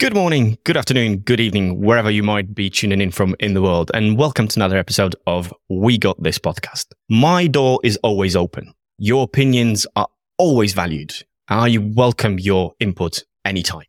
Good 0.00 0.14
morning, 0.14 0.56
good 0.64 0.78
afternoon, 0.78 1.18
good 1.18 1.40
evening, 1.40 1.78
wherever 1.78 2.10
you 2.10 2.22
might 2.22 2.54
be 2.54 2.70
tuning 2.70 3.02
in 3.02 3.10
from 3.10 3.36
in 3.38 3.52
the 3.52 3.60
world, 3.60 3.90
and 3.92 4.16
welcome 4.16 4.48
to 4.48 4.58
another 4.58 4.78
episode 4.78 5.14
of 5.26 5.52
We 5.68 5.98
Got 5.98 6.22
This 6.22 6.38
podcast. 6.38 6.86
My 7.10 7.46
door 7.46 7.80
is 7.84 7.98
always 7.98 8.34
open. 8.34 8.72
Your 8.96 9.24
opinions 9.24 9.86
are 9.96 10.08
always 10.38 10.72
valued. 10.72 11.12
I 11.48 11.76
welcome 11.78 12.38
your 12.38 12.72
input 12.80 13.24
anytime. 13.44 13.84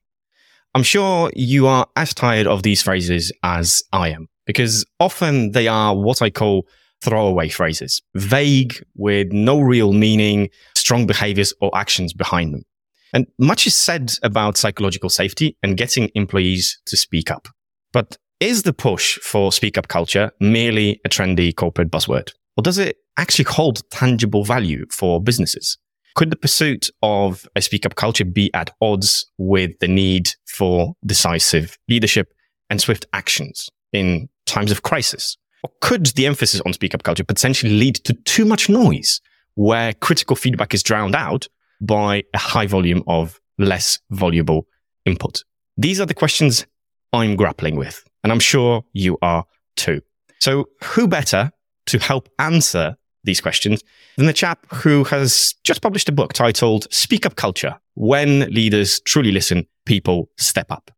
I'm 0.76 0.84
sure 0.84 1.32
you 1.34 1.68
are 1.68 1.88
as 1.96 2.14
tired 2.14 2.46
of 2.46 2.64
these 2.64 2.84
phrases 2.84 3.32
as 3.42 3.82
I 3.94 4.10
am, 4.10 4.28
because 4.46 4.86
often 5.00 5.52
they 5.52 5.70
are 5.70 5.96
what 5.96 6.22
I 6.22 6.30
call 6.30 6.68
throwaway 7.02 7.48
phrases, 7.48 8.02
vague 8.16 8.84
with 8.96 9.32
no 9.32 9.62
real 9.62 9.94
meaning, 9.94 10.50
strong 10.76 11.08
behaviors 11.08 11.54
or 11.62 11.72
actions 11.74 12.12
behind 12.12 12.54
them. 12.54 12.66
And 13.14 13.28
much 13.40 13.68
is 13.68 13.76
said 13.76 14.14
about 14.24 14.58
psychological 14.58 15.10
safety 15.10 15.58
and 15.62 15.78
getting 15.78 16.10
employees 16.16 16.80
to 16.86 16.98
speak 16.98 17.30
up. 17.30 17.48
But 17.92 18.18
is 18.40 18.64
the 18.64 18.74
push 18.74 19.18
for 19.20 19.52
speak 19.52 19.78
up 19.78 19.88
culture 19.88 20.32
merely 20.40 21.00
a 21.06 21.10
trendy 21.10 21.56
corporate 21.56 21.92
buzzword? 21.92 22.32
Or 22.58 22.64
does 22.64 22.78
it 22.78 22.98
actually 23.18 23.46
hold 23.46 23.82
tangible 23.92 24.44
value 24.44 24.86
for 24.92 25.22
businesses? 25.22 25.78
Could 26.16 26.30
the 26.30 26.36
pursuit 26.36 26.90
of 27.02 27.48
a 27.56 27.62
speak 27.62 27.86
up 27.86 27.96
culture 27.96 28.26
be 28.26 28.54
at 28.54 28.72
odds 28.82 29.30
with 29.38 29.72
the 29.80 29.88
need 29.88 30.30
for 30.46 30.96
decisive 31.06 31.78
leadership 31.88 32.34
and 32.70 32.82
swift 32.82 33.06
actions 33.14 33.70
in 33.94 34.28
times 34.46 34.72
of 34.72 34.82
crisis? 34.82 35.38
Or 35.64 35.72
could 35.80 36.08
the 36.08 36.26
emphasis 36.26 36.62
on 36.62 36.74
speak 36.74 36.96
up 36.96 37.04
culture 37.04 37.24
potentially 37.24 37.74
lead 37.74 37.96
to 37.96 38.14
too 38.14 38.46
much 38.46 38.70
noise 38.70 39.22
where 39.56 39.94
critical 39.94 40.36
feedback 40.36 40.74
is 40.74 40.84
drowned 40.84 41.16
out 41.16 41.48
by 41.82 42.24
a 42.34 42.38
high 42.38 42.68
volume 42.68 43.04
of 43.08 43.42
less 43.58 44.00
valuable 44.12 44.68
input? 45.06 45.44
These 45.78 46.00
are 46.00 46.06
the 46.06 46.14
questions 46.14 46.66
I'm 47.12 47.36
grappling 47.36 47.76
with, 47.76 48.04
and 48.24 48.32
I'm 48.32 48.40
sure 48.40 48.86
you 48.94 49.18
are 49.22 49.46
too. 49.76 50.02
So, 50.40 50.70
who 50.84 51.08
better 51.08 51.52
to 51.88 52.00
help 52.00 52.30
answer 52.40 52.96
these 53.24 53.42
questions 53.42 53.84
than 54.18 54.26
the 54.26 54.34
chap 54.34 54.66
who 54.74 55.04
has 55.06 55.56
just 55.64 55.82
published 55.82 56.10
a 56.10 56.12
book 56.12 56.34
titled 56.34 56.88
Speak 56.92 57.26
Up 57.26 57.36
Culture 57.36 57.80
When 57.96 58.42
Leaders 58.52 59.00
Truly 59.02 59.32
Listen, 59.32 59.68
People 59.86 60.30
Step 60.38 60.72
Up? 60.72 60.92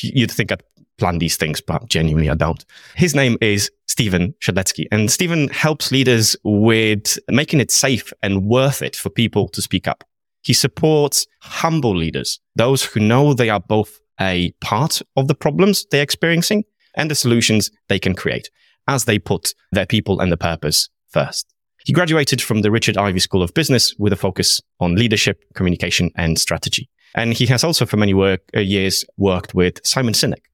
You'd 0.00 0.30
think 0.30 0.50
I'd 0.50 0.62
plan 0.98 1.18
these 1.18 1.36
things, 1.36 1.60
but 1.60 1.88
genuinely 1.88 2.28
I 2.28 2.34
don't. 2.34 2.64
His 2.96 3.14
name 3.14 3.36
is 3.40 3.70
Stephen 3.86 4.34
Shedletzky, 4.40 4.86
and 4.92 5.10
Stephen 5.10 5.48
helps 5.48 5.92
leaders 5.92 6.36
with 6.44 7.18
making 7.28 7.60
it 7.60 7.70
safe 7.70 8.12
and 8.22 8.44
worth 8.46 8.82
it 8.82 8.96
for 8.96 9.10
people 9.10 9.48
to 9.48 9.62
speak 9.62 9.88
up. 9.88 10.04
He 10.42 10.52
supports 10.52 11.26
humble 11.40 11.96
leaders, 11.96 12.40
those 12.56 12.84
who 12.84 13.00
know 13.00 13.32
they 13.32 13.48
are 13.48 13.60
both 13.60 13.98
a 14.20 14.52
part 14.60 15.00
of 15.16 15.28
the 15.28 15.34
problems 15.34 15.86
they're 15.90 16.02
experiencing 16.02 16.64
and 16.94 17.10
the 17.10 17.14
solutions 17.14 17.70
they 17.88 17.98
can 17.98 18.14
create 18.14 18.50
as 18.88 19.04
they 19.04 19.18
put 19.18 19.54
their 19.70 19.86
people 19.86 20.20
and 20.20 20.30
the 20.30 20.36
purpose 20.36 20.88
first. 21.08 21.46
He 21.84 21.92
graduated 21.92 22.40
from 22.40 22.62
the 22.62 22.70
Richard 22.70 22.96
Ivey 22.96 23.18
School 23.18 23.42
of 23.42 23.54
Business 23.54 23.94
with 23.98 24.12
a 24.12 24.16
focus 24.16 24.60
on 24.78 24.94
leadership, 24.94 25.42
communication, 25.54 26.10
and 26.16 26.38
strategy. 26.38 26.88
And 27.14 27.32
he 27.32 27.46
has 27.46 27.64
also 27.64 27.86
for 27.86 27.96
many 27.96 28.14
work, 28.14 28.40
uh, 28.56 28.60
years 28.60 29.04
worked 29.16 29.54
with 29.54 29.84
Simon 29.84 30.14
Sinek. 30.14 30.44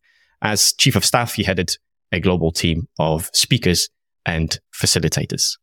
As 0.41 0.73
chief 0.73 0.97
of 0.97 1.05
staff, 1.05 1.35
he 1.35 1.43
headed 1.43 1.77
a 2.13 2.21
global 2.21 2.51
team 2.51 2.89
of 2.99 3.31
speakers 3.33 3.91
and 4.25 4.59
facilitators. 4.75 5.57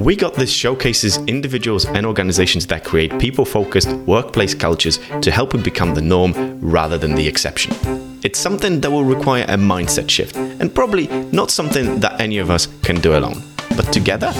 We 0.00 0.16
Got 0.16 0.32
This 0.32 0.50
showcases 0.50 1.18
individuals 1.26 1.84
and 1.84 2.06
organizations 2.06 2.66
that 2.68 2.84
create 2.84 3.18
people 3.18 3.44
focused 3.44 3.92
workplace 4.06 4.54
cultures 4.54 4.98
to 5.20 5.30
help 5.30 5.54
it 5.54 5.62
become 5.62 5.94
the 5.94 6.00
norm 6.00 6.32
rather 6.62 6.96
than 6.96 7.14
the 7.14 7.28
exception. 7.28 7.74
It's 8.24 8.38
something 8.38 8.80
that 8.80 8.90
will 8.90 9.04
require 9.04 9.42
a 9.42 9.58
mindset 9.58 10.08
shift 10.08 10.36
and 10.36 10.74
probably 10.74 11.06
not 11.32 11.50
something 11.50 12.00
that 12.00 12.18
any 12.18 12.38
of 12.38 12.50
us 12.50 12.66
can 12.82 12.98
do 12.98 13.14
alone. 13.14 13.42
But 13.76 13.92
together, 13.92 14.32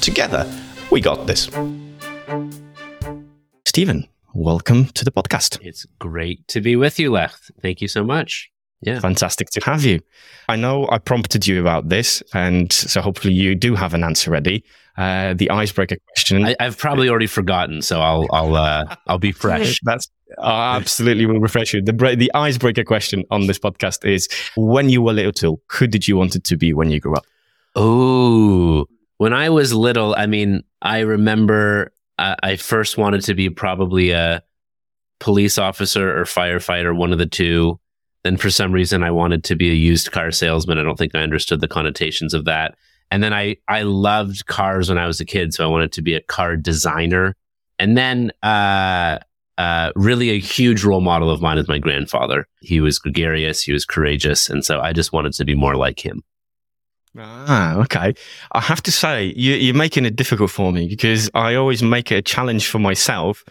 together, 0.00 0.46
we 0.92 1.00
got 1.00 1.26
this. 1.26 1.50
Stephen, 3.64 4.06
welcome 4.34 4.84
to 4.84 5.04
the 5.04 5.10
podcast. 5.10 5.58
It's 5.62 5.84
great 5.98 6.46
to 6.46 6.60
be 6.60 6.76
with 6.76 7.00
you, 7.00 7.10
Lech. 7.10 7.34
Thank 7.60 7.80
you 7.80 7.88
so 7.88 8.04
much. 8.04 8.52
Yeah. 8.80 9.00
Fantastic 9.00 9.50
to 9.50 9.60
have 9.64 9.84
you. 9.84 10.00
I 10.48 10.56
know 10.56 10.88
I 10.90 10.98
prompted 10.98 11.46
you 11.46 11.60
about 11.60 11.88
this, 11.88 12.22
and 12.32 12.72
so 12.72 13.00
hopefully 13.00 13.34
you 13.34 13.54
do 13.54 13.74
have 13.74 13.92
an 13.92 14.04
answer 14.04 14.30
ready. 14.30 14.64
Uh, 14.96 15.34
the 15.34 15.50
icebreaker 15.50 15.96
question. 16.08 16.44
I, 16.44 16.56
have 16.60 16.78
probably 16.78 17.08
already 17.08 17.26
forgotten, 17.26 17.82
so 17.82 18.00
I'll 18.00 18.26
I'll 18.32 18.54
uh, 18.56 18.96
I'll 19.06 19.18
be 19.18 19.32
fresh. 19.32 19.80
That's 19.84 20.10
I 20.42 20.76
absolutely 20.76 21.26
will 21.26 21.40
refresh 21.40 21.74
you. 21.74 21.82
The 21.82 21.92
the 22.16 22.30
icebreaker 22.34 22.84
question 22.84 23.24
on 23.30 23.46
this 23.46 23.58
podcast 23.58 24.04
is: 24.04 24.28
When 24.56 24.88
you 24.88 25.02
were 25.02 25.12
little, 25.12 25.60
who 25.70 25.86
did 25.86 26.06
you 26.06 26.16
want 26.16 26.36
it 26.36 26.44
to 26.44 26.56
be 26.56 26.72
when 26.72 26.90
you 26.90 27.00
grew 27.00 27.14
up? 27.14 27.24
Oh, 27.74 28.86
when 29.18 29.32
I 29.32 29.50
was 29.50 29.72
little, 29.74 30.14
I 30.16 30.26
mean, 30.26 30.62
I 30.82 31.00
remember 31.00 31.92
I, 32.18 32.36
I 32.42 32.56
first 32.56 32.98
wanted 32.98 33.22
to 33.22 33.34
be 33.34 33.50
probably 33.50 34.10
a 34.10 34.42
police 35.20 35.58
officer 35.58 36.16
or 36.16 36.24
firefighter, 36.24 36.96
one 36.96 37.12
of 37.12 37.18
the 37.18 37.26
two. 37.26 37.78
Then 38.28 38.36
for 38.36 38.50
some 38.50 38.72
reason, 38.72 39.02
I 39.02 39.10
wanted 39.10 39.42
to 39.44 39.56
be 39.56 39.70
a 39.70 39.74
used 39.74 40.12
car 40.12 40.30
salesman. 40.30 40.76
I 40.76 40.82
don't 40.82 40.98
think 40.98 41.14
I 41.14 41.22
understood 41.22 41.62
the 41.62 41.66
connotations 41.66 42.34
of 42.34 42.44
that. 42.44 42.76
And 43.10 43.22
then 43.22 43.32
I, 43.32 43.56
I 43.68 43.84
loved 43.84 44.44
cars 44.44 44.90
when 44.90 44.98
I 44.98 45.06
was 45.06 45.18
a 45.18 45.24
kid. 45.24 45.54
So 45.54 45.64
I 45.64 45.66
wanted 45.66 45.92
to 45.92 46.02
be 46.02 46.14
a 46.14 46.20
car 46.20 46.54
designer. 46.54 47.34
And 47.78 47.96
then, 47.96 48.30
uh, 48.42 49.20
uh, 49.56 49.92
really 49.96 50.28
a 50.28 50.38
huge 50.38 50.84
role 50.84 51.00
model 51.00 51.30
of 51.30 51.40
mine 51.40 51.56
is 51.56 51.68
my 51.68 51.78
grandfather. 51.78 52.46
He 52.60 52.80
was 52.80 52.98
gregarious, 52.98 53.62
he 53.62 53.72
was 53.72 53.86
courageous. 53.86 54.50
And 54.50 54.62
so 54.62 54.78
I 54.78 54.92
just 54.92 55.10
wanted 55.10 55.32
to 55.32 55.46
be 55.46 55.54
more 55.54 55.74
like 55.74 56.04
him. 56.04 56.22
Ah, 57.16 57.76
okay. 57.76 58.12
I 58.52 58.60
have 58.60 58.82
to 58.82 58.92
say, 58.92 59.32
you, 59.36 59.72
are 59.72 59.74
making 59.74 60.04
it 60.04 60.16
difficult 60.16 60.50
for 60.50 60.70
me 60.70 60.86
because 60.86 61.30
I 61.32 61.54
always 61.54 61.82
make 61.82 62.12
it 62.12 62.16
a 62.16 62.22
challenge 62.22 62.68
for 62.68 62.78
myself 62.78 63.42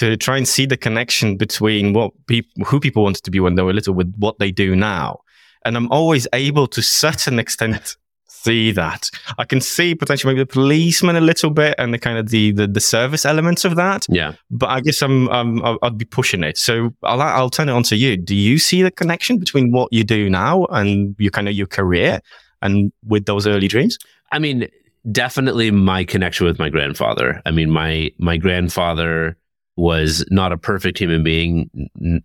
to 0.00 0.16
try 0.16 0.38
and 0.38 0.48
see 0.48 0.64
the 0.64 0.78
connection 0.78 1.36
between 1.36 1.92
what 1.92 2.12
people, 2.26 2.64
who 2.64 2.80
people 2.80 3.02
wanted 3.02 3.22
to 3.24 3.30
be 3.30 3.38
when 3.38 3.54
they 3.54 3.62
were 3.62 3.74
little 3.74 3.92
with 3.92 4.14
what 4.16 4.38
they 4.38 4.50
do 4.50 4.74
now. 4.74 5.20
And 5.66 5.76
I'm 5.76 5.92
always 5.92 6.26
able 6.32 6.66
to 6.68 6.80
certain 6.80 7.38
extent 7.38 7.96
see 8.28 8.72
that. 8.72 9.10
I 9.36 9.44
can 9.44 9.60
see 9.60 9.94
potentially 9.94 10.32
maybe 10.32 10.42
the 10.44 10.52
policeman 10.52 11.16
a 11.16 11.20
little 11.20 11.50
bit 11.50 11.74
and 11.76 11.92
the 11.92 11.98
kind 11.98 12.16
of 12.16 12.30
the 12.30 12.52
the, 12.52 12.66
the 12.66 12.80
service 12.80 13.26
elements 13.26 13.66
of 13.66 13.76
that. 13.76 14.06
Yeah. 14.08 14.32
But 14.50 14.70
I 14.70 14.80
guess 14.80 15.02
I'm, 15.02 15.28
um, 15.28 15.78
I'd 15.82 15.98
be 15.98 16.06
pushing 16.06 16.42
it. 16.42 16.56
So 16.56 16.94
I'll 17.02 17.20
I'll 17.20 17.50
turn 17.50 17.68
it 17.68 17.72
on 17.72 17.82
to 17.84 17.96
you. 17.96 18.16
Do 18.16 18.34
you 18.34 18.58
see 18.58 18.82
the 18.82 18.90
connection 18.90 19.38
between 19.38 19.70
what 19.70 19.92
you 19.92 20.02
do 20.02 20.30
now 20.30 20.64
and 20.70 21.14
your 21.18 21.30
kind 21.30 21.46
of 21.46 21.54
your 21.54 21.66
career 21.66 22.20
and 22.62 22.90
with 23.04 23.26
those 23.26 23.46
early 23.46 23.68
dreams? 23.68 23.98
I 24.32 24.38
mean, 24.38 24.66
definitely 25.12 25.70
my 25.70 26.04
connection 26.04 26.46
with 26.46 26.58
my 26.58 26.70
grandfather. 26.70 27.42
I 27.44 27.50
mean, 27.50 27.70
my 27.70 28.10
my 28.16 28.38
grandfather 28.38 29.36
was 29.76 30.24
not 30.30 30.52
a 30.52 30.58
perfect 30.58 30.98
human 30.98 31.22
being 31.22 31.70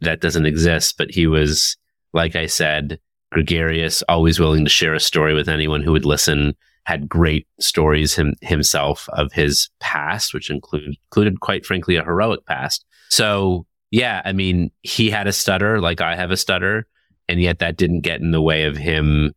that 0.01 0.21
doesn't 0.21 0.45
exist, 0.45 0.97
but 0.97 1.11
he 1.11 1.27
was, 1.27 1.77
like 2.13 2.35
I 2.35 2.45
said, 2.47 2.99
gregarious, 3.31 4.03
always 4.09 4.39
willing 4.39 4.63
to 4.65 4.69
share 4.69 4.93
a 4.93 4.99
story 4.99 5.33
with 5.33 5.49
anyone 5.49 5.81
who 5.81 5.91
would 5.91 6.05
listen, 6.05 6.53
had 6.85 7.09
great 7.09 7.47
stories 7.59 8.15
him, 8.15 8.35
himself 8.41 9.09
of 9.13 9.31
his 9.31 9.69
past, 9.79 10.33
which 10.33 10.49
include, 10.49 10.95
included, 11.05 11.39
quite 11.39 11.65
frankly, 11.65 11.95
a 11.95 12.03
heroic 12.03 12.45
past. 12.45 12.85
So, 13.09 13.65
yeah, 13.91 14.21
I 14.25 14.33
mean, 14.33 14.71
he 14.81 15.09
had 15.09 15.27
a 15.27 15.33
stutter 15.33 15.79
like 15.79 16.01
I 16.01 16.15
have 16.15 16.31
a 16.31 16.37
stutter, 16.37 16.87
and 17.27 17.41
yet 17.41 17.59
that 17.59 17.77
didn't 17.77 18.01
get 18.01 18.21
in 18.21 18.31
the 18.31 18.41
way 18.41 18.65
of 18.65 18.77
him 18.77 19.33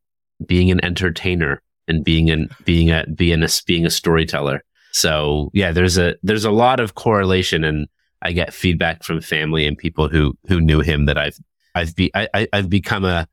being 0.47 0.71
an 0.71 0.85
entertainer 0.85 1.63
and 1.87 2.05
being 2.05 2.31
an 2.31 2.49
being 2.65 2.91
a 2.91 3.07
being 3.07 3.43
a 3.43 3.49
being 3.67 3.87
a 3.87 3.91
storyteller. 3.91 4.63
So 4.93 5.51
yeah, 5.55 5.73
there's 5.73 5.99
a 5.99 6.17
there's 6.23 6.45
a 6.45 6.51
lot 6.51 6.81
of 6.81 6.95
correlation, 6.95 7.65
and 7.65 7.89
I 8.23 8.33
get 8.33 8.53
feedback 8.53 9.05
from 9.05 9.21
family 9.21 9.67
and 9.67 9.77
people 9.77 10.09
who 10.09 10.37
who 10.47 10.61
knew 10.61 10.81
him 10.81 11.07
that 11.07 11.19
I've 11.19 11.39
I've 11.75 11.95
be 11.95 12.11
I, 12.15 12.49
I've 12.53 12.71
become 12.71 13.05
a 13.05 13.29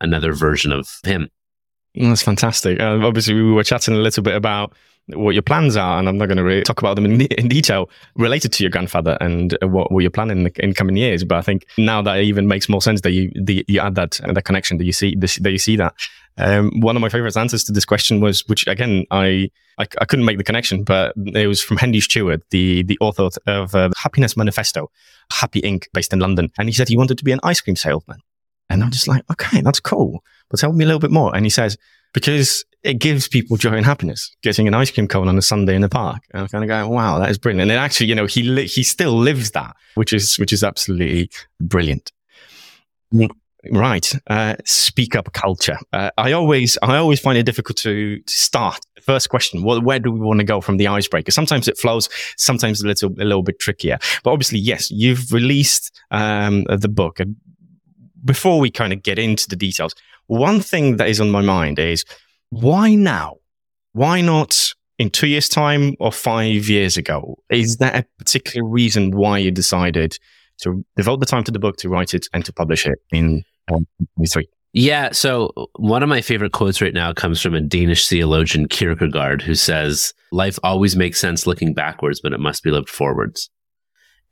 another 0.00 0.32
version 0.32 0.72
of 0.72 0.88
him. 1.04 1.28
That's 1.94 2.22
fantastic. 2.22 2.80
Uh, 2.80 2.98
obviously, 3.02 3.34
we 3.34 3.52
were 3.52 3.62
chatting 3.62 3.94
a 3.94 3.98
little 3.98 4.22
bit 4.22 4.34
about 4.34 4.74
what 5.06 5.34
your 5.34 5.42
plans 5.42 5.76
are, 5.76 5.98
and 5.98 6.08
I'm 6.08 6.18
not 6.18 6.26
going 6.26 6.38
to 6.38 6.44
really 6.44 6.62
talk 6.62 6.80
about 6.80 6.96
them 6.96 7.04
in, 7.04 7.20
in, 7.38 7.48
detail 7.48 7.90
related 8.16 8.52
to 8.54 8.64
your 8.64 8.70
grandfather 8.70 9.16
and 9.20 9.56
what, 9.62 9.92
what 9.92 10.00
you're 10.00 10.10
planning 10.10 10.38
in, 10.38 10.44
the, 10.44 10.64
in 10.64 10.74
coming 10.74 10.96
years. 10.96 11.24
But 11.24 11.38
I 11.38 11.42
think 11.42 11.66
now 11.78 12.02
that 12.02 12.18
it 12.18 12.24
even 12.24 12.48
makes 12.48 12.68
more 12.68 12.82
sense 12.82 13.02
that 13.02 13.12
you 13.12 13.30
the, 13.34 13.64
you 13.68 13.80
add 13.80 13.94
that 13.94 14.20
uh, 14.22 14.32
that 14.32 14.42
connection 14.44 14.78
that 14.78 14.84
you 14.84 14.92
see 14.92 15.14
that 15.16 15.50
you 15.50 15.58
see 15.58 15.76
that. 15.76 15.94
Um, 16.36 16.80
one 16.80 16.96
of 16.96 17.02
my 17.02 17.08
favorite 17.08 17.36
answers 17.36 17.64
to 17.64 17.72
this 17.72 17.84
question 17.84 18.20
was, 18.20 18.46
which 18.48 18.66
again 18.66 19.04
I, 19.10 19.50
I, 19.78 19.86
I 20.00 20.04
couldn't 20.04 20.24
make 20.24 20.38
the 20.38 20.44
connection, 20.44 20.82
but 20.82 21.14
it 21.16 21.46
was 21.46 21.62
from 21.62 21.76
Henry 21.76 22.00
Stewart, 22.00 22.42
the 22.50 22.82
the 22.82 22.98
author 23.00 23.28
of 23.46 23.74
uh, 23.74 23.90
Happiness 23.96 24.36
Manifesto, 24.36 24.90
Happy 25.32 25.60
Inc., 25.62 25.86
based 25.92 26.12
in 26.12 26.18
London, 26.18 26.50
and 26.58 26.68
he 26.68 26.72
said 26.72 26.88
he 26.88 26.96
wanted 26.96 27.18
to 27.18 27.24
be 27.24 27.32
an 27.32 27.40
ice 27.42 27.60
cream 27.60 27.76
salesman. 27.76 28.18
And 28.70 28.82
I'm 28.82 28.90
just 28.90 29.06
like, 29.06 29.22
okay, 29.30 29.60
that's 29.60 29.78
cool. 29.78 30.24
But 30.48 30.58
tell 30.58 30.72
me 30.72 30.84
a 30.84 30.86
little 30.86 31.00
bit 31.00 31.10
more. 31.10 31.36
And 31.36 31.44
he 31.44 31.50
says, 31.50 31.76
because 32.14 32.64
it 32.84 32.98
gives 32.98 33.26
people 33.26 33.56
joy 33.56 33.72
and 33.72 33.84
happiness. 33.84 34.34
Getting 34.42 34.68
an 34.68 34.74
ice 34.74 34.90
cream 34.90 35.08
cone 35.08 35.28
on 35.28 35.36
a 35.36 35.42
Sunday 35.42 35.74
in 35.74 35.82
the 35.82 35.88
park, 35.88 36.22
and 36.32 36.42
I'm 36.42 36.48
kind 36.48 36.62
of 36.62 36.68
going, 36.68 36.90
"Wow, 36.90 37.18
that 37.18 37.30
is 37.30 37.38
brilliant." 37.38 37.62
And 37.62 37.70
then 37.70 37.78
actually, 37.78 38.06
you 38.06 38.14
know, 38.14 38.26
he 38.26 38.42
li- 38.42 38.66
he 38.66 38.82
still 38.82 39.16
lives 39.16 39.50
that, 39.52 39.74
which 39.94 40.12
is 40.12 40.38
which 40.38 40.52
is 40.52 40.62
absolutely 40.62 41.30
brilliant. 41.60 42.12
Right, 43.70 44.12
uh, 44.26 44.56
speak 44.64 45.16
up 45.16 45.32
culture. 45.32 45.78
Uh, 45.92 46.10
I 46.18 46.32
always 46.32 46.76
I 46.82 46.96
always 46.96 47.20
find 47.20 47.38
it 47.38 47.44
difficult 47.44 47.76
to, 47.78 48.18
to 48.18 48.34
start. 48.34 48.80
First 49.02 49.30
question: 49.30 49.62
well, 49.62 49.80
Where 49.80 49.98
do 49.98 50.10
we 50.10 50.20
want 50.20 50.40
to 50.40 50.44
go 50.44 50.60
from 50.60 50.76
the 50.76 50.88
icebreaker? 50.88 51.30
Sometimes 51.30 51.68
it 51.68 51.78
flows, 51.78 52.08
sometimes 52.36 52.82
a 52.82 52.86
little 52.86 53.10
a 53.18 53.24
little 53.24 53.42
bit 53.42 53.58
trickier. 53.58 53.98
But 54.22 54.32
obviously, 54.32 54.58
yes, 54.58 54.90
you've 54.90 55.32
released 55.32 55.98
um, 56.10 56.64
the 56.64 56.88
book. 56.88 57.20
Before 58.24 58.58
we 58.58 58.70
kind 58.70 58.92
of 58.92 59.02
get 59.02 59.18
into 59.18 59.48
the 59.48 59.56
details, 59.56 59.94
one 60.26 60.60
thing 60.60 60.96
that 60.96 61.08
is 61.08 61.20
on 61.20 61.30
my 61.30 61.42
mind 61.42 61.78
is 61.78 62.04
why 62.50 62.94
now? 62.94 63.36
Why 63.92 64.20
not 64.20 64.72
in 64.98 65.10
two 65.10 65.26
years' 65.26 65.48
time 65.48 65.94
or 66.00 66.12
five 66.12 66.68
years 66.68 66.96
ago? 66.96 67.38
Is 67.50 67.76
there 67.76 67.94
a 67.94 68.04
particular 68.18 68.66
reason 68.66 69.16
why 69.16 69.38
you 69.38 69.50
decided 69.50 70.18
to 70.58 70.84
devote 70.96 71.20
the 71.20 71.26
time 71.26 71.44
to 71.44 71.50
the 71.50 71.58
book, 71.58 71.76
to 71.78 71.88
write 71.88 72.14
it, 72.14 72.26
and 72.32 72.44
to 72.44 72.52
publish 72.52 72.86
it 72.86 72.98
in 73.12 73.44
Yeah. 74.72 75.12
So 75.12 75.52
one 75.76 76.02
of 76.02 76.08
my 76.08 76.20
favorite 76.20 76.52
quotes 76.52 76.82
right 76.82 76.94
now 76.94 77.12
comes 77.12 77.40
from 77.40 77.54
a 77.54 77.60
Danish 77.60 78.08
theologian, 78.08 78.66
Kierkegaard, 78.68 79.40
who 79.40 79.54
says, 79.54 80.12
Life 80.32 80.58
always 80.64 80.96
makes 80.96 81.20
sense 81.20 81.46
looking 81.46 81.74
backwards, 81.74 82.20
but 82.20 82.32
it 82.32 82.40
must 82.40 82.64
be 82.64 82.70
lived 82.70 82.88
forwards. 82.88 83.50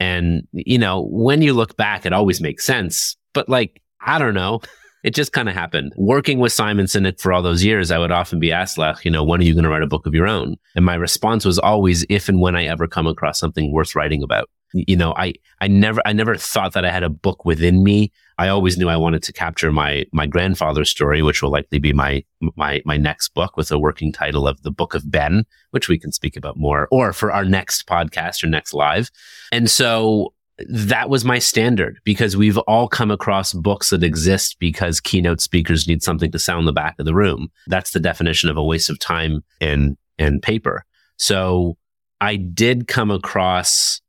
And, 0.00 0.48
you 0.52 0.78
know, 0.78 1.06
when 1.10 1.42
you 1.42 1.52
look 1.52 1.76
back, 1.76 2.04
it 2.04 2.12
always 2.12 2.40
makes 2.40 2.64
sense. 2.66 3.16
But 3.34 3.48
like, 3.48 3.80
I 4.00 4.18
don't 4.18 4.34
know 4.34 4.60
it 5.02 5.14
just 5.14 5.32
kind 5.32 5.48
of 5.48 5.54
happened. 5.54 5.92
Working 5.96 6.38
with 6.38 6.52
Simon 6.52 6.86
Sinek 6.86 7.20
for 7.20 7.32
all 7.32 7.42
those 7.42 7.64
years, 7.64 7.90
I 7.90 7.98
would 7.98 8.12
often 8.12 8.38
be 8.38 8.52
asked, 8.52 8.78
like, 8.78 9.04
you 9.04 9.10
know, 9.10 9.24
when 9.24 9.40
are 9.40 9.44
you 9.44 9.54
going 9.54 9.64
to 9.64 9.70
write 9.70 9.82
a 9.82 9.88
book 9.88 10.06
of 10.06 10.14
your 10.14 10.28
own? 10.28 10.56
And 10.76 10.84
my 10.84 10.94
response 10.94 11.44
was 11.44 11.58
always, 11.58 12.06
if 12.08 12.28
and 12.28 12.40
when 12.40 12.54
I 12.54 12.64
ever 12.64 12.86
come 12.86 13.06
across 13.06 13.38
something 13.38 13.72
worth 13.72 13.96
writing 13.96 14.22
about. 14.22 14.48
You 14.74 14.96
know, 14.96 15.12
I, 15.16 15.34
I 15.60 15.68
never, 15.68 16.00
I 16.06 16.12
never 16.12 16.36
thought 16.36 16.72
that 16.74 16.84
I 16.84 16.90
had 16.90 17.02
a 17.02 17.10
book 17.10 17.44
within 17.44 17.82
me. 17.82 18.12
I 18.38 18.48
always 18.48 18.78
knew 18.78 18.88
I 18.88 18.96
wanted 18.96 19.22
to 19.24 19.32
capture 19.32 19.72
my, 19.72 20.04
my 20.12 20.26
grandfather's 20.26 20.90
story, 20.90 21.22
which 21.22 21.42
will 21.42 21.50
likely 21.50 21.78
be 21.78 21.92
my, 21.92 22.24
my, 22.56 22.82
my 22.84 22.96
next 22.96 23.34
book 23.34 23.56
with 23.56 23.70
a 23.70 23.78
working 23.78 24.12
title 24.12 24.48
of 24.48 24.62
the 24.62 24.70
Book 24.70 24.94
of 24.94 25.10
Ben, 25.10 25.44
which 25.70 25.88
we 25.88 25.98
can 25.98 26.12
speak 26.12 26.36
about 26.36 26.56
more, 26.56 26.88
or 26.90 27.12
for 27.12 27.30
our 27.32 27.44
next 27.44 27.86
podcast 27.86 28.42
or 28.42 28.48
next 28.48 28.72
live. 28.74 29.10
And 29.50 29.70
so 29.70 30.34
that 30.68 31.08
was 31.08 31.24
my 31.24 31.38
standard 31.38 31.98
because 32.04 32.36
we've 32.36 32.58
all 32.58 32.88
come 32.88 33.10
across 33.10 33.52
books 33.52 33.90
that 33.90 34.04
exist 34.04 34.56
because 34.58 35.00
keynote 35.00 35.40
speakers 35.40 35.88
need 35.88 36.02
something 36.02 36.30
to 36.30 36.38
sound 36.38 36.68
the 36.68 36.72
back 36.72 36.96
of 36.98 37.06
the 37.06 37.14
room. 37.14 37.48
That's 37.66 37.92
the 37.92 38.00
definition 38.00 38.50
of 38.50 38.56
a 38.56 38.64
waste 38.64 38.90
of 38.90 38.98
time 38.98 39.42
and 39.60 39.96
in 40.18 40.40
paper. 40.40 40.84
So 41.16 41.76
I 42.20 42.36
did 42.36 42.86
come 42.86 43.10
across 43.10 44.00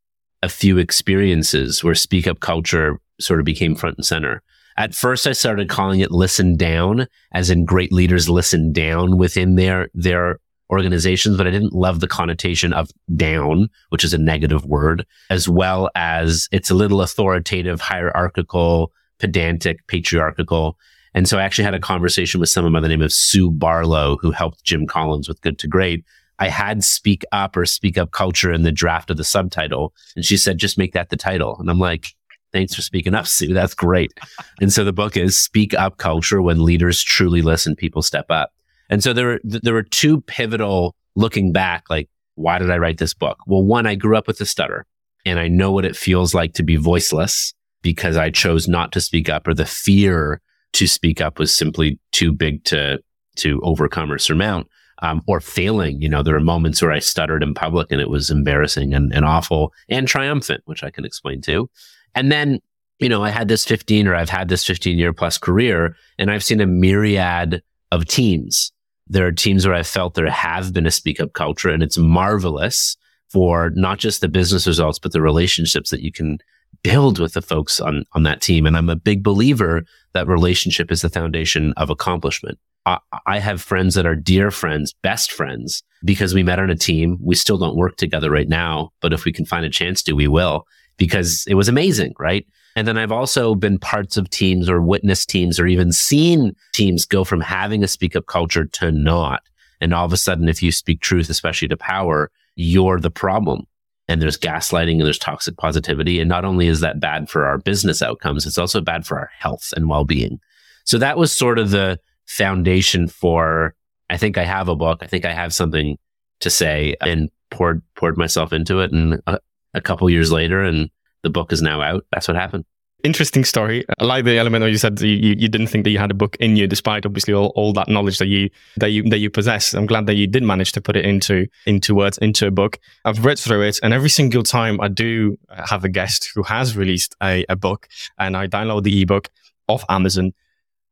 a 0.42 0.50
few 0.50 0.78
experiences 0.78 1.84
where 1.84 1.96
speak 1.96 2.28
up 2.28 2.42
culture 2.42 3.00
sort 3.20 3.40
of 3.40 3.46
became 3.46 3.76
front 3.76 3.98
and 3.98 4.06
center. 4.06 4.42
At 4.78 4.96
first 4.96 5.28
I 5.28 5.34
started 5.34 5.70
calling 5.70 6.00
it 6.00 6.12
listen 6.12 6.58
down 6.58 7.08
as 7.32 7.50
in 7.50 7.66
great 7.66 7.92
leaders 7.92 8.30
listen 8.30 8.74
down 8.74 9.18
within 9.18 9.56
their 9.56 9.90
their 9.94 10.40
organizations, 10.72 11.38
but 11.38 11.46
I 11.46 11.52
didn't 11.52 11.74
love 11.74 12.00
the 12.00 12.08
connotation 12.08 12.74
of 12.74 12.90
down, 13.16 13.70
which 13.90 14.04
is 14.04 14.14
a 14.14 14.18
negative 14.18 14.66
word, 14.66 15.06
as 15.30 15.48
well 15.48 15.90
as 15.94 16.48
it's 16.52 16.72
a 16.72 16.76
little 16.76 17.02
authoritative, 17.02 17.80
hierarchical, 17.80 18.92
pedantic, 19.20 19.86
patriarchal. 19.88 20.78
And 21.14 21.28
so 21.30 21.38
I 21.38 21.44
actually 21.44 21.66
had 21.66 21.76
a 21.76 21.80
conversation 21.80 22.40
with 22.40 22.50
someone 22.50 22.74
by 22.74 22.80
the 22.80 22.88
name 22.88 23.04
of 23.04 23.14
Sue 23.14 23.52
Barlow, 23.52 24.18
who 24.18 24.32
helped 24.32 24.64
Jim 24.64 24.88
Collins 24.88 25.28
with 25.28 25.42
Good 25.42 25.60
to 25.60 25.68
Great. 25.68 26.04
I 26.40 26.48
had 26.48 26.84
speak 26.84 27.24
up 27.32 27.56
or 27.56 27.66
speak 27.66 27.98
up 27.98 28.12
culture 28.12 28.52
in 28.52 28.64
the 28.64 28.72
draft 28.72 29.12
of 29.12 29.18
the 29.18 29.24
subtitle. 29.24 29.94
And 30.16 30.26
she 30.26 30.38
said, 30.38 30.58
just 30.58 30.80
make 30.80 30.94
that 30.94 31.10
the 31.10 31.18
title. 31.18 31.58
And 31.60 31.70
I'm 31.70 31.78
like, 31.78 32.08
thanks 32.54 32.74
for 32.74 32.82
speaking 32.82 33.16
up, 33.16 33.28
Sue. 33.28 33.54
That's 33.54 33.74
great. 33.74 34.14
and 34.62 34.72
so 34.72 34.86
the 34.86 34.94
book 34.94 35.18
is 35.18 35.38
Speak 35.38 35.74
Up 35.74 35.98
Culture 35.98 36.42
When 36.42 36.64
Leaders 36.64 37.04
Truly 37.04 37.42
Listen, 37.42 37.76
People 37.76 38.02
Step 38.02 38.28
Up. 38.30 38.52
And 38.90 39.04
so 39.04 39.12
there 39.12 39.26
were, 39.26 39.42
there 39.44 39.74
were 39.74 39.84
two 39.84 40.22
pivotal 40.22 40.96
looking 41.16 41.52
back, 41.52 41.90
like, 41.90 42.10
why 42.36 42.60
did 42.60 42.72
I 42.72 42.78
write 42.78 42.98
this 42.98 43.14
book? 43.14 43.38
Well, 43.46 43.64
one, 43.64 43.86
I 43.86 43.96
grew 43.96 44.18
up 44.18 44.28
with 44.28 44.40
a 44.42 44.46
stutter 44.46 44.86
and 45.26 45.40
I 45.40 45.48
know 45.48 45.72
what 45.72 45.86
it 45.86 45.96
feels 45.96 46.34
like 46.34 46.54
to 46.54 46.64
be 46.64 46.76
voiceless 46.76 47.54
because 47.82 48.18
I 48.18 48.30
chose 48.30 48.68
not 48.68 48.92
to 48.94 49.02
speak 49.02 49.30
up 49.30 49.48
or 49.48 49.54
the 49.54 49.66
fear 49.66 50.42
to 50.74 50.88
speak 50.88 51.22
up 51.22 51.38
was 51.38 51.54
simply 51.54 52.00
too 52.12 52.32
big 52.32 52.64
to, 52.66 53.00
to 53.38 53.60
overcome 53.64 54.12
or 54.12 54.18
surmount. 54.18 54.68
Um, 55.02 55.22
or 55.28 55.42
failing. 55.42 56.02
You 56.02 56.08
know, 56.08 56.24
there 56.24 56.36
are 56.36 56.40
moments 56.40 56.82
where 56.82 56.92
I 56.92 57.00
stuttered 57.00 57.44
in 57.44 57.54
public 57.54 57.92
and 57.92 58.00
it 58.00 58.10
was 58.10 58.30
embarrassing 58.30 58.94
and, 58.94 59.12
and 59.14 59.26
awful 59.26 59.74
and 59.90 60.08
triumphant, 60.08 60.62
which 60.64 60.82
I 60.82 60.92
can 60.92 61.04
explain 61.04 61.42
too. 61.42 61.70
And 62.16 62.32
then, 62.32 62.60
you 63.00 63.10
know, 63.10 63.24
I 63.24 63.30
had 63.30 63.48
this 63.48 63.66
15 63.66 64.08
or 64.08 64.16
I've 64.16 64.30
had 64.30 64.50
this 64.50 64.66
15 64.66 64.98
year 64.98 65.14
plus 65.14 65.38
career 65.38 65.96
and 66.18 66.32
I've 66.32 66.44
seen 66.44 66.62
a 66.62 66.68
myriad 66.68 67.62
of 67.92 68.06
teams 68.06 68.72
there 69.08 69.28
are 69.28 69.32
teams 69.32 69.66
where 69.66 69.76
I 69.76 69.84
felt 69.84 70.14
there 70.14 70.30
have 70.30 70.74
been 70.74 70.86
a 70.86 70.92
speak 70.92 71.20
up 71.20 71.34
culture 71.34 71.70
and 71.70 71.84
it's 71.84 71.98
marvelous 71.98 72.98
for 73.30 73.72
not 73.76 74.00
just 74.00 74.22
the 74.22 74.28
business 74.28 74.68
results, 74.68 75.00
but 75.00 75.12
the 75.12 75.22
relationships 75.22 75.90
that 75.90 76.02
you 76.02 76.12
can 76.12 76.38
build 76.84 77.20
with 77.20 77.34
the 77.34 77.42
folks 77.42 77.80
on, 77.80 78.04
on 78.14 78.24
that 78.24 78.42
team. 78.42 78.66
And 78.66 78.78
I'm 78.78 78.90
a 78.90 78.96
big 78.96 79.24
believer 79.24 79.84
that 80.14 80.28
relationship 80.28 80.92
is 80.92 81.02
the 81.02 81.10
foundation 81.10 81.74
of 81.78 81.90
accomplishment. 81.90 82.60
I, 82.86 83.00
I 83.26 83.40
have 83.40 83.62
friends 83.62 83.96
that 83.96 84.06
are 84.06 84.16
dear 84.16 84.52
friends, 84.52 84.94
best 85.02 85.32
friends, 85.32 85.84
because 86.04 86.34
we 86.34 86.44
met 86.44 86.60
on 86.60 86.70
a 86.70 86.76
team. 86.76 87.18
We 87.22 87.36
still 87.36 87.58
don't 87.58 87.78
work 87.78 87.96
together 87.98 88.30
right 88.30 88.50
now, 88.50 88.92
but 89.02 89.14
if 89.14 89.26
we 89.26 89.32
can 89.32 89.46
find 89.46 89.66
a 89.66 89.70
chance 89.70 90.04
to, 90.04 90.14
we 90.14 90.28
will 90.28 90.66
because 90.98 91.46
it 91.48 91.56
was 91.56 91.68
amazing, 91.68 92.14
right? 92.20 92.46
And 92.76 92.88
then 92.88 92.98
I've 92.98 93.12
also 93.12 93.56
been 93.56 93.78
parts 93.78 94.18
of 94.18 94.30
teams 94.30 94.70
or 94.70 94.82
witnessed 94.82 95.30
teams 95.30 95.60
or 95.60 95.68
even 95.68 95.92
seen 95.92 96.56
teams 96.74 97.06
go 97.06 97.24
from 97.24 97.42
having 97.42 97.84
a 97.84 97.88
speak 97.88 98.16
up 98.16 98.26
culture 98.26 98.66
to 98.66 98.92
not. 98.92 99.44
And 99.80 99.94
all 99.94 100.06
of 100.06 100.14
a 100.14 100.18
sudden, 100.18 100.50
if 100.50 100.64
you 100.64 100.72
speak 100.72 101.02
truth, 101.02 101.30
especially 101.30 101.68
to 101.68 101.78
power, 101.78 102.32
you're 102.56 103.00
the 103.00 103.12
problem. 103.12 103.68
And 104.08 104.22
there's 104.22 104.38
gaslighting 104.38 104.94
and 104.94 105.02
there's 105.02 105.20
toxic 105.20 105.58
positivity. 105.58 106.20
And 106.20 106.30
not 106.30 106.46
only 106.46 106.68
is 106.68 106.80
that 106.82 107.00
bad 107.00 107.30
for 107.30 107.46
our 107.46 107.58
business 107.58 108.02
outcomes, 108.02 108.46
it's 108.46 108.58
also 108.58 108.82
bad 108.82 109.06
for 109.06 109.20
our 109.20 109.30
health 109.38 109.74
and 109.76 109.88
well 109.88 110.04
being. 110.04 110.40
So 110.86 110.98
that 110.98 111.18
was 111.18 111.32
sort 111.32 111.60
of 111.60 111.72
the 111.72 112.00
foundation 112.26 113.08
for 113.08 113.76
I 114.10 114.18
think 114.18 114.38
I 114.38 114.44
have 114.44 114.68
a 114.68 114.76
book. 114.76 115.00
I 115.02 115.08
think 115.08 115.26
I 115.26 115.34
have 115.34 115.54
something 115.54 115.98
to 116.42 116.50
say 116.50 116.96
and 117.02 117.30
poured 117.50 117.82
poured 117.96 118.18
myself 118.18 118.52
into 118.52 118.80
it. 118.80 118.92
And 118.92 119.22
a, 119.28 119.40
a 119.74 119.82
couple 119.82 120.10
years 120.10 120.32
later, 120.32 120.62
and 120.64 120.90
the 121.24 121.30
book 121.30 121.52
is 121.52 121.62
now 121.62 121.82
out. 121.82 122.06
That's 122.12 122.28
what 122.28 122.38
happened. 122.38 122.66
Interesting 123.04 123.44
story. 123.44 123.84
I 124.00 124.06
like 124.06 124.24
the 124.24 124.38
element 124.38 124.62
where 124.62 124.70
you 124.70 124.78
said 124.78 125.02
you, 125.02 125.10
you 125.10 125.50
didn't 125.50 125.68
think 125.68 125.84
that 125.84 125.90
you 125.90 125.98
had 125.98 126.12
a 126.12 126.14
book 126.14 126.38
in 126.40 126.56
you, 126.56 126.68
despite 126.68 127.06
obviously 127.06 127.34
all, 127.34 127.52
all 127.56 127.74
that 127.74 127.90
knowledge 127.90 128.18
that 128.20 128.28
you 128.28 128.50
that 128.78 128.92
you 128.92 129.04
that 129.10 129.18
you 129.18 129.30
possess. 129.30 129.74
I'm 129.74 129.86
glad 129.86 130.08
that 130.08 130.14
you 130.14 130.26
did 130.26 130.42
manage 130.42 130.72
to 130.74 130.82
put 130.82 130.96
it 130.96 131.06
into 131.06 131.48
into 131.66 131.96
words 131.96 132.18
into 132.20 132.48
a 132.48 132.52
book. 132.52 132.80
I've 133.04 133.26
read 133.26 133.40
through 133.40 133.64
it, 133.64 133.80
and 133.84 133.94
every 133.94 134.10
single 134.10 134.44
time 134.44 134.80
I 134.80 134.88
do 134.88 135.38
have 135.50 135.84
a 135.84 135.90
guest 135.90 136.32
who 136.34 136.44
has 136.44 136.78
released 136.78 137.14
a, 137.22 137.46
a 137.50 137.58
book, 137.58 137.90
and 138.18 138.38
I 138.38 138.48
download 138.48 138.84
the 138.84 139.02
ebook 139.02 139.30
off 139.68 139.84
Amazon, 139.90 140.34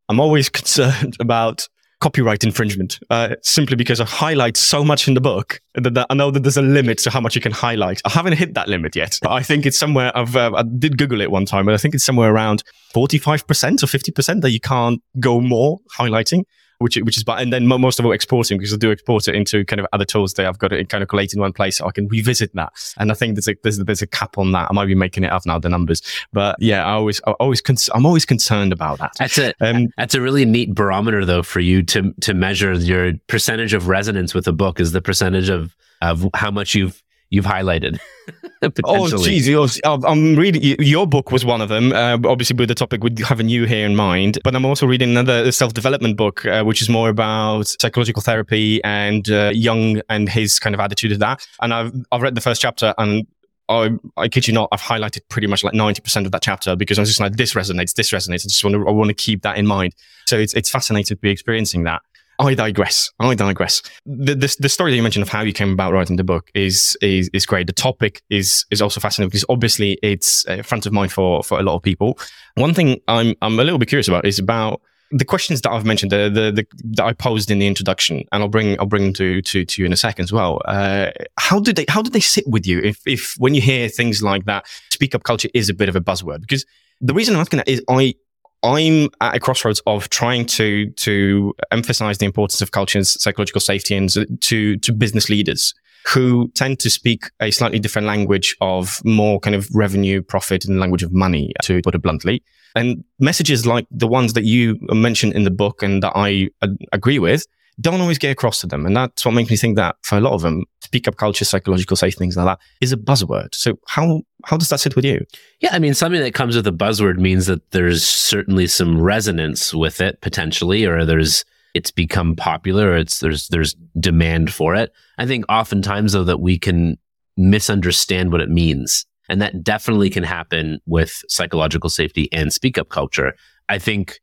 I'm 0.09 0.19
always 0.19 0.49
concerned 0.59 1.15
about 1.21 1.69
copyright 2.01 2.43
infringement 2.43 2.99
uh, 3.09 3.35
simply 3.43 3.75
because 3.75 4.01
I 4.01 4.05
highlight 4.05 4.57
so 4.57 4.83
much 4.83 5.07
in 5.07 5.13
the 5.13 5.21
book 5.21 5.61
that, 5.75 5.93
that, 5.93 6.07
I 6.09 6.13
know 6.15 6.31
that 6.31 6.41
there's 6.41 6.57
a 6.57 6.61
limit 6.61 6.97
to 6.99 7.09
how 7.09 7.21
much 7.21 7.35
you 7.35 7.41
can 7.41 7.51
highlight. 7.51 8.01
I 8.03 8.09
haven't 8.09 8.33
hit 8.33 8.55
that 8.55 8.67
limit 8.67 8.95
yet. 8.95 9.19
I 9.25 9.43
think 9.43 9.65
it's 9.65 9.77
somewhere, 9.77 10.11
I've, 10.17 10.35
uh, 10.35 10.51
I 10.55 10.63
did 10.63 10.97
Google 10.97 11.21
it 11.21 11.31
one 11.31 11.45
time, 11.45 11.65
but 11.65 11.73
I 11.73 11.77
think 11.77 11.93
it's 11.93 12.03
somewhere 12.03 12.33
around 12.33 12.63
45% 12.93 13.83
or 13.83 13.87
50% 13.87 14.41
that 14.41 14.49
you 14.49 14.59
can't 14.59 15.01
go 15.19 15.39
more 15.39 15.79
highlighting 15.97 16.43
which 16.81 16.97
which 16.97 17.17
is 17.17 17.23
and 17.27 17.53
then 17.53 17.67
most 17.67 17.99
of 17.99 18.05
all 18.05 18.11
exporting 18.11 18.57
because 18.57 18.73
I 18.73 18.77
do 18.77 18.91
export 18.91 19.27
it 19.27 19.35
into 19.35 19.63
kind 19.65 19.79
of 19.79 19.87
other 19.93 20.05
tools 20.05 20.33
that 20.33 20.45
I've 20.45 20.59
got 20.59 20.73
it 20.73 20.89
kind 20.89 21.01
of 21.01 21.09
collated 21.09 21.35
in 21.35 21.41
one 21.41 21.53
place 21.53 21.77
so 21.77 21.87
I 21.87 21.91
can 21.91 22.07
revisit 22.07 22.53
that. 22.55 22.73
And 22.97 23.11
I 23.11 23.13
think 23.13 23.35
there's 23.35 23.47
a 23.47 23.55
there's, 23.63 23.77
there's 23.77 24.01
a 24.01 24.07
cap 24.07 24.37
on 24.37 24.51
that. 24.51 24.69
I 24.69 24.73
might 24.73 24.87
be 24.87 24.95
making 24.95 25.23
it 25.23 25.31
up 25.31 25.45
now 25.45 25.59
the 25.59 25.69
numbers, 25.69 26.01
but 26.33 26.55
yeah, 26.59 26.85
I 26.85 26.91
always 26.91 27.21
I 27.27 27.31
always 27.31 27.61
cons- 27.61 27.89
I'm 27.93 28.05
always 28.05 28.25
concerned 28.25 28.73
about 28.73 28.99
that. 28.99 29.13
That's 29.17 29.37
a 29.37 29.53
um, 29.61 29.87
that's 29.97 30.15
a 30.15 30.21
really 30.21 30.45
neat 30.45 30.73
barometer 30.73 31.25
though 31.25 31.43
for 31.43 31.59
you 31.59 31.83
to 31.83 32.13
to 32.21 32.33
measure 32.33 32.73
your 32.73 33.13
percentage 33.27 33.73
of 33.73 33.87
resonance 33.87 34.33
with 34.33 34.47
a 34.47 34.53
book 34.53 34.79
is 34.79 34.91
the 34.91 35.01
percentage 35.01 35.49
of 35.49 35.75
of 36.01 36.27
how 36.33 36.51
much 36.51 36.75
you've 36.75 37.01
you've 37.31 37.45
highlighted. 37.45 37.99
oh, 38.83 39.07
geez, 39.23 39.47
I'm 39.83 40.35
reading 40.35 40.61
your 40.79 41.07
book 41.07 41.31
was 41.31 41.43
one 41.43 41.61
of 41.61 41.69
them. 41.69 41.91
Uh, 41.91 42.19
obviously, 42.25 42.55
with 42.55 42.67
the 42.69 42.75
topic 42.75 43.03
with 43.03 43.17
having 43.19 43.49
you 43.49 43.65
here 43.65 43.85
in 43.85 43.95
mind, 43.95 44.37
but 44.43 44.55
I'm 44.55 44.65
also 44.65 44.85
reading 44.85 45.09
another 45.09 45.51
self 45.51 45.73
development 45.73 46.17
book, 46.17 46.45
uh, 46.45 46.63
which 46.63 46.81
is 46.81 46.89
more 46.89 47.09
about 47.09 47.67
psychological 47.81 48.21
therapy 48.21 48.83
and 48.83 49.27
uh, 49.31 49.49
Jung 49.53 50.01
and 50.09 50.29
his 50.29 50.59
kind 50.59 50.75
of 50.75 50.79
attitude 50.79 51.11
to 51.11 51.17
that. 51.17 51.47
And 51.61 51.73
I've 51.73 51.93
I've 52.11 52.21
read 52.21 52.35
the 52.35 52.41
first 52.41 52.61
chapter 52.61 52.93
and. 52.99 53.25
I, 53.69 53.91
I 54.17 54.27
kid 54.27 54.47
you 54.47 54.53
not, 54.53 54.67
I've 54.73 54.81
highlighted 54.81 55.21
pretty 55.29 55.47
much 55.47 55.63
like 55.63 55.73
90% 55.73 56.25
of 56.25 56.33
that 56.33 56.41
chapter 56.41 56.75
because 56.75 56.99
I 56.99 57.03
was 57.03 57.09
just 57.09 57.21
like, 57.21 57.37
this 57.37 57.53
resonates, 57.53 57.93
this 57.93 58.11
resonates. 58.11 58.43
I 58.43 58.49
just 58.49 58.61
want 58.65 58.73
to, 58.73 58.85
I 58.85 58.91
want 58.91 59.07
to 59.07 59.13
keep 59.13 59.43
that 59.43 59.57
in 59.57 59.65
mind. 59.65 59.95
So 60.25 60.37
it's, 60.37 60.53
it's 60.55 60.69
fascinating 60.69 61.05
to 61.05 61.15
be 61.15 61.29
experiencing 61.29 61.85
that. 61.85 62.01
I 62.41 62.55
digress. 62.55 63.11
I 63.19 63.35
digress. 63.35 63.83
The, 64.05 64.33
the, 64.33 64.55
the 64.59 64.69
story 64.69 64.91
that 64.91 64.97
you 64.97 65.03
mentioned 65.03 65.21
of 65.21 65.29
how 65.29 65.41
you 65.41 65.53
came 65.53 65.71
about 65.71 65.93
writing 65.93 66.15
the 66.15 66.23
book 66.23 66.49
is 66.55 66.97
is 66.99 67.29
is 67.33 67.45
great. 67.45 67.67
The 67.67 67.73
topic 67.73 68.23
is 68.31 68.65
is 68.71 68.81
also 68.81 68.99
fascinating 68.99 69.29
because 69.29 69.45
obviously 69.47 69.99
it's 70.01 70.43
a 70.47 70.63
front 70.63 70.87
of 70.87 70.91
mind 70.91 71.11
for 71.11 71.43
for 71.43 71.59
a 71.59 71.63
lot 71.63 71.75
of 71.75 71.83
people. 71.83 72.17
One 72.55 72.73
thing 72.73 72.99
I'm 73.07 73.35
I'm 73.43 73.59
a 73.59 73.63
little 73.63 73.77
bit 73.77 73.89
curious 73.89 74.07
about 74.07 74.25
is 74.25 74.39
about 74.39 74.81
the 75.11 75.25
questions 75.25 75.61
that 75.61 75.71
I've 75.71 75.85
mentioned, 75.85 76.11
the, 76.11 76.29
the, 76.29 76.51
the, 76.51 76.65
that 76.95 77.05
I 77.05 77.13
posed 77.13 77.51
in 77.51 77.59
the 77.59 77.67
introduction, 77.67 78.23
and 78.31 78.41
I'll 78.41 78.49
bring 78.49 78.79
I'll 78.79 78.87
bring 78.87 79.03
them 79.03 79.13
to 79.13 79.41
to, 79.43 79.63
to 79.63 79.81
you 79.81 79.85
in 79.85 79.93
a 79.93 79.97
second 79.97 80.23
as 80.23 80.33
well. 80.33 80.61
Uh, 80.65 81.11
how 81.37 81.59
do 81.59 81.71
they 81.71 81.85
how 81.89 82.01
do 82.01 82.09
they 82.09 82.21
sit 82.21 82.47
with 82.47 82.65
you 82.65 82.79
if 82.79 83.01
if 83.05 83.35
when 83.37 83.53
you 83.53 83.61
hear 83.61 83.87
things 83.87 84.23
like 84.23 84.45
that, 84.45 84.65
speak 84.89 85.13
up 85.13 85.23
culture 85.23 85.49
is 85.53 85.69
a 85.69 85.75
bit 85.75 85.89
of 85.89 85.95
a 85.95 86.01
buzzword? 86.01 86.41
Because 86.41 86.65
the 87.01 87.13
reason 87.13 87.35
I'm 87.35 87.41
asking 87.41 87.57
that 87.57 87.67
is 87.67 87.83
I 87.87 88.15
I'm 88.63 89.09
at 89.21 89.35
a 89.35 89.39
crossroads 89.39 89.81
of 89.87 90.09
trying 90.09 90.45
to 90.47 90.89
to 90.91 91.53
emphasize 91.71 92.19
the 92.19 92.25
importance 92.25 92.61
of 92.61 92.71
culture 92.71 92.99
and 92.99 93.07
psychological 93.07 93.61
safety 93.61 93.95
and 93.95 94.09
to 94.41 94.77
to 94.77 94.93
business 94.93 95.29
leaders 95.29 95.73
who 96.07 96.49
tend 96.55 96.79
to 96.79 96.89
speak 96.89 97.25
a 97.39 97.51
slightly 97.51 97.79
different 97.79 98.07
language 98.07 98.55
of 98.59 99.01
more 99.05 99.39
kind 99.39 99.55
of 99.55 99.69
revenue, 99.73 100.21
profit, 100.21 100.65
and 100.65 100.79
language 100.79 101.03
of 101.03 101.13
money, 101.13 101.53
to 101.61 101.79
put 101.83 101.93
it 101.93 102.01
bluntly. 102.01 102.41
And 102.75 103.03
messages 103.19 103.65
like 103.65 103.85
the 103.91 104.07
ones 104.07 104.33
that 104.33 104.43
you 104.43 104.77
mentioned 104.91 105.33
in 105.33 105.43
the 105.43 105.51
book 105.51 105.83
and 105.83 106.01
that 106.01 106.13
I 106.15 106.49
uh, 106.61 106.69
agree 106.91 107.19
with 107.19 107.45
don't 107.79 108.01
always 108.01 108.17
get 108.17 108.31
across 108.31 108.61
to 108.61 108.67
them. 108.67 108.85
And 108.85 108.95
that's 108.95 109.25
what 109.25 109.33
makes 109.33 109.49
me 109.49 109.57
think 109.57 109.75
that 109.77 109.95
for 110.03 110.17
a 110.17 110.21
lot 110.21 110.33
of 110.33 110.41
them, 110.41 110.65
speak 110.81 111.07
up 111.07 111.15
culture, 111.15 111.45
psychological 111.45 111.95
safe 111.95 112.15
things 112.15 112.35
like 112.35 112.45
that 112.45 112.59
is 112.81 112.91
a 112.91 112.97
buzzword. 112.97 113.55
So 113.55 113.79
how 113.87 114.21
how 114.43 114.57
does 114.57 114.69
that 114.69 114.79
sit 114.79 114.95
with 114.95 115.05
you? 115.05 115.25
Yeah, 115.59 115.69
I 115.71 115.79
mean, 115.79 115.93
something 115.93 116.21
that 116.21 116.33
comes 116.33 116.55
with 116.55 116.67
a 116.67 116.71
buzzword 116.71 117.17
means 117.17 117.45
that 117.45 117.71
there's 117.71 118.05
certainly 118.05 118.67
some 118.67 118.99
resonance 118.99 119.73
with 119.73 120.01
it 120.01 120.19
potentially, 120.21 120.85
or 120.85 121.05
there's 121.05 121.45
it's 121.73 121.91
become 121.91 122.35
popular, 122.35 122.89
or 122.89 122.97
it's 122.97 123.19
there's 123.19 123.47
there's 123.47 123.75
demand 123.99 124.53
for 124.53 124.75
it. 124.75 124.91
I 125.17 125.25
think 125.25 125.45
oftentimes 125.49 126.13
though 126.13 126.23
that 126.25 126.41
we 126.41 126.59
can 126.59 126.97
misunderstand 127.37 128.31
what 128.31 128.41
it 128.41 128.49
means. 128.49 129.05
And 129.29 129.41
that 129.41 129.63
definitely 129.63 130.09
can 130.09 130.23
happen 130.23 130.79
with 130.85 131.23
psychological 131.29 131.89
safety 131.89 132.27
and 132.33 132.51
speak 132.51 132.77
up 132.77 132.89
culture. 132.89 133.33
I 133.69 133.79
think 133.79 134.19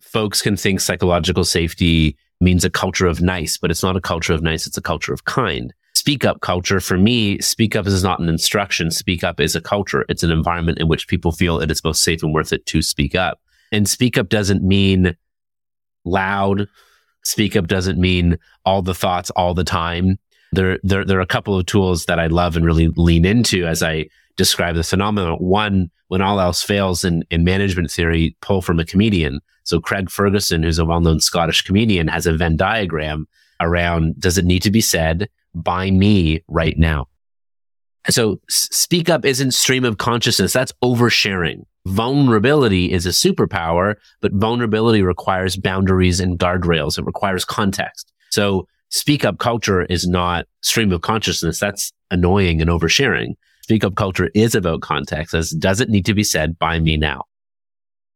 folks 0.00 0.40
can 0.40 0.56
think 0.56 0.80
psychological 0.80 1.44
safety 1.44 2.16
means 2.40 2.64
a 2.64 2.70
culture 2.70 3.06
of 3.06 3.20
nice, 3.20 3.56
but 3.56 3.70
it's 3.70 3.82
not 3.82 3.96
a 3.96 4.00
culture 4.00 4.32
of 4.32 4.42
nice, 4.42 4.66
it's 4.66 4.76
a 4.76 4.82
culture 4.82 5.12
of 5.12 5.24
kind. 5.24 5.72
Speak 5.94 6.24
up 6.24 6.40
culture, 6.40 6.78
for 6.78 6.98
me, 6.98 7.40
speak 7.40 7.74
up 7.74 7.86
is 7.86 8.04
not 8.04 8.20
an 8.20 8.28
instruction. 8.28 8.90
Speak 8.90 9.24
up 9.24 9.40
is 9.40 9.56
a 9.56 9.60
culture. 9.60 10.04
It's 10.08 10.22
an 10.22 10.30
environment 10.30 10.78
in 10.78 10.88
which 10.88 11.08
people 11.08 11.32
feel 11.32 11.58
it 11.58 11.70
is 11.70 11.80
both 11.80 11.96
safe 11.96 12.22
and 12.22 12.34
worth 12.34 12.52
it 12.52 12.66
to 12.66 12.82
speak 12.82 13.14
up. 13.14 13.40
And 13.72 13.88
speak 13.88 14.16
up 14.18 14.28
doesn't 14.28 14.62
mean 14.62 15.16
loud. 16.04 16.68
Speak 17.24 17.56
up 17.56 17.66
doesn't 17.66 17.98
mean 17.98 18.38
all 18.64 18.82
the 18.82 18.94
thoughts 18.94 19.30
all 19.30 19.54
the 19.54 19.64
time. 19.64 20.18
There, 20.52 20.78
there, 20.84 21.04
there 21.04 21.18
are 21.18 21.22
a 21.22 21.26
couple 21.26 21.58
of 21.58 21.66
tools 21.66 22.04
that 22.04 22.20
I 22.20 22.28
love 22.28 22.56
and 22.56 22.64
really 22.64 22.88
lean 22.88 23.24
into 23.24 23.66
as 23.66 23.82
I 23.82 24.06
describe 24.36 24.76
the 24.76 24.84
phenomenon. 24.84 25.36
One, 25.38 25.90
when 26.08 26.22
all 26.22 26.40
else 26.40 26.62
fails 26.62 27.04
in, 27.04 27.24
in 27.30 27.44
management 27.44 27.90
theory, 27.90 28.36
pull 28.40 28.62
from 28.62 28.78
a 28.78 28.84
comedian. 28.84 29.40
So 29.64 29.80
Craig 29.80 30.10
Ferguson, 30.10 30.62
who's 30.62 30.78
a 30.78 30.84
well-known 30.84 31.20
Scottish 31.20 31.62
comedian, 31.62 32.08
has 32.08 32.26
a 32.26 32.32
Venn 32.32 32.56
diagram 32.56 33.26
around 33.60 34.20
does 34.20 34.38
it 34.38 34.44
need 34.44 34.62
to 34.62 34.70
be 34.70 34.80
said 34.80 35.28
by 35.54 35.90
me 35.90 36.44
right 36.48 36.78
now? 36.78 37.08
So 38.08 38.40
speak 38.48 39.10
up 39.10 39.24
isn't 39.24 39.52
stream 39.52 39.84
of 39.84 39.98
consciousness. 39.98 40.52
That's 40.52 40.72
oversharing. 40.84 41.64
Vulnerability 41.86 42.92
is 42.92 43.06
a 43.06 43.10
superpower, 43.10 43.96
but 44.20 44.32
vulnerability 44.32 45.02
requires 45.02 45.56
boundaries 45.56 46.20
and 46.20 46.38
guardrails. 46.38 46.98
It 46.98 47.04
requires 47.04 47.44
context. 47.44 48.12
So 48.30 48.68
speak 48.90 49.24
up 49.24 49.38
culture 49.38 49.82
is 49.82 50.06
not 50.06 50.46
stream 50.60 50.92
of 50.92 51.00
consciousness. 51.00 51.58
That's 51.58 51.92
annoying 52.10 52.60
and 52.60 52.70
oversharing. 52.70 53.34
Speak 53.66 53.82
up 53.82 53.96
culture 53.96 54.30
is 54.32 54.54
about 54.54 54.80
context 54.80 55.34
as 55.34 55.50
does 55.50 55.80
it 55.80 55.88
need 55.88 56.06
to 56.06 56.14
be 56.14 56.22
said 56.22 56.56
by 56.56 56.78
me 56.78 56.96
now? 56.96 57.24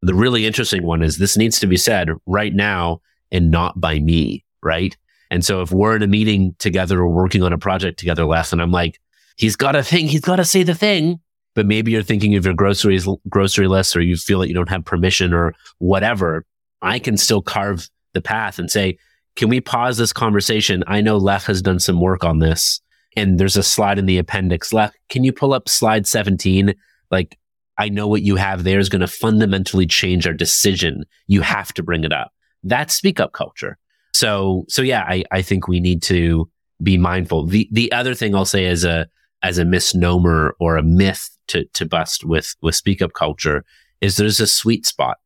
The 0.00 0.14
really 0.14 0.46
interesting 0.46 0.84
one 0.84 1.02
is 1.02 1.18
this 1.18 1.36
needs 1.36 1.58
to 1.58 1.66
be 1.66 1.76
said 1.76 2.08
right 2.24 2.54
now 2.54 3.00
and 3.32 3.50
not 3.50 3.80
by 3.80 3.98
me, 3.98 4.44
right? 4.62 4.96
And 5.28 5.44
so 5.44 5.60
if 5.60 5.72
we're 5.72 5.96
in 5.96 6.04
a 6.04 6.06
meeting 6.06 6.54
together 6.60 7.00
or 7.00 7.08
working 7.08 7.42
on 7.42 7.52
a 7.52 7.58
project 7.58 7.98
together, 7.98 8.26
Lech, 8.26 8.52
and 8.52 8.62
I'm 8.62 8.70
like, 8.70 9.00
he's 9.38 9.56
got 9.56 9.74
a 9.74 9.82
thing, 9.82 10.06
he's 10.06 10.20
got 10.20 10.36
to 10.36 10.44
say 10.44 10.62
the 10.62 10.72
thing, 10.72 11.18
but 11.56 11.66
maybe 11.66 11.90
you're 11.90 12.04
thinking 12.04 12.36
of 12.36 12.44
your 12.44 12.54
groceries, 12.54 13.08
grocery 13.28 13.66
list, 13.66 13.96
or 13.96 14.02
you 14.02 14.16
feel 14.16 14.38
that 14.38 14.46
you 14.46 14.54
don't 14.54 14.68
have 14.68 14.84
permission 14.84 15.34
or 15.34 15.52
whatever, 15.78 16.46
I 16.80 17.00
can 17.00 17.16
still 17.16 17.42
carve 17.42 17.90
the 18.14 18.22
path 18.22 18.60
and 18.60 18.70
say, 18.70 18.98
can 19.34 19.48
we 19.48 19.60
pause 19.60 19.98
this 19.98 20.12
conversation? 20.12 20.84
I 20.86 21.00
know 21.00 21.16
Lech 21.16 21.42
has 21.42 21.60
done 21.60 21.80
some 21.80 22.00
work 22.00 22.22
on 22.22 22.38
this 22.38 22.80
and 23.16 23.38
there's 23.38 23.56
a 23.56 23.62
slide 23.62 23.98
in 23.98 24.06
the 24.06 24.18
appendix 24.18 24.72
Lech. 24.72 24.92
Can 25.08 25.24
you 25.24 25.32
pull 25.32 25.52
up 25.52 25.68
slide 25.68 26.06
17? 26.06 26.74
Like, 27.10 27.38
I 27.78 27.88
know 27.88 28.06
what 28.06 28.22
you 28.22 28.36
have 28.36 28.64
there 28.64 28.78
is 28.78 28.88
going 28.88 29.00
to 29.00 29.06
fundamentally 29.06 29.86
change 29.86 30.26
our 30.26 30.32
decision. 30.32 31.04
You 31.26 31.40
have 31.40 31.72
to 31.74 31.82
bring 31.82 32.04
it 32.04 32.12
up. 32.12 32.32
That's 32.62 32.94
speak 32.94 33.20
up 33.20 33.32
culture. 33.32 33.78
So, 34.12 34.64
so 34.68 34.82
yeah, 34.82 35.04
I, 35.08 35.24
I 35.30 35.42
think 35.42 35.66
we 35.66 35.80
need 35.80 36.02
to 36.02 36.50
be 36.82 36.98
mindful. 36.98 37.46
The, 37.46 37.68
the 37.72 37.90
other 37.92 38.14
thing 38.14 38.34
I'll 38.34 38.44
say 38.44 38.66
as 38.66 38.84
a, 38.84 39.08
as 39.42 39.58
a 39.58 39.64
misnomer 39.64 40.54
or 40.60 40.76
a 40.76 40.82
myth 40.82 41.30
to, 41.48 41.64
to 41.64 41.86
bust 41.86 42.24
with, 42.24 42.54
with 42.60 42.74
speak 42.74 43.00
up 43.00 43.12
culture 43.14 43.64
is 44.00 44.16
there's 44.16 44.40
a 44.40 44.46
sweet 44.46 44.86
spot. 44.86 45.18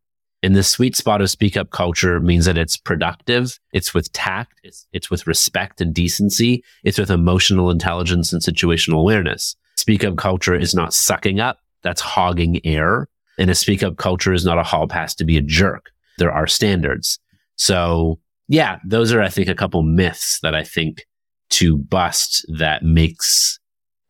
And 0.44 0.54
the 0.54 0.62
sweet 0.62 0.94
spot 0.94 1.22
of 1.22 1.30
speak 1.30 1.56
up 1.56 1.70
culture 1.70 2.20
means 2.20 2.44
that 2.44 2.58
it's 2.58 2.76
productive, 2.76 3.58
it's 3.72 3.94
with 3.94 4.12
tact, 4.12 4.60
it's, 4.62 4.86
it's 4.92 5.10
with 5.10 5.26
respect 5.26 5.80
and 5.80 5.94
decency, 5.94 6.62
it's 6.82 6.98
with 6.98 7.10
emotional 7.10 7.70
intelligence 7.70 8.30
and 8.30 8.42
situational 8.42 9.00
awareness. 9.00 9.56
Speak 9.78 10.04
up 10.04 10.18
culture 10.18 10.54
is 10.54 10.74
not 10.74 10.92
sucking 10.92 11.40
up, 11.40 11.60
that's 11.82 12.02
hogging 12.02 12.60
air. 12.66 13.08
And 13.38 13.48
a 13.48 13.54
speak 13.54 13.82
up 13.82 13.96
culture 13.96 14.34
is 14.34 14.44
not 14.44 14.58
a 14.58 14.62
hall 14.62 14.86
pass 14.86 15.14
to 15.14 15.24
be 15.24 15.38
a 15.38 15.40
jerk. 15.40 15.90
There 16.18 16.30
are 16.30 16.46
standards. 16.46 17.18
So 17.56 18.20
yeah, 18.46 18.80
those 18.84 19.14
are, 19.14 19.22
I 19.22 19.30
think, 19.30 19.48
a 19.48 19.54
couple 19.54 19.82
myths 19.82 20.40
that 20.42 20.54
I 20.54 20.62
think 20.62 21.06
to 21.52 21.78
bust 21.78 22.44
that 22.58 22.82
makes 22.82 23.58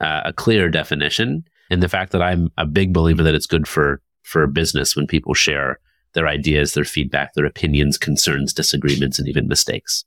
uh, 0.00 0.22
a 0.24 0.32
clear 0.32 0.68
definition. 0.68 1.44
And 1.70 1.80
the 1.80 1.88
fact 1.88 2.10
that 2.10 2.22
I'm 2.22 2.50
a 2.58 2.66
big 2.66 2.92
believer 2.92 3.22
that 3.22 3.36
it's 3.36 3.46
good 3.46 3.68
for, 3.68 4.02
for 4.24 4.44
business 4.48 4.96
when 4.96 5.06
people 5.06 5.32
share 5.32 5.78
their 6.14 6.26
ideas, 6.26 6.74
their 6.74 6.84
feedback, 6.84 7.34
their 7.34 7.44
opinions, 7.44 7.98
concerns, 7.98 8.52
disagreements, 8.52 9.18
and 9.18 9.28
even 9.28 9.46
mistakes. 9.46 10.04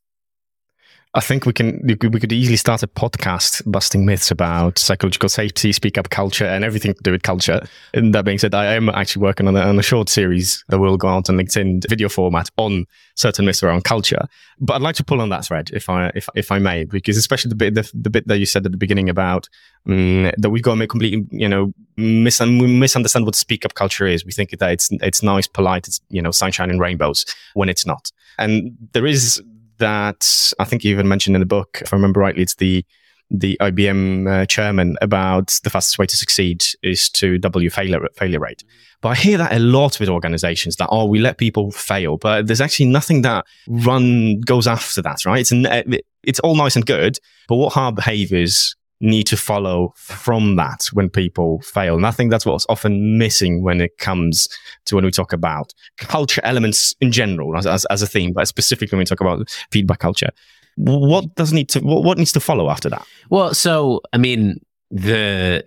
I 1.13 1.21
think 1.21 1.45
we 1.45 1.53
can 1.53 1.81
we 1.83 1.95
could 1.95 2.31
easily 2.31 2.57
start 2.57 2.83
a 2.83 2.87
podcast 2.87 3.63
busting 3.65 4.05
myths 4.05 4.29
about 4.29 4.77
psychological 4.77 5.29
safety, 5.29 5.71
speak 5.71 5.97
up 5.97 6.09
culture, 6.09 6.45
and 6.45 6.63
everything 6.63 6.93
to 6.93 7.01
do 7.01 7.11
with 7.11 7.23
culture. 7.23 7.61
And 7.93 8.13
that 8.13 8.25
being 8.25 8.37
said, 8.37 8.53
I 8.53 8.73
am 8.73 8.89
actually 8.89 9.23
working 9.23 9.47
on 9.47 9.55
a, 9.55 9.61
on 9.61 9.79
a 9.79 9.81
short 9.81 10.09
series 10.09 10.63
that 10.67 10.79
will 10.79 10.97
go 10.97 11.07
out 11.07 11.29
on 11.29 11.37
LinkedIn 11.37 11.89
video 11.89 12.09
format 12.09 12.49
on 12.57 12.85
certain 13.15 13.45
myths 13.45 13.63
around 13.63 13.85
culture. 13.85 14.27
But 14.59 14.75
I'd 14.75 14.81
like 14.81 14.95
to 14.95 15.03
pull 15.03 15.21
on 15.21 15.29
that 15.29 15.45
thread, 15.45 15.69
if 15.73 15.89
I 15.89 16.11
if 16.13 16.27
if 16.35 16.51
I 16.51 16.59
may, 16.59 16.83
because 16.83 17.17
especially 17.17 17.49
the 17.49 17.55
bit 17.55 17.73
the, 17.73 17.89
the 17.93 18.09
bit 18.09 18.27
that 18.27 18.37
you 18.37 18.45
said 18.45 18.65
at 18.65 18.71
the 18.71 18.77
beginning 18.77 19.09
about 19.09 19.47
um, 19.87 20.29
that 20.37 20.49
we've 20.49 20.63
got 20.63 20.71
to 20.71 20.77
make 20.77 20.89
completely 20.89 21.25
you 21.31 21.47
know 21.47 21.73
mis- 21.95 22.41
misunderstand 22.41 23.25
what 23.25 23.35
speak 23.35 23.65
up 23.65 23.75
culture 23.75 24.05
is. 24.05 24.25
We 24.25 24.33
think 24.33 24.51
that 24.51 24.71
it's 24.71 24.89
it's 24.91 25.23
nice, 25.23 25.47
polite, 25.47 25.87
it's 25.87 26.01
you 26.09 26.21
know 26.21 26.31
sunshine 26.31 26.69
and 26.69 26.81
rainbows 26.81 27.25
when 27.53 27.69
it's 27.69 27.85
not. 27.85 28.11
And 28.37 28.77
there 28.91 29.07
is 29.07 29.41
that 29.77 30.53
I 30.59 30.65
think 30.65 30.83
you 30.83 30.91
even 30.91 31.07
mentioned 31.07 31.35
in 31.35 31.39
the 31.39 31.45
book, 31.45 31.79
if 31.81 31.93
I 31.93 31.95
remember 31.95 32.19
rightly, 32.19 32.43
it's 32.43 32.55
the 32.55 32.85
the 33.29 33.57
IBM 33.59 34.29
uh, 34.29 34.45
chairman 34.45 34.95
about 35.01 35.59
the 35.63 35.69
fastest 35.69 35.99
way 35.99 36.05
to 36.05 36.15
succeed 36.15 36.63
is 36.81 37.09
to 37.09 37.37
double 37.37 37.61
your 37.61 37.71
failure 37.71 37.99
failure 38.15 38.39
rate. 38.39 38.63
But 39.01 39.09
I 39.09 39.15
hear 39.15 39.37
that 39.37 39.53
a 39.53 39.59
lot 39.59 39.99
with 39.99 40.09
organizations 40.09 40.77
that 40.77 40.87
oh 40.91 41.05
we 41.05 41.19
let 41.19 41.37
people 41.37 41.71
fail, 41.71 42.17
but 42.17 42.47
there's 42.47 42.61
actually 42.61 42.87
nothing 42.87 43.21
that 43.23 43.45
run 43.67 44.39
goes 44.41 44.65
after 44.67 45.01
that, 45.01 45.25
right? 45.25 45.41
It's 45.41 45.51
an, 45.51 45.67
it's 46.23 46.39
all 46.39 46.55
nice 46.55 46.75
and 46.75 46.85
good, 46.85 47.17
but 47.47 47.57
what 47.57 47.73
hard 47.73 47.95
behaviors 47.95 48.75
need 48.99 49.23
to 49.23 49.37
follow 49.37 49.93
from 49.95 50.55
that 50.55 50.85
when 50.93 51.09
people 51.09 51.61
fail. 51.61 51.95
And 51.95 52.05
I 52.05 52.11
think 52.11 52.31
that's 52.31 52.45
what's 52.45 52.65
often 52.69 53.17
missing 53.17 53.63
when 53.63 53.81
it 53.81 53.97
comes 53.97 54.49
to 54.85 54.95
when 54.95 55.05
we 55.05 55.11
talk 55.11 55.33
about 55.33 55.73
culture 55.97 56.41
elements 56.43 56.95
in 56.99 57.11
general 57.11 57.55
as, 57.55 57.67
as, 57.67 57.85
as 57.85 58.01
a 58.01 58.07
theme, 58.07 58.33
but 58.33 58.47
specifically 58.47 58.95
when 58.95 59.01
we 59.01 59.05
talk 59.05 59.21
about 59.21 59.49
feedback 59.71 59.99
culture. 59.99 60.29
What 60.77 61.35
does 61.35 61.53
need 61.53 61.69
to 61.69 61.79
what, 61.79 62.03
what 62.03 62.17
needs 62.17 62.31
to 62.33 62.39
follow 62.39 62.69
after 62.69 62.89
that? 62.89 63.05
Well, 63.29 63.53
so 63.53 64.01
I 64.13 64.17
mean, 64.17 64.59
the 64.91 65.63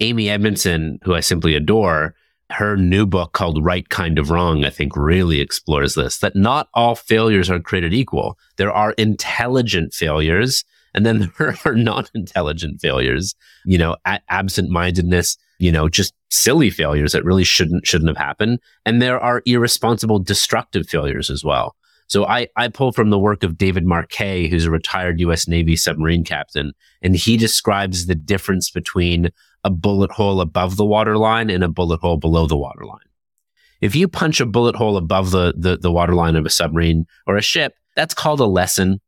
Amy 0.00 0.30
Edmondson, 0.30 0.98
who 1.02 1.14
I 1.14 1.20
simply 1.20 1.54
adore, 1.54 2.14
her 2.50 2.76
new 2.76 3.06
book 3.06 3.32
called 3.32 3.64
Right 3.64 3.88
Kind 3.88 4.18
of 4.18 4.30
Wrong, 4.30 4.64
I 4.64 4.70
think 4.70 4.96
really 4.96 5.40
explores 5.40 5.94
this 5.94 6.18
that 6.18 6.36
not 6.36 6.68
all 6.74 6.94
failures 6.94 7.50
are 7.50 7.58
created 7.60 7.92
equal. 7.92 8.38
There 8.56 8.72
are 8.72 8.92
intelligent 8.92 9.94
failures 9.94 10.64
and 10.94 11.06
then 11.06 11.32
there 11.38 11.56
are 11.64 11.74
non-intelligent 11.74 12.80
failures, 12.80 13.34
you 13.64 13.78
know, 13.78 13.96
absent-mindedness, 14.28 15.36
you 15.58 15.72
know, 15.72 15.88
just 15.88 16.14
silly 16.30 16.70
failures 16.70 17.12
that 17.12 17.24
really 17.24 17.44
shouldn't, 17.44 17.86
shouldn't 17.86 18.08
have 18.08 18.16
happened. 18.16 18.58
And 18.84 19.00
there 19.00 19.20
are 19.20 19.42
irresponsible, 19.46 20.18
destructive 20.18 20.88
failures 20.88 21.30
as 21.30 21.44
well. 21.44 21.76
So 22.08 22.26
I, 22.26 22.48
I 22.56 22.68
pull 22.68 22.92
from 22.92 23.10
the 23.10 23.18
work 23.18 23.42
of 23.42 23.56
David 23.56 23.86
Marquet, 23.86 24.48
who's 24.48 24.66
a 24.66 24.70
retired 24.70 25.18
U.S. 25.20 25.48
Navy 25.48 25.76
submarine 25.76 26.24
captain, 26.24 26.72
and 27.00 27.16
he 27.16 27.38
describes 27.38 28.06
the 28.06 28.14
difference 28.14 28.70
between 28.70 29.30
a 29.64 29.70
bullet 29.70 30.10
hole 30.10 30.40
above 30.40 30.76
the 30.76 30.84
waterline 30.84 31.48
and 31.48 31.64
a 31.64 31.68
bullet 31.68 32.00
hole 32.00 32.18
below 32.18 32.46
the 32.46 32.56
waterline. 32.56 32.98
If 33.80 33.96
you 33.96 34.08
punch 34.08 34.40
a 34.40 34.46
bullet 34.46 34.76
hole 34.76 34.96
above 34.96 35.30
the, 35.30 35.54
the, 35.56 35.78
the 35.78 35.90
waterline 35.90 36.36
of 36.36 36.44
a 36.44 36.50
submarine 36.50 37.06
or 37.26 37.36
a 37.36 37.42
ship, 37.42 37.74
that's 37.96 38.14
called 38.14 38.40
a 38.40 38.46
lesson. 38.46 39.00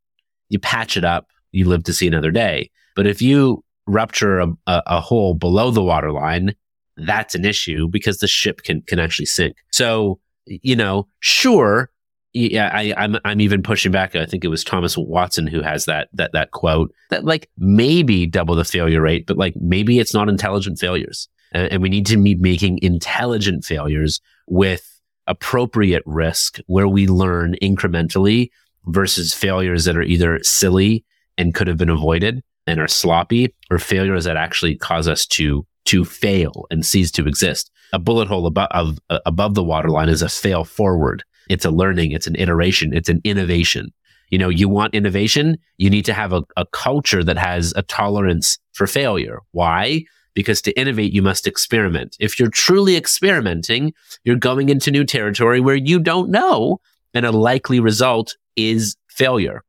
You 0.49 0.59
patch 0.59 0.97
it 0.97 1.05
up, 1.05 1.29
you 1.55 1.69
live 1.69 1.85
to 1.85 1.93
see 1.93 2.07
another 2.07 2.31
day. 2.31 2.71
But 2.97 3.07
if 3.07 3.23
you 3.23 3.65
rupture 3.87 4.41
a, 4.41 4.49
a, 4.67 4.83
a 4.87 5.01
hole 5.01 5.35
below 5.35 5.71
the 5.71 5.83
waterline, 5.83 6.55
that's 6.97 7.35
an 7.35 7.45
issue 7.45 7.89
because 7.89 8.19
the 8.19 8.29
ship 8.29 8.63
can, 8.63 8.83
can 8.83 8.99
actually 8.99 9.27
sink. 9.27 9.57
So, 9.73 10.21
you 10.47 10.77
know, 10.77 11.09
sure, 11.21 11.91
yeah, 12.33 12.71
I, 12.73 12.83
am 12.97 13.17
I'm, 13.17 13.21
I'm 13.25 13.41
even 13.41 13.63
pushing 13.63 13.93
back. 13.93 14.17
I 14.17 14.27
think 14.27 14.45
it 14.45 14.49
was 14.49 14.65
Thomas 14.65 14.97
Watson 14.99 15.47
who 15.47 15.63
has 15.63 15.85
that 15.85 16.09
that 16.15 16.33
that 16.33 16.51
quote 16.51 16.93
that 17.11 17.25
like 17.25 17.49
maybe 17.57 18.27
double 18.27 18.57
the 18.57 18.65
failure 18.65 19.01
rate, 19.01 19.27
but 19.27 19.39
like 19.39 19.55
maybe 19.57 20.01
it's 20.01 20.13
not 20.15 20.29
intelligent 20.29 20.79
failures, 20.79 21.29
and, 21.53 21.73
and 21.73 21.83
we 21.83 21.89
need 21.89 22.07
to 22.07 22.21
be 22.21 22.35
making 22.35 22.81
intelligent 22.83 23.65
failures 23.65 24.21
with 24.49 25.01
appropriate 25.27 26.03
risk 26.07 26.59
where 26.67 26.89
we 26.89 27.07
learn 27.07 27.57
incrementally 27.63 28.51
versus 28.87 29.33
failures 29.33 29.85
that 29.85 29.97
are 29.97 30.03
either 30.03 30.39
silly 30.43 31.05
and 31.39 31.55
could 31.55 31.69
have 31.69 31.77
been 31.77 31.91
avoided 31.91 32.43
and 32.67 32.81
are 32.81 32.89
sloppy, 32.89 33.55
or 33.71 33.79
failures 33.79 34.25
that 34.25 34.37
actually 34.37 34.77
cause 34.77 35.07
us 35.09 35.27
to 35.27 35.67
to 35.87 36.05
fail 36.05 36.67
and 36.71 36.87
cease 36.87 37.11
to 37.11 37.27
exist. 37.27 37.71
A 37.93 37.99
bullet 37.99 38.27
hole 38.27 38.47
above 38.47 38.69
of, 38.71 38.99
uh, 39.11 39.19
above 39.27 39.55
the 39.55 39.63
waterline 39.63 40.09
is 40.09 40.23
a 40.23 40.31
fail 40.31 40.65
forward 40.65 41.23
it's 41.49 41.65
a 41.65 41.71
learning, 41.71 42.13
it's 42.13 42.27
an 42.27 42.37
iteration, 42.37 42.95
it's 42.95 43.09
an 43.09 43.21
innovation. 43.25 43.93
You 44.31 44.39
know, 44.39 44.49
you 44.49 44.69
want 44.69 44.95
innovation, 44.95 45.59
you 45.77 45.91
need 45.91 46.05
to 46.07 46.15
have 46.15 46.33
a, 46.33 46.43
a 46.57 46.67
culture 46.67 47.23
that 47.23 47.39
has 47.39 47.73
a 47.77 47.83
tolerance 47.83 48.59
for 48.73 48.87
failure. 48.87 49.41
Why? 49.53 50.05
Because 50.35 50.61
to 50.63 50.73
innovate, 50.79 51.13
you 51.13 51.23
must 51.23 51.47
experiment. 51.47 52.17
If 52.19 52.39
you're 52.39 52.49
truly 52.49 52.97
experimenting, 52.97 53.93
you're 54.25 54.37
going 54.37 54.69
into 54.69 54.91
new 54.91 55.05
territory 55.05 55.61
where 55.61 55.77
you 55.77 56.01
don't 56.01 56.31
know, 56.31 56.81
and 57.13 57.25
a 57.25 57.31
likely 57.31 57.79
result 57.79 58.37
is 58.57 58.97
failure. 59.09 59.63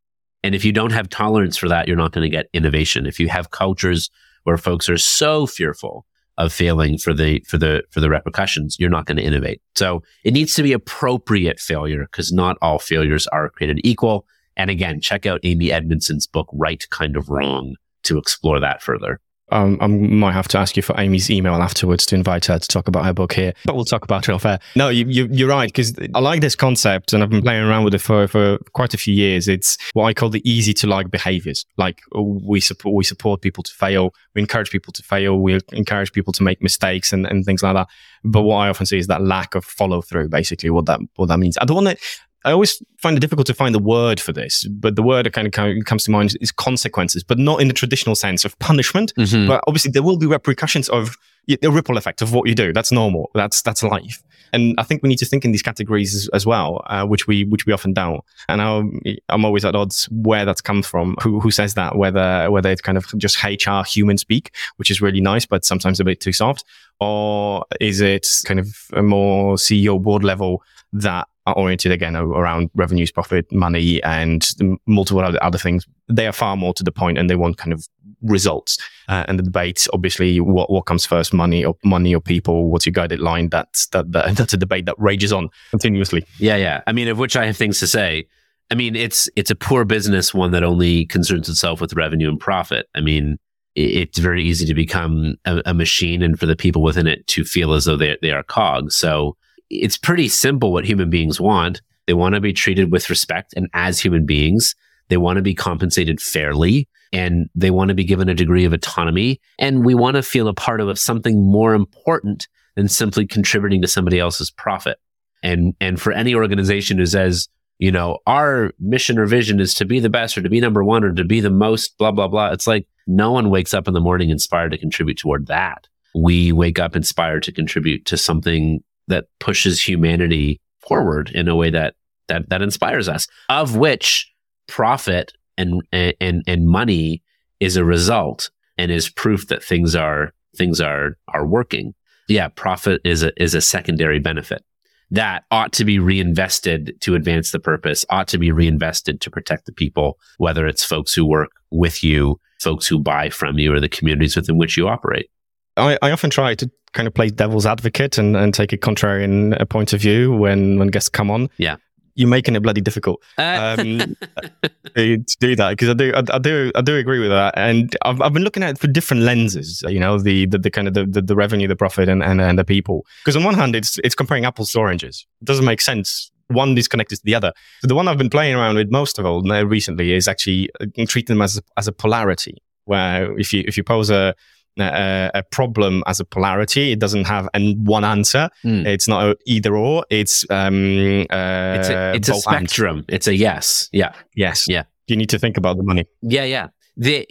And 0.45 0.53
if 0.53 0.63
you 0.63 0.71
don't 0.71 0.91
have 0.91 1.09
tolerance 1.09 1.57
for 1.57 1.67
that, 1.69 1.87
you're 1.87 1.97
not 1.97 2.11
going 2.11 2.21
to 2.21 2.29
get 2.29 2.49
innovation. 2.53 3.07
If 3.07 3.19
you 3.19 3.29
have 3.29 3.49
cultures 3.49 4.11
where 4.43 4.59
folks 4.59 4.87
are 4.89 4.97
so 4.97 5.47
fearful 5.47 6.05
of 6.37 6.53
failing 6.53 6.99
for 6.99 7.15
the 7.15 7.39
for 7.47 7.57
the 7.57 7.81
for 7.89 7.99
the 7.99 8.11
repercussions, 8.11 8.77
you're 8.79 8.91
not 8.91 9.07
going 9.07 9.17
to 9.17 9.23
innovate. 9.23 9.59
So 9.75 10.03
it 10.23 10.33
needs 10.33 10.53
to 10.53 10.61
be 10.61 10.71
appropriate 10.71 11.59
failure 11.59 12.03
because 12.03 12.31
not 12.31 12.57
all 12.61 12.77
failures 12.77 13.25
are 13.27 13.49
created 13.49 13.81
equal. 13.83 14.27
And 14.55 14.69
again, 14.69 15.01
check 15.01 15.25
out 15.25 15.39
Amy 15.41 15.71
Edmondson's 15.71 16.27
book, 16.27 16.47
Right 16.53 16.87
Kind 16.91 17.17
of 17.17 17.27
Wrong, 17.27 17.75
to 18.03 18.19
explore 18.19 18.59
that 18.59 18.83
further. 18.83 19.19
Um, 19.51 19.77
I 19.79 19.87
might 19.87 20.31
have 20.31 20.47
to 20.49 20.57
ask 20.57 20.75
you 20.75 20.81
for 20.81 20.99
Amy's 20.99 21.29
email 21.29 21.53
afterwards 21.53 22.05
to 22.07 22.15
invite 22.15 22.45
her 22.45 22.57
to 22.57 22.67
talk 22.67 22.87
about 22.87 23.05
her 23.05 23.13
book 23.13 23.33
here, 23.33 23.53
but 23.63 23.75
we'll 23.75 23.85
talk 23.85 24.03
about 24.03 24.27
it 24.27 24.31
off 24.31 24.45
air. 24.45 24.59
No, 24.75 24.89
you, 24.89 25.05
you, 25.07 25.27
you're 25.31 25.49
right, 25.49 25.67
because 25.67 25.93
I 26.15 26.19
like 26.19 26.41
this 26.41 26.55
concept 26.55 27.13
and 27.13 27.21
I've 27.21 27.29
been 27.29 27.43
playing 27.43 27.63
around 27.63 27.83
with 27.83 27.93
it 27.93 28.01
for, 28.01 28.27
for 28.27 28.57
quite 28.73 28.95
a 28.95 28.97
few 28.97 29.13
years. 29.13 29.47
It's 29.47 29.77
what 29.93 30.05
I 30.05 30.13
call 30.15 30.29
the 30.29 30.41
easy 30.49 30.73
to 30.75 30.87
like 30.87 31.11
behaviors. 31.11 31.63
Like 31.77 32.01
we 32.13 32.59
support, 32.59 32.95
we 32.95 33.03
support 33.03 33.41
people 33.41 33.63
to 33.63 33.71
fail. 33.71 34.15
We 34.33 34.41
encourage 34.41 34.71
people 34.71 34.93
to 34.93 35.03
fail. 35.03 35.37
We 35.37 35.59
encourage 35.73 36.11
people 36.11 36.33
to 36.33 36.43
make 36.43 36.61
mistakes 36.63 37.13
and, 37.13 37.27
and 37.27 37.45
things 37.45 37.61
like 37.61 37.75
that. 37.75 37.87
But 38.23 38.41
what 38.41 38.57
I 38.57 38.69
often 38.69 38.87
see 38.87 38.97
is 38.97 39.07
that 39.07 39.21
lack 39.21 39.53
of 39.53 39.63
follow 39.63 40.01
through, 40.01 40.29
basically 40.29 40.71
what 40.71 40.87
that, 40.87 40.99
what 41.17 41.27
that 41.27 41.37
means. 41.37 41.57
I 41.61 41.65
don't 41.65 41.83
want 41.83 41.99
to, 41.99 42.05
I 42.45 42.51
always 42.51 42.81
find 42.99 43.17
it 43.17 43.19
difficult 43.19 43.47
to 43.47 43.53
find 43.55 43.73
the 43.73 43.79
word 43.79 44.19
for 44.19 44.31
this, 44.31 44.65
but 44.65 44.95
the 44.95 45.03
word 45.03 45.25
that 45.25 45.33
kind 45.33 45.47
of 45.47 45.85
comes 45.85 46.03
to 46.05 46.11
mind 46.11 46.37
is 46.39 46.51
consequences, 46.51 47.23
but 47.23 47.39
not 47.39 47.59
in 47.59 47.67
the 47.67 47.73
traditional 47.73 48.15
sense 48.15 48.45
of 48.45 48.57
punishment. 48.59 49.13
Mm-hmm. 49.17 49.47
But 49.47 49.63
obviously, 49.67 49.91
there 49.91 50.03
will 50.03 50.17
be 50.17 50.27
repercussions 50.27 50.87
of 50.89 51.17
the 51.47 51.71
ripple 51.71 51.97
effect 51.97 52.21
of 52.21 52.33
what 52.33 52.47
you 52.47 52.55
do. 52.55 52.71
That's 52.71 52.91
normal. 52.91 53.31
That's 53.33 53.61
that's 53.63 53.83
life. 53.83 54.23
And 54.53 54.75
I 54.77 54.83
think 54.83 55.01
we 55.03 55.09
need 55.09 55.17
to 55.17 55.25
think 55.25 55.43
in 55.43 55.51
these 55.51 55.63
categories 55.63 56.15
as, 56.15 56.29
as 56.29 56.45
well, 56.45 56.83
uh, 56.85 57.05
which 57.05 57.27
we 57.27 57.45
which 57.45 57.65
we 57.65 57.73
often 57.73 57.93
don't. 57.93 58.23
And 58.47 58.61
I'm, 58.61 59.01
I'm 59.29 59.43
always 59.43 59.65
at 59.65 59.75
odds 59.75 60.07
where 60.11 60.45
that's 60.45 60.61
come 60.61 60.83
from. 60.83 61.15
Who 61.23 61.39
who 61.39 61.51
says 61.51 61.73
that? 61.73 61.97
Whether 61.97 62.49
whether 62.51 62.69
it's 62.69 62.81
kind 62.81 62.97
of 62.97 63.05
just 63.17 63.43
HR 63.43 63.83
human 63.85 64.17
speak, 64.17 64.51
which 64.77 64.91
is 64.91 65.01
really 65.01 65.21
nice, 65.21 65.45
but 65.45 65.65
sometimes 65.65 65.99
a 65.99 66.03
bit 66.03 66.21
too 66.21 66.31
soft, 66.31 66.63
or 66.99 67.65
is 67.81 68.01
it 68.01 68.27
kind 68.45 68.59
of 68.59 68.75
a 68.93 69.01
more 69.01 69.55
CEO 69.55 70.01
board 70.01 70.23
level 70.23 70.63
that 70.93 71.27
are 71.45 71.55
oriented 71.55 71.91
again 71.91 72.15
around 72.15 72.69
revenues, 72.73 73.11
profit, 73.11 73.51
money, 73.51 74.01
and 74.03 74.49
multiple 74.87 75.21
other, 75.21 75.57
things. 75.57 75.85
They 76.09 76.27
are 76.27 76.31
far 76.31 76.57
more 76.57 76.73
to 76.73 76.83
the 76.83 76.91
point, 76.91 77.17
and 77.17 77.29
they 77.29 77.35
want 77.35 77.57
kind 77.57 77.71
of 77.71 77.87
results. 78.21 78.77
Uh, 79.07 79.25
and 79.27 79.37
the 79.37 79.43
debate, 79.43 79.87
obviously, 79.93 80.39
what 80.39 80.69
what 80.71 80.85
comes 80.85 81.05
first, 81.05 81.33
money 81.33 81.63
or 81.63 81.75
money 81.83 82.13
or 82.15 82.21
people? 82.21 82.69
What's 82.71 82.85
your 82.85 82.93
guided 82.93 83.19
line? 83.19 83.49
That's 83.49 83.87
that, 83.87 84.11
that 84.11 84.35
that's 84.37 84.53
a 84.53 84.57
debate 84.57 84.85
that 84.85 84.95
rages 84.97 85.31
on 85.31 85.49
continuously. 85.71 86.25
Yeah, 86.39 86.55
yeah. 86.55 86.81
I 86.87 86.91
mean, 86.91 87.07
of 87.07 87.19
which 87.19 87.35
I 87.35 87.45
have 87.45 87.57
things 87.57 87.79
to 87.79 87.87
say. 87.87 88.27
I 88.71 88.75
mean, 88.75 88.95
it's 88.95 89.29
it's 89.35 89.51
a 89.51 89.55
poor 89.55 89.85
business 89.85 90.33
one 90.33 90.51
that 90.51 90.63
only 90.63 91.05
concerns 91.05 91.47
itself 91.47 91.79
with 91.79 91.93
revenue 91.93 92.29
and 92.29 92.39
profit. 92.39 92.87
I 92.95 93.01
mean, 93.01 93.37
it's 93.75 94.17
very 94.17 94.43
easy 94.43 94.65
to 94.65 94.73
become 94.73 95.35
a, 95.45 95.61
a, 95.65 95.73
machine 95.73 96.23
and 96.23 96.39
for 96.39 96.45
the 96.45 96.55
people 96.55 96.81
within 96.81 97.07
it 97.07 97.27
to 97.27 97.43
feel 97.43 97.73
as 97.73 97.85
though 97.85 97.97
they, 97.97 98.17
they 98.21 98.31
are 98.31 98.41
cogs. 98.41 98.95
So 98.95 99.35
it's 99.69 99.97
pretty 99.97 100.27
simple 100.27 100.71
what 100.71 100.85
human 100.85 101.09
beings 101.09 101.39
want. 101.39 101.81
They 102.07 102.13
want 102.13 102.35
to 102.35 102.41
be 102.41 102.53
treated 102.53 102.91
with 102.91 103.09
respect 103.09 103.53
and 103.55 103.69
as 103.73 103.99
human 103.99 104.25
beings. 104.25 104.75
They 105.09 105.17
want 105.17 105.37
to 105.37 105.43
be 105.43 105.53
compensated 105.53 106.21
fairly 106.21 106.87
and 107.13 107.49
they 107.55 107.71
want 107.71 107.89
to 107.89 107.95
be 107.95 108.03
given 108.03 108.29
a 108.29 108.33
degree 108.33 108.65
of 108.65 108.73
autonomy. 108.73 109.39
And 109.59 109.85
we 109.85 109.95
want 109.95 110.15
to 110.15 110.23
feel 110.23 110.47
a 110.47 110.53
part 110.53 110.81
of 110.81 110.99
something 110.99 111.41
more 111.41 111.73
important 111.73 112.47
than 112.75 112.87
simply 112.87 113.25
contributing 113.25 113.81
to 113.81 113.87
somebody 113.87 114.19
else's 114.19 114.51
profit. 114.51 114.99
And, 115.43 115.75
and 115.79 116.01
for 116.01 116.11
any 116.11 116.35
organization 116.35 116.97
who 116.97 117.05
says, 117.05 117.47
you 117.77 117.91
know, 117.91 118.19
our 118.25 118.71
mission 118.79 119.17
or 119.17 119.25
vision 119.25 119.59
is 119.59 119.73
to 119.75 119.85
be 119.85 119.99
the 119.99 120.09
best 120.09 120.37
or 120.37 120.41
to 120.41 120.49
be 120.49 120.59
number 120.59 120.83
one 120.83 121.03
or 121.03 121.13
to 121.13 121.23
be 121.23 121.39
the 121.39 121.49
most, 121.49 121.97
blah, 121.97 122.11
blah, 122.11 122.27
blah. 122.27 122.51
It's 122.51 122.67
like 122.67 122.87
no 123.05 123.31
one 123.31 123.49
wakes 123.49 123.73
up 123.73 123.87
in 123.87 123.93
the 123.93 123.99
morning 123.99 124.29
inspired 124.29 124.71
to 124.71 124.77
contribute 124.77 125.17
toward 125.17 125.47
that. 125.47 125.87
We 126.15 126.51
wake 126.51 126.79
up 126.79 126.95
inspired 126.95 127.43
to 127.43 127.51
contribute 127.51 128.05
to 128.05 128.17
something 128.17 128.81
that 129.07 129.25
pushes 129.39 129.81
humanity 129.81 130.59
forward 130.87 131.31
in 131.33 131.47
a 131.47 131.55
way 131.55 131.69
that 131.69 131.95
that 132.27 132.49
that 132.49 132.61
inspires 132.61 133.07
us 133.07 133.27
of 133.49 133.75
which 133.75 134.31
profit 134.67 135.31
and 135.57 135.81
and 135.91 136.43
and 136.47 136.67
money 136.67 137.21
is 137.59 137.77
a 137.77 137.85
result 137.85 138.49
and 138.77 138.91
is 138.91 139.09
proof 139.09 139.47
that 139.47 139.63
things 139.63 139.95
are 139.95 140.33
things 140.57 140.81
are 140.81 141.17
are 141.33 141.45
working. 141.45 141.93
Yeah 142.27 142.47
profit 142.49 143.01
is 143.03 143.23
a 143.23 143.31
is 143.41 143.53
a 143.53 143.61
secondary 143.61 144.19
benefit 144.19 144.63
that 145.11 145.43
ought 145.51 145.71
to 145.73 145.85
be 145.85 145.99
reinvested 145.99 146.99
to 147.01 147.15
advance 147.15 147.51
the 147.51 147.59
purpose 147.59 148.05
ought 148.09 148.27
to 148.27 148.37
be 148.37 148.51
reinvested 148.51 149.21
to 149.21 149.29
protect 149.29 149.65
the 149.65 149.71
people 149.71 150.17
whether 150.37 150.65
it's 150.65 150.83
folks 150.83 151.13
who 151.13 151.25
work 151.25 151.51
with 151.69 152.03
you 152.03 152.39
folks 152.59 152.87
who 152.87 152.99
buy 152.99 153.29
from 153.29 153.59
you 153.59 153.71
or 153.71 153.79
the 153.79 153.87
communities 153.87 154.35
within 154.35 154.57
which 154.57 154.75
you 154.75 154.87
operate 154.87 155.29
I, 155.77 155.97
I 156.01 156.11
often 156.11 156.29
try 156.29 156.55
to 156.55 156.69
kind 156.93 157.07
of 157.07 157.13
play 157.13 157.29
devil's 157.29 157.65
advocate 157.65 158.17
and, 158.17 158.35
and 158.35 158.53
take 158.53 158.73
a 158.73 158.77
contrarian 158.77 159.59
uh, 159.59 159.65
point 159.65 159.93
of 159.93 160.01
view 160.01 160.33
when, 160.33 160.79
when 160.79 160.87
guests 160.87 161.09
come 161.09 161.29
on. 161.29 161.49
Yeah. 161.57 161.75
You're 162.17 162.29
making 162.29 162.55
it 162.55 162.61
bloody 162.61 162.79
difficult 162.79 163.21
uh. 163.37 163.75
um, 163.77 164.15
to 164.95 165.17
do 165.41 165.55
that 165.57 165.71
because 165.71 165.89
I 165.89 165.93
do, 165.93 166.13
I, 166.15 166.23
I, 166.33 166.39
do, 166.39 166.71
I 166.73 166.81
do 166.81 166.95
agree 166.95 167.19
with 167.19 167.29
that, 167.29 167.53
and 167.57 167.93
I've, 168.03 168.21
I've 168.21 168.31
been 168.31 168.45
looking 168.45 168.63
at 168.63 168.69
it 168.69 168.77
for 168.77 168.87
different 168.87 169.23
lenses. 169.23 169.83
You 169.85 169.99
know, 169.99 170.17
the 170.17 170.45
the, 170.45 170.57
the 170.57 170.71
kind 170.71 170.87
of 170.87 170.93
the, 170.93 171.05
the, 171.05 171.21
the, 171.21 171.35
revenue, 171.35 171.67
the 171.67 171.75
profit, 171.75 172.07
and, 172.07 172.23
and, 172.23 172.39
and 172.39 172.57
the 172.57 172.63
people. 172.63 173.05
Because 173.19 173.35
on 173.35 173.43
one 173.43 173.55
hand, 173.55 173.75
it's 173.75 173.99
it's 174.01 174.15
comparing 174.15 174.45
apples 174.45 174.71
to 174.71 174.79
oranges. 174.79 175.27
It 175.41 175.45
doesn't 175.45 175.65
make 175.65 175.81
sense 175.81 176.31
one 176.47 176.77
is 176.77 176.87
connected 176.87 177.17
to 177.17 177.21
the 177.25 177.35
other. 177.35 177.51
So 177.81 177.87
the 177.87 177.95
one 177.95 178.07
I've 178.07 178.17
been 178.17 178.29
playing 178.29 178.55
around 178.55 178.75
with 178.75 178.91
most 178.91 179.19
of 179.19 179.25
all 179.25 179.41
recently 179.41 180.13
is 180.13 180.27
actually 180.27 180.69
uh, 180.79 180.85
treating 181.07 181.35
them 181.35 181.41
as 181.41 181.57
a, 181.57 181.61
as 181.75 181.87
a 181.87 181.91
polarity. 181.91 182.61
Where 182.85 183.37
if 183.39 183.51
you 183.51 183.63
if 183.67 183.77
you 183.77 183.83
pose 183.83 184.11
a 184.11 184.35
a, 184.79 185.31
a, 185.33 185.43
problem 185.43 186.03
as 186.07 186.19
a 186.19 186.25
polarity. 186.25 186.91
It 186.91 186.99
doesn't 186.99 187.25
have 187.25 187.49
an, 187.53 187.83
one 187.83 188.03
answer. 188.03 188.49
Mm. 188.63 188.85
It's 188.85 189.07
not 189.07 189.37
either 189.45 189.75
or. 189.75 190.05
It's 190.09 190.45
um, 190.49 191.21
uh, 191.29 191.75
it's 191.77 191.89
a, 191.89 192.13
it's 192.15 192.29
a 192.29 192.35
spectrum. 192.35 192.97
And. 192.97 193.05
It's 193.09 193.27
a 193.27 193.35
yes. 193.35 193.89
Yeah. 193.91 194.13
Yes. 194.35 194.65
Yeah. 194.67 194.83
You 195.07 195.15
need 195.15 195.29
to 195.29 195.39
think 195.39 195.57
about 195.57 195.77
the 195.77 195.83
money. 195.83 196.05
Yeah. 196.21 196.43
Yeah. 196.43 196.67
The, 196.97 197.25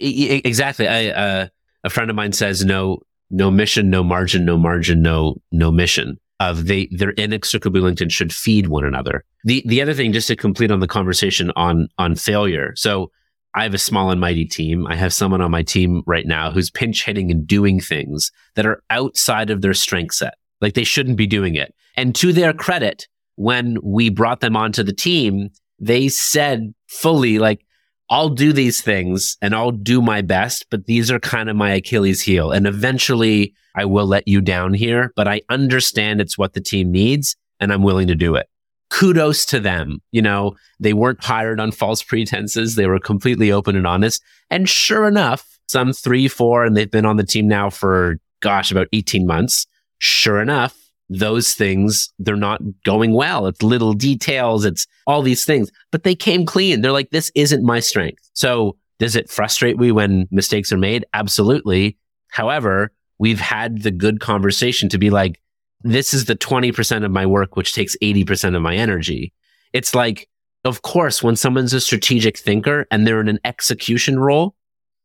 exactly. 0.45 0.87
I, 0.87 1.07
uh, 1.07 1.47
a 1.83 1.89
friend 1.89 2.09
of 2.09 2.15
mine 2.15 2.33
says 2.33 2.65
no, 2.65 2.99
no 3.29 3.51
mission, 3.51 3.89
no 3.89 4.03
margin, 4.03 4.45
no 4.45 4.57
margin, 4.57 5.01
no, 5.01 5.41
no 5.51 5.71
mission. 5.71 6.19
Of 6.39 6.67
they, 6.67 6.89
they're 6.91 7.11
inextricably 7.11 7.79
linked 7.79 8.01
and 8.01 8.11
should 8.11 8.33
feed 8.33 8.67
one 8.67 8.83
another. 8.83 9.23
The 9.45 9.63
the 9.65 9.81
other 9.81 9.93
thing, 9.93 10.11
just 10.11 10.27
to 10.27 10.35
complete 10.35 10.69
on 10.69 10.81
the 10.81 10.87
conversation 10.87 11.49
on 11.55 11.87
on 11.97 12.15
failure. 12.15 12.73
So 12.75 13.09
I 13.55 13.63
have 13.63 13.73
a 13.73 13.79
small 13.79 14.11
and 14.11 14.19
mighty 14.19 14.45
team. 14.45 14.85
I 14.85 14.95
have 14.95 15.13
someone 15.13 15.41
on 15.41 15.49
my 15.49 15.63
team 15.63 16.03
right 16.05 16.27
now 16.27 16.51
who's 16.51 16.69
pinch 16.69 17.05
hitting 17.05 17.31
and 17.31 17.47
doing 17.47 17.79
things 17.79 18.31
that 18.55 18.65
are 18.65 18.83
outside 18.89 19.49
of 19.49 19.61
their 19.61 19.73
strength 19.73 20.15
set. 20.15 20.35
Like 20.59 20.73
they 20.73 20.83
shouldn't 20.83 21.17
be 21.17 21.25
doing 21.25 21.55
it. 21.55 21.73
And 21.95 22.13
to 22.15 22.33
their 22.33 22.53
credit, 22.53 23.07
when 23.35 23.77
we 23.81 24.09
brought 24.09 24.41
them 24.41 24.57
onto 24.57 24.83
the 24.83 24.93
team, 24.93 25.49
they 25.79 26.09
said 26.09 26.73
fully, 26.87 27.39
like, 27.39 27.65
I'll 28.09 28.29
do 28.29 28.53
these 28.53 28.81
things 28.81 29.37
and 29.41 29.55
I'll 29.55 29.71
do 29.71 30.01
my 30.01 30.21
best, 30.21 30.67
but 30.69 30.85
these 30.85 31.09
are 31.09 31.19
kind 31.19 31.49
of 31.49 31.55
my 31.55 31.71
Achilles 31.71 32.21
heel. 32.21 32.51
And 32.51 32.67
eventually 32.67 33.53
I 33.75 33.85
will 33.85 34.05
let 34.05 34.27
you 34.27 34.41
down 34.41 34.73
here, 34.73 35.11
but 35.15 35.27
I 35.27 35.41
understand 35.49 36.21
it's 36.21 36.37
what 36.37 36.53
the 36.53 36.61
team 36.61 36.91
needs 36.91 37.35
and 37.59 37.73
I'm 37.73 37.83
willing 37.83 38.07
to 38.07 38.15
do 38.15 38.35
it. 38.35 38.47
Kudos 38.89 39.45
to 39.47 39.59
them. 39.59 40.01
You 40.11 40.21
know, 40.21 40.55
they 40.79 40.93
weren't 40.93 41.23
hired 41.23 41.59
on 41.59 41.71
false 41.71 42.03
pretenses. 42.03 42.75
They 42.75 42.87
were 42.87 42.99
completely 42.99 43.51
open 43.51 43.75
and 43.75 43.87
honest. 43.87 44.21
And 44.49 44.69
sure 44.69 45.07
enough, 45.07 45.59
some 45.67 45.93
three, 45.93 46.27
four, 46.27 46.63
and 46.65 46.77
they've 46.77 46.89
been 46.89 47.05
on 47.05 47.17
the 47.17 47.25
team 47.25 47.47
now 47.47 47.69
for, 47.69 48.17
gosh, 48.41 48.71
about 48.71 48.87
18 48.93 49.25
months. 49.25 49.65
Sure 49.97 50.41
enough, 50.41 50.75
those 51.09 51.53
things, 51.53 52.13
they're 52.19 52.35
not 52.35 52.61
going 52.83 53.13
well. 53.13 53.47
It's 53.47 53.63
little 53.63 53.93
details. 53.93 54.65
It's 54.65 54.87
all 55.07 55.21
these 55.21 55.45
things, 55.45 55.71
but 55.91 56.03
they 56.03 56.15
came 56.15 56.45
clean. 56.45 56.81
They're 56.81 56.91
like, 56.91 57.09
this 57.11 57.31
isn't 57.35 57.63
my 57.63 57.79
strength. 57.79 58.29
So 58.33 58.77
does 58.99 59.15
it 59.15 59.29
frustrate 59.29 59.77
me 59.77 59.91
when 59.91 60.27
mistakes 60.31 60.71
are 60.71 60.77
made? 60.77 61.05
Absolutely. 61.13 61.97
However, 62.29 62.91
we've 63.19 63.39
had 63.39 63.83
the 63.83 63.91
good 63.91 64.19
conversation 64.19 64.89
to 64.89 64.97
be 64.97 65.09
like, 65.09 65.39
this 65.85 66.13
is 66.13 66.25
the 66.25 66.35
20% 66.35 67.05
of 67.05 67.11
my 67.11 67.25
work, 67.25 67.55
which 67.55 67.73
takes 67.73 67.95
80% 68.01 68.55
of 68.55 68.61
my 68.61 68.75
energy. 68.75 69.33
It's 69.71 69.95
like, 69.95 70.27
of 70.63 70.81
course, 70.81 71.21
when 71.21 71.35
someone's 71.35 71.73
a 71.73 71.81
strategic 71.81 72.37
thinker 72.37 72.87
and 72.91 73.05
they're 73.05 73.21
in 73.21 73.27
an 73.27 73.39
execution 73.45 74.19
role, 74.19 74.55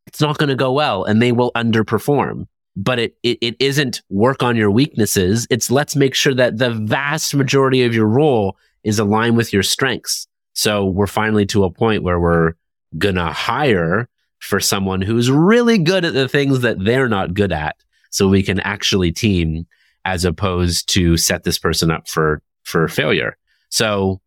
it's 0.06 0.20
not 0.20 0.38
going 0.38 0.48
to 0.48 0.56
go 0.56 0.72
well 0.72 1.04
and 1.04 1.20
they 1.20 1.32
will 1.32 1.52
underperform 1.52 2.46
but 2.76 2.98
it, 2.98 3.16
it, 3.22 3.38
it 3.40 3.56
isn't 3.58 4.02
work 4.08 4.42
on 4.42 4.56
your 4.56 4.70
weaknesses. 4.70 5.46
It's 5.50 5.70
let's 5.70 5.96
make 5.96 6.14
sure 6.14 6.34
that 6.34 6.58
the 6.58 6.70
vast 6.70 7.34
majority 7.34 7.84
of 7.84 7.94
your 7.94 8.06
role 8.06 8.56
is 8.84 8.98
aligned 8.98 9.36
with 9.36 9.52
your 9.52 9.62
strengths. 9.62 10.26
So 10.54 10.86
we're 10.86 11.06
finally 11.06 11.46
to 11.46 11.64
a 11.64 11.70
point 11.70 12.02
where 12.02 12.20
we're 12.20 12.52
gonna 12.96 13.32
hire 13.32 14.08
for 14.38 14.60
someone 14.60 15.02
who's 15.02 15.30
really 15.30 15.78
good 15.78 16.04
at 16.04 16.14
the 16.14 16.28
things 16.28 16.60
that 16.60 16.82
they're 16.82 17.08
not 17.08 17.34
good 17.34 17.52
at. 17.52 17.76
So 18.10 18.28
we 18.28 18.42
can 18.42 18.60
actually 18.60 19.12
team 19.12 19.66
as 20.04 20.24
opposed 20.24 20.88
to 20.90 21.16
set 21.16 21.44
this 21.44 21.58
person 21.58 21.90
up 21.90 22.08
for, 22.08 22.42
for 22.62 22.88
failure. 22.88 23.36
So 23.68 24.20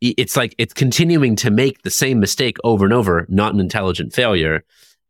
it's 0.00 0.36
like 0.36 0.54
it's 0.58 0.74
continuing 0.74 1.34
to 1.36 1.50
make 1.50 1.82
the 1.82 1.90
same 1.90 2.20
mistake 2.20 2.56
over 2.64 2.84
and 2.84 2.94
over, 2.94 3.26
not 3.28 3.52
an 3.52 3.60
intelligent 3.60 4.12
failure. 4.12 4.64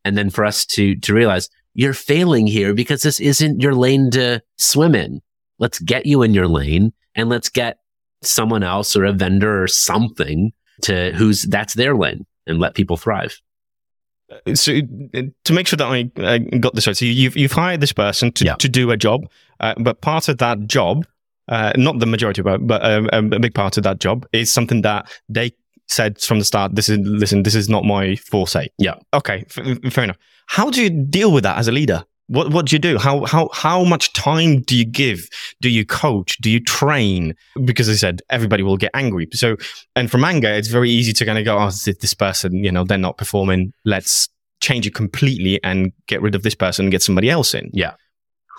And 0.04 0.16
then 0.16 0.30
for 0.30 0.44
us 0.44 0.64
to, 0.66 0.96
to 0.96 1.14
realize 1.14 1.50
you're 1.74 1.92
failing 1.92 2.46
here 2.46 2.74
because 2.74 3.02
this 3.02 3.20
isn't 3.20 3.60
your 3.60 3.74
lane 3.74 4.10
to 4.12 4.42
swim 4.56 4.94
in. 4.94 5.20
Let's 5.58 5.78
get 5.78 6.06
you 6.06 6.22
in 6.22 6.34
your 6.34 6.48
lane 6.48 6.92
and 7.14 7.28
let's 7.28 7.50
get 7.50 7.78
someone 8.22 8.62
else 8.62 8.96
or 8.96 9.04
a 9.04 9.12
vendor 9.12 9.62
or 9.62 9.68
something 9.68 10.52
to 10.82 11.12
who's 11.12 11.42
that's 11.42 11.74
their 11.74 11.94
lane 11.94 12.26
and 12.46 12.58
let 12.58 12.74
people 12.74 12.96
thrive. 12.96 13.38
So 14.54 14.72
uh, 15.14 15.22
to 15.44 15.52
make 15.52 15.66
sure 15.66 15.78
that 15.78 15.86
I, 15.86 16.10
I 16.18 16.38
got 16.38 16.74
this 16.74 16.86
right, 16.86 16.96
so 16.96 17.04
you've 17.04 17.36
you've 17.36 17.52
hired 17.52 17.80
this 17.80 17.92
person 17.92 18.30
to, 18.32 18.44
yeah. 18.44 18.54
to 18.56 18.68
do 18.68 18.90
a 18.90 18.96
job, 18.96 19.28
uh, 19.60 19.74
but 19.78 20.00
part 20.00 20.28
of 20.28 20.38
that 20.38 20.66
job, 20.66 21.06
uh, 21.48 21.72
not 21.76 21.98
the 21.98 22.06
majority, 22.06 22.42
but 22.42 22.66
but 22.66 22.84
um, 22.84 23.08
um, 23.12 23.32
a 23.32 23.38
big 23.38 23.54
part 23.54 23.76
of 23.78 23.84
that 23.84 24.00
job 24.00 24.26
is 24.32 24.52
something 24.52 24.82
that 24.82 25.10
they 25.28 25.52
said 25.86 26.20
from 26.20 26.38
the 26.38 26.44
start. 26.44 26.74
This 26.74 26.88
is 26.88 26.98
listen, 26.98 27.42
this 27.42 27.54
is 27.54 27.68
not 27.68 27.84
my 27.84 28.16
forte. 28.16 28.68
Yeah. 28.76 28.96
Okay, 29.14 29.46
f- 29.56 29.92
fair 29.92 30.04
enough. 30.04 30.18
How 30.46 30.70
do 30.70 30.82
you 30.82 30.90
deal 30.90 31.32
with 31.32 31.44
that 31.44 31.58
as 31.58 31.68
a 31.68 31.72
leader? 31.72 32.04
What 32.28 32.50
what 32.52 32.66
do 32.66 32.76
you 32.76 32.78
do? 32.78 32.98
How 32.98 33.24
how 33.24 33.48
how 33.52 33.84
much 33.84 34.12
time 34.12 34.60
do 34.60 34.76
you 34.76 34.84
give? 34.84 35.28
Do 35.60 35.70
you 35.70 35.84
coach? 35.84 36.36
Do 36.38 36.50
you 36.50 36.60
train? 36.60 37.34
Because 37.64 37.88
I 37.88 37.94
said 37.94 38.20
everybody 38.28 38.62
will 38.62 38.76
get 38.76 38.90
angry. 38.94 39.28
So 39.32 39.56
and 39.96 40.10
from 40.10 40.24
anger, 40.24 40.48
it's 40.48 40.68
very 40.68 40.90
easy 40.90 41.12
to 41.14 41.24
kind 41.24 41.38
of 41.38 41.44
go, 41.44 41.58
oh, 41.58 41.70
this 41.70 42.14
person, 42.14 42.62
you 42.62 42.70
know, 42.70 42.84
they're 42.84 42.98
not 42.98 43.16
performing. 43.16 43.72
Let's 43.84 44.28
change 44.60 44.86
it 44.86 44.94
completely 44.94 45.58
and 45.64 45.92
get 46.06 46.20
rid 46.20 46.34
of 46.34 46.42
this 46.42 46.54
person 46.54 46.86
and 46.86 46.92
get 46.92 47.02
somebody 47.02 47.30
else 47.30 47.54
in. 47.54 47.70
Yeah. 47.72 47.94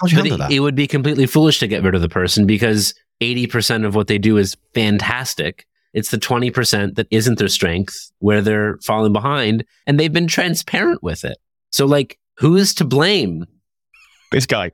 How 0.02 0.08
do 0.08 0.16
you 0.16 0.18
handle 0.18 0.36
it, 0.36 0.38
that? 0.38 0.52
It 0.52 0.62
would 0.62 0.76
be 0.76 0.88
completely 0.88 1.28
foolish 1.28 1.60
to 1.60 1.68
get 1.68 1.84
rid 1.84 1.94
of 1.94 2.02
the 2.02 2.10
person 2.10 2.48
because 2.48 2.94
eighty 3.22 3.46
percent 3.46 3.86
of 3.86 3.94
what 3.94 4.08
they 4.08 4.18
do 4.18 4.38
is 4.38 4.58
fantastic. 4.74 5.66
It's 5.94 6.12
the 6.12 6.18
20% 6.18 6.96
that 6.96 7.08
isn't 7.10 7.40
their 7.40 7.48
strength 7.48 8.12
where 8.20 8.42
they're 8.42 8.78
falling 8.86 9.12
behind 9.12 9.66
and 9.88 10.00
they've 10.00 10.14
been 10.14 10.28
transparent 10.28 11.02
with 11.02 11.26
it. 11.26 11.38
So, 11.72 11.88
like, 11.88 12.20
who 12.38 12.56
is 12.56 12.76
to 12.76 12.86
blame? 12.86 13.46
This 14.32 14.46
guy. 14.46 14.72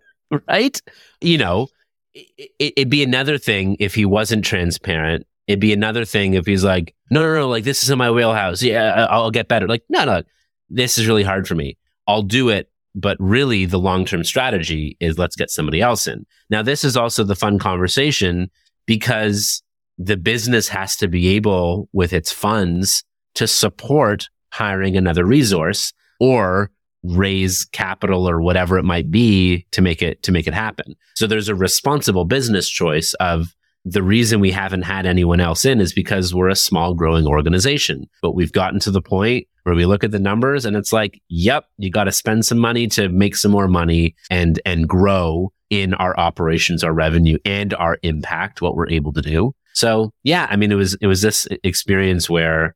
Right? 0.47 0.81
You 1.21 1.37
know, 1.37 1.67
it, 2.13 2.73
it'd 2.77 2.89
be 2.89 3.03
another 3.03 3.37
thing 3.37 3.77
if 3.79 3.95
he 3.95 4.05
wasn't 4.05 4.45
transparent. 4.45 5.25
It'd 5.47 5.59
be 5.59 5.73
another 5.73 6.05
thing 6.05 6.33
if 6.33 6.45
he's 6.45 6.63
like, 6.63 6.95
no, 7.11 7.21
no, 7.21 7.35
no, 7.35 7.47
like, 7.47 7.63
this 7.63 7.83
is 7.83 7.89
in 7.89 7.99
my 7.99 8.09
wheelhouse. 8.09 8.63
Yeah, 8.63 9.05
I'll 9.09 9.31
get 9.31 9.47
better. 9.47 9.67
Like, 9.67 9.83
no, 9.89 10.05
no, 10.05 10.23
this 10.69 10.97
is 10.97 11.07
really 11.07 11.23
hard 11.23 11.47
for 11.47 11.55
me. 11.55 11.77
I'll 12.07 12.23
do 12.23 12.49
it. 12.49 12.69
But 12.97 13.17
really, 13.19 13.65
the 13.65 13.77
long 13.77 14.05
term 14.05 14.23
strategy 14.23 14.95
is 15.01 15.17
let's 15.19 15.35
get 15.35 15.49
somebody 15.49 15.81
else 15.81 16.07
in. 16.07 16.25
Now, 16.49 16.61
this 16.61 16.83
is 16.83 16.95
also 16.95 17.23
the 17.23 17.35
fun 17.35 17.59
conversation 17.59 18.49
because 18.85 19.61
the 19.97 20.17
business 20.17 20.69
has 20.69 20.95
to 20.97 21.07
be 21.09 21.27
able, 21.35 21.89
with 21.91 22.13
its 22.13 22.31
funds, 22.31 23.03
to 23.35 23.47
support 23.47 24.29
hiring 24.51 24.95
another 24.95 25.25
resource 25.25 25.93
or 26.21 26.71
raise 27.09 27.65
capital 27.65 28.29
or 28.29 28.41
whatever 28.41 28.77
it 28.77 28.83
might 28.83 29.11
be 29.11 29.65
to 29.71 29.81
make 29.81 30.01
it 30.01 30.23
to 30.23 30.31
make 30.31 30.47
it 30.47 30.53
happen. 30.53 30.95
So 31.15 31.27
there's 31.27 31.49
a 31.49 31.55
responsible 31.55 32.25
business 32.25 32.69
choice 32.69 33.13
of 33.15 33.55
the 33.85 34.03
reason 34.03 34.39
we 34.39 34.51
haven't 34.51 34.81
had 34.81 35.05
anyone 35.05 35.39
else 35.39 35.63
in 35.63 35.79
is 35.79 35.93
because 35.93 36.33
we're 36.33 36.49
a 36.49 36.55
small 36.55 36.95
growing 36.95 37.27
organization. 37.27 38.09
But 38.21 38.33
we've 38.33 38.51
gotten 38.51 38.79
to 38.81 38.91
the 38.91 39.01
point 39.01 39.47
where 39.63 39.75
we 39.75 39.85
look 39.85 40.03
at 40.03 40.11
the 40.11 40.19
numbers 40.19 40.65
and 40.65 40.75
it's 40.75 40.91
like, 40.91 41.21
yep, 41.29 41.65
you 41.77 41.91
got 41.91 42.05
to 42.05 42.11
spend 42.11 42.45
some 42.45 42.57
money 42.57 42.87
to 42.87 43.09
make 43.09 43.35
some 43.35 43.51
more 43.51 43.67
money 43.67 44.15
and 44.29 44.59
and 44.65 44.89
grow 44.89 45.51
in 45.69 45.93
our 45.95 46.17
operations, 46.19 46.83
our 46.83 46.93
revenue 46.93 47.37
and 47.45 47.73
our 47.75 47.97
impact, 48.03 48.61
what 48.61 48.75
we're 48.75 48.89
able 48.89 49.13
to 49.13 49.21
do. 49.21 49.53
So 49.73 50.11
yeah, 50.23 50.47
I 50.49 50.55
mean 50.55 50.71
it 50.71 50.75
was 50.75 50.95
it 50.95 51.07
was 51.07 51.21
this 51.21 51.47
experience 51.63 52.29
where 52.29 52.75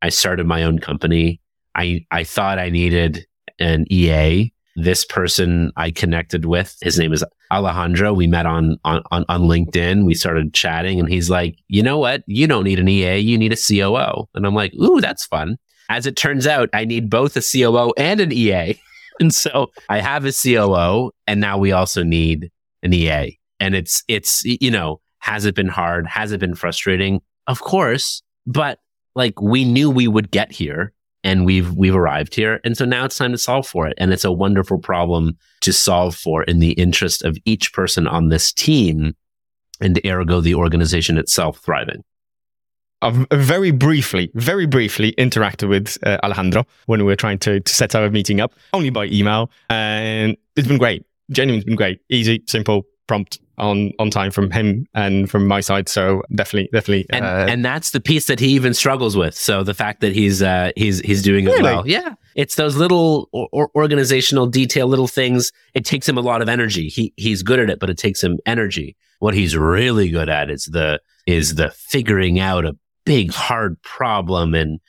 I 0.00 0.08
started 0.08 0.46
my 0.46 0.62
own 0.62 0.78
company. 0.78 1.40
I 1.74 2.06
I 2.10 2.24
thought 2.24 2.58
I 2.58 2.70
needed 2.70 3.26
an 3.58 3.86
EA. 3.90 4.52
This 4.78 5.04
person 5.06 5.72
I 5.76 5.90
connected 5.90 6.44
with, 6.44 6.76
his 6.82 6.98
name 6.98 7.12
is 7.14 7.24
Alejandro. 7.50 8.12
We 8.12 8.26
met 8.26 8.44
on, 8.44 8.76
on, 8.84 9.02
on, 9.10 9.24
on 9.28 9.42
LinkedIn. 9.42 10.04
We 10.04 10.14
started 10.14 10.52
chatting 10.52 11.00
and 11.00 11.08
he's 11.08 11.30
like, 11.30 11.56
you 11.68 11.82
know 11.82 11.98
what? 11.98 12.22
You 12.26 12.46
don't 12.46 12.64
need 12.64 12.78
an 12.78 12.88
EA. 12.88 13.16
You 13.18 13.38
need 13.38 13.54
a 13.54 13.56
COO. 13.56 14.28
And 14.34 14.46
I'm 14.46 14.54
like, 14.54 14.74
ooh, 14.74 15.00
that's 15.00 15.24
fun. 15.24 15.56
As 15.88 16.04
it 16.04 16.16
turns 16.16 16.46
out, 16.46 16.68
I 16.74 16.84
need 16.84 17.08
both 17.08 17.36
a 17.36 17.40
COO 17.40 17.94
and 17.96 18.20
an 18.20 18.32
EA. 18.32 18.78
and 19.20 19.34
so 19.34 19.68
I 19.88 20.00
have 20.00 20.26
a 20.26 20.32
COO 20.32 21.12
and 21.26 21.40
now 21.40 21.56
we 21.56 21.72
also 21.72 22.02
need 22.02 22.50
an 22.82 22.92
EA. 22.92 23.38
And 23.60 23.74
it's, 23.74 24.02
it's, 24.08 24.44
you 24.44 24.70
know, 24.70 25.00
has 25.20 25.46
it 25.46 25.54
been 25.54 25.68
hard? 25.68 26.06
Has 26.06 26.32
it 26.32 26.40
been 26.40 26.54
frustrating? 26.54 27.22
Of 27.46 27.60
course, 27.60 28.22
but 28.46 28.78
like 29.14 29.40
we 29.40 29.64
knew 29.64 29.90
we 29.90 30.06
would 30.06 30.30
get 30.30 30.52
here 30.52 30.92
and 31.26 31.44
we've 31.44 31.72
we've 31.72 31.96
arrived 31.96 32.36
here 32.36 32.60
and 32.62 32.76
so 32.76 32.84
now 32.84 33.04
it's 33.04 33.18
time 33.18 33.32
to 33.32 33.38
solve 33.38 33.66
for 33.66 33.88
it 33.88 33.94
and 33.98 34.12
it's 34.12 34.24
a 34.24 34.30
wonderful 34.30 34.78
problem 34.78 35.36
to 35.60 35.72
solve 35.72 36.14
for 36.14 36.44
in 36.44 36.60
the 36.60 36.70
interest 36.72 37.24
of 37.24 37.36
each 37.44 37.72
person 37.72 38.06
on 38.06 38.28
this 38.28 38.52
team 38.52 39.14
and 39.80 40.00
ergo 40.06 40.40
the 40.40 40.54
organization 40.54 41.18
itself 41.18 41.58
thriving 41.58 42.02
I've 43.02 43.26
very 43.30 43.72
briefly, 43.72 44.30
very 44.34 44.64
briefly 44.64 45.12
interacted 45.18 45.68
with 45.68 45.98
uh, 46.02 46.16
Alejandro 46.24 46.64
when 46.86 47.00
we 47.00 47.04
were 47.04 47.14
trying 47.14 47.38
to, 47.40 47.60
to 47.60 47.74
set 47.74 47.94
our 47.94 48.08
meeting 48.08 48.40
up, 48.40 48.54
only 48.72 48.88
by 48.88 49.04
email. 49.04 49.50
And 49.68 50.34
it's 50.56 50.66
been 50.66 50.78
great. 50.78 51.04
Genuinely 51.30 51.58
it's 51.58 51.66
been 51.66 51.76
great. 51.76 52.00
Easy, 52.08 52.42
simple, 52.46 52.86
prompt 53.06 53.38
on 53.58 53.92
on 53.98 54.10
time 54.10 54.30
from 54.30 54.50
him 54.50 54.86
and 54.94 55.30
from 55.30 55.46
my 55.46 55.60
side. 55.60 55.88
So 55.88 56.22
definitely, 56.34 56.68
definitely, 56.72 57.06
and, 57.10 57.24
uh, 57.24 57.46
and 57.48 57.64
that's 57.64 57.90
the 57.90 58.00
piece 58.00 58.26
that 58.26 58.40
he 58.40 58.48
even 58.48 58.74
struggles 58.74 59.16
with. 59.16 59.34
So 59.34 59.62
the 59.62 59.74
fact 59.74 60.00
that 60.00 60.12
he's 60.12 60.42
uh, 60.42 60.72
he's 60.76 61.00
he's 61.00 61.22
doing 61.22 61.46
really? 61.46 61.60
it 61.60 61.62
well, 61.62 61.86
yeah, 61.86 62.14
it's 62.34 62.56
those 62.56 62.76
little 62.76 63.28
or, 63.32 63.70
organizational 63.74 64.46
detail, 64.46 64.86
little 64.86 65.08
things. 65.08 65.52
It 65.74 65.84
takes 65.84 66.08
him 66.08 66.18
a 66.18 66.22
lot 66.22 66.42
of 66.42 66.48
energy. 66.48 66.88
He 66.88 67.12
he's 67.16 67.42
good 67.42 67.58
at 67.58 67.70
it, 67.70 67.80
but 67.80 67.90
it 67.90 67.98
takes 67.98 68.22
him 68.22 68.38
energy. 68.46 68.96
What 69.18 69.34
he's 69.34 69.56
really 69.56 70.10
good 70.10 70.28
at 70.28 70.50
is 70.50 70.64
the 70.64 71.00
is 71.26 71.54
the 71.54 71.70
figuring 71.70 72.38
out 72.38 72.64
a 72.64 72.76
big 73.04 73.30
hard 73.30 73.80
problem 73.82 74.54
and 74.54 74.80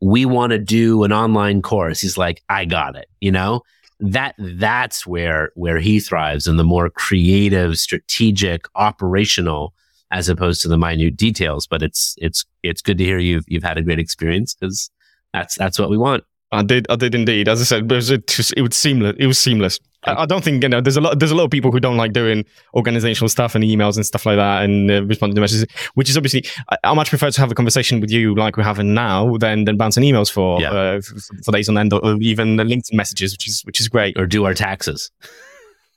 we 0.00 0.26
want 0.26 0.50
to 0.50 0.58
do 0.58 1.04
an 1.04 1.12
online 1.12 1.62
course. 1.62 2.00
He's 2.00 2.18
like, 2.18 2.42
I 2.48 2.64
got 2.64 2.96
it, 2.96 3.08
you 3.20 3.32
know? 3.32 3.62
That 4.00 4.34
that's 4.38 5.06
where 5.06 5.50
where 5.54 5.78
he 5.78 6.00
thrives 6.00 6.46
and 6.46 6.58
the 6.58 6.64
more 6.64 6.90
creative 6.90 7.78
strategic 7.78 8.66
operational 8.74 9.72
as 10.10 10.28
opposed 10.28 10.62
to 10.62 10.68
the 10.68 10.78
minute 10.78 11.16
details. 11.16 11.66
But 11.66 11.82
it's 11.82 12.14
it's 12.18 12.44
it's 12.62 12.82
good 12.82 12.98
to 12.98 13.04
hear 13.04 13.18
you've 13.18 13.44
you've 13.48 13.62
had 13.64 13.78
a 13.78 13.82
great 13.82 13.98
experience 13.98 14.54
because 14.54 14.90
that's 15.32 15.56
that's 15.56 15.78
what 15.78 15.90
we 15.90 15.98
want. 15.98 16.24
I 16.52 16.62
did 16.62 16.86
i 16.90 16.96
did 16.96 17.14
indeed. 17.14 17.48
As 17.48 17.60
i 17.60 17.64
said 17.64 17.90
it 17.90 17.94
was, 17.94 18.08
just, 18.08 18.54
it 18.56 18.62
was 18.62 18.76
seamless 18.76 19.16
it 19.18 19.26
was 19.26 19.38
seamless 19.38 19.80
I, 20.06 20.22
I 20.22 20.26
don't 20.26 20.42
think 20.42 20.62
you 20.62 20.68
know. 20.68 20.80
There's 20.80 20.96
a 20.96 21.00
lot. 21.00 21.18
There's 21.18 21.30
a 21.30 21.34
lot 21.34 21.44
of 21.44 21.50
people 21.50 21.70
who 21.72 21.80
don't 21.80 21.96
like 21.96 22.12
doing 22.12 22.44
organizational 22.74 23.28
stuff 23.28 23.54
and 23.54 23.64
emails 23.64 23.96
and 23.96 24.06
stuff 24.06 24.26
like 24.26 24.36
that, 24.36 24.64
and 24.64 24.90
uh, 24.90 25.04
responding 25.04 25.34
to 25.34 25.40
messages. 25.40 25.66
Which 25.94 26.08
is 26.08 26.16
obviously, 26.16 26.44
I, 26.70 26.76
I, 26.84 26.94
much 26.94 27.08
prefer 27.08 27.30
to 27.30 27.40
have 27.40 27.50
a 27.50 27.54
conversation 27.54 28.00
with 28.00 28.10
you 28.10 28.34
like 28.34 28.56
we're 28.56 28.64
having 28.64 28.94
now 28.94 29.36
than 29.36 29.64
than 29.64 29.76
bouncing 29.76 30.02
emails 30.04 30.30
for 30.30 30.60
yeah. 30.60 30.70
uh, 30.70 31.00
for, 31.00 31.14
for, 31.44 31.52
days 31.52 31.68
on 31.68 31.78
end, 31.78 31.92
or 31.92 32.16
even 32.20 32.56
the 32.56 32.64
LinkedIn 32.64 32.94
messages, 32.94 33.32
which 33.32 33.48
is 33.48 33.62
which 33.64 33.80
is 33.80 33.88
great. 33.88 34.18
Or 34.18 34.26
do 34.26 34.44
our 34.44 34.54
taxes. 34.54 35.10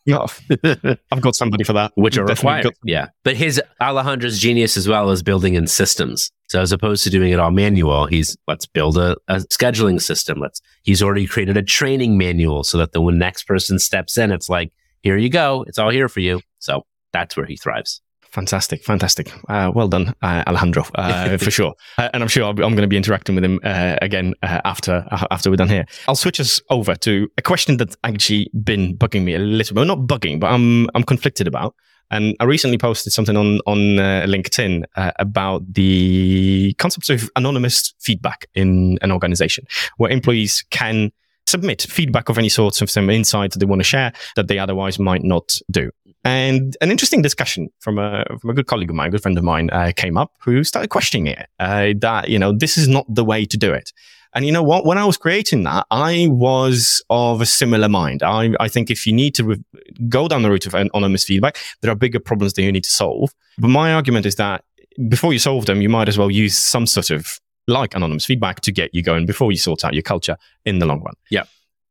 No, 0.09 0.27
I've 1.11 1.21
got 1.21 1.35
somebody 1.35 1.63
for 1.63 1.73
that, 1.73 1.91
which 1.95 2.17
are 2.17 2.25
required. 2.25 2.63
Got- 2.65 2.73
yeah, 2.83 3.07
but 3.23 3.35
his 3.35 3.61
Alejandro's 3.81 4.39
genius 4.39 4.77
as 4.77 4.87
well 4.87 5.09
is 5.11 5.23
building 5.23 5.53
in 5.55 5.67
systems. 5.67 6.31
So 6.49 6.61
as 6.61 6.71
opposed 6.71 7.03
to 7.03 7.09
doing 7.09 7.31
it 7.31 7.39
all 7.39 7.51
manual, 7.51 8.07
he's 8.07 8.35
let's 8.47 8.65
build 8.65 8.97
a, 8.97 9.15
a 9.27 9.35
scheduling 9.37 10.01
system. 10.01 10.39
Let's 10.39 10.61
he's 10.83 11.01
already 11.03 11.27
created 11.27 11.57
a 11.57 11.63
training 11.63 12.17
manual 12.17 12.63
so 12.63 12.77
that 12.79 12.91
the 12.91 13.01
when 13.01 13.17
next 13.17 13.43
person 13.43 13.77
steps 13.79 14.17
in, 14.17 14.31
it's 14.31 14.49
like 14.49 14.71
here 15.01 15.17
you 15.17 15.29
go, 15.29 15.63
it's 15.67 15.77
all 15.77 15.89
here 15.91 16.09
for 16.09 16.19
you. 16.19 16.41
So 16.59 16.85
that's 17.13 17.37
where 17.37 17.45
he 17.45 17.55
thrives. 17.55 18.01
Fantastic, 18.31 18.83
fantastic. 18.83 19.31
Uh, 19.47 19.71
well 19.73 19.87
done, 19.87 20.13
uh, 20.21 20.43
Alejandro, 20.45 20.83
uh, 20.95 21.37
for 21.39 21.49
sure. 21.49 21.73
Uh, 21.97 22.09
and 22.13 22.21
I'm 22.21 22.29
sure 22.29 22.45
i 22.45 22.49
am 22.49 22.55
going 22.55 22.77
to 22.77 22.87
be 22.87 22.97
interacting 22.97 23.35
with 23.35 23.43
him 23.43 23.59
uh, 23.63 23.95
again 24.01 24.35
uh, 24.43 24.61
after 24.65 25.05
after 25.31 25.49
we're 25.49 25.55
done 25.55 25.69
here. 25.69 25.85
I'll 26.07 26.15
switch 26.15 26.39
us 26.39 26.61
over 26.69 26.95
to 26.95 27.27
a 27.37 27.41
question 27.41 27.77
that's 27.77 27.95
actually 28.03 28.51
been 28.63 28.95
bugging 28.97 29.23
me 29.23 29.33
a 29.33 29.39
little 29.39 29.75
bit. 29.75 29.87
not 29.87 29.99
bugging, 29.99 30.39
but 30.39 30.51
I'm 30.51 30.87
I'm 30.93 31.03
conflicted 31.03 31.47
about. 31.47 31.75
And 32.11 32.35
I 32.39 32.45
recently 32.45 32.77
posted 32.77 33.13
something 33.13 33.35
on 33.35 33.59
on 33.65 33.77
LinkedIn 33.77 34.83
about 34.95 35.73
the 35.73 36.75
concept 36.77 37.09
of 37.09 37.29
anonymous 37.35 37.93
feedback 37.99 38.47
in 38.53 38.97
an 39.01 39.11
organization, 39.11 39.65
where 39.97 40.11
employees 40.11 40.63
can 40.69 41.11
submit 41.49 41.81
feedback 41.81 42.29
of 42.29 42.37
any 42.37 42.49
sorts 42.49 42.81
of 42.81 42.89
some 42.89 43.09
insights 43.09 43.55
that 43.55 43.59
they 43.59 43.65
want 43.65 43.79
to 43.79 43.83
share 43.83 44.13
that 44.35 44.47
they 44.47 44.59
otherwise 44.59 44.99
might 44.99 45.23
not 45.23 45.57
do. 45.71 45.89
And 46.23 46.75
an 46.81 46.91
interesting 46.91 47.21
discussion 47.21 47.69
from 47.79 47.97
a 47.97 48.25
from 48.41 48.49
a 48.49 48.53
good 48.53 48.67
colleague 48.67 48.89
of 48.89 48.95
mine, 48.95 49.07
a 49.07 49.11
good 49.11 49.21
friend 49.21 49.37
of 49.37 49.43
mine, 49.43 49.69
uh, 49.71 49.91
came 49.95 50.17
up 50.17 50.33
who 50.41 50.63
started 50.63 50.89
questioning 50.89 51.27
it. 51.27 51.47
Uh, 51.59 51.93
that 51.99 52.29
you 52.29 52.37
know 52.37 52.51
this 52.51 52.77
is 52.77 52.87
not 52.87 53.05
the 53.07 53.23
way 53.23 53.45
to 53.45 53.57
do 53.57 53.71
it. 53.71 53.93
And 54.35 54.45
you 54.45 54.51
know 54.51 54.61
what? 54.61 54.85
When 54.85 54.97
I 54.97 55.05
was 55.05 55.17
creating 55.17 55.63
that, 55.63 55.87
I 55.89 56.27
was 56.29 57.03
of 57.09 57.41
a 57.41 57.45
similar 57.45 57.89
mind. 57.89 58.21
I, 58.21 58.51
I 58.59 58.67
think 58.67 58.91
if 58.91 59.07
you 59.07 59.13
need 59.13 59.33
to 59.35 59.43
re- 59.43 59.63
go 60.07 60.27
down 60.27 60.43
the 60.43 60.51
route 60.51 60.67
of 60.67 60.75
anonymous 60.75 61.23
feedback, 61.23 61.57
there 61.81 61.91
are 61.91 61.95
bigger 61.95 62.19
problems 62.19 62.53
that 62.53 62.61
you 62.61 62.71
need 62.71 62.83
to 62.83 62.91
solve. 62.91 63.33
But 63.57 63.69
my 63.69 63.91
argument 63.91 64.27
is 64.27 64.35
that 64.35 64.63
before 65.07 65.33
you 65.33 65.39
solve 65.39 65.65
them, 65.65 65.81
you 65.81 65.89
might 65.89 66.07
as 66.07 66.17
well 66.17 66.29
use 66.29 66.55
some 66.55 66.85
sort 66.85 67.09
of 67.09 67.39
like 67.67 67.95
anonymous 67.95 68.25
feedback 68.25 68.61
to 68.61 68.71
get 68.71 68.93
you 68.93 69.01
going 69.01 69.25
before 69.25 69.51
you 69.51 69.57
sort 69.57 69.83
out 69.83 69.93
your 69.93 70.03
culture 70.03 70.37
in 70.65 70.79
the 70.79 70.85
long 70.85 71.01
run. 71.01 71.15
Yeah. 71.31 71.43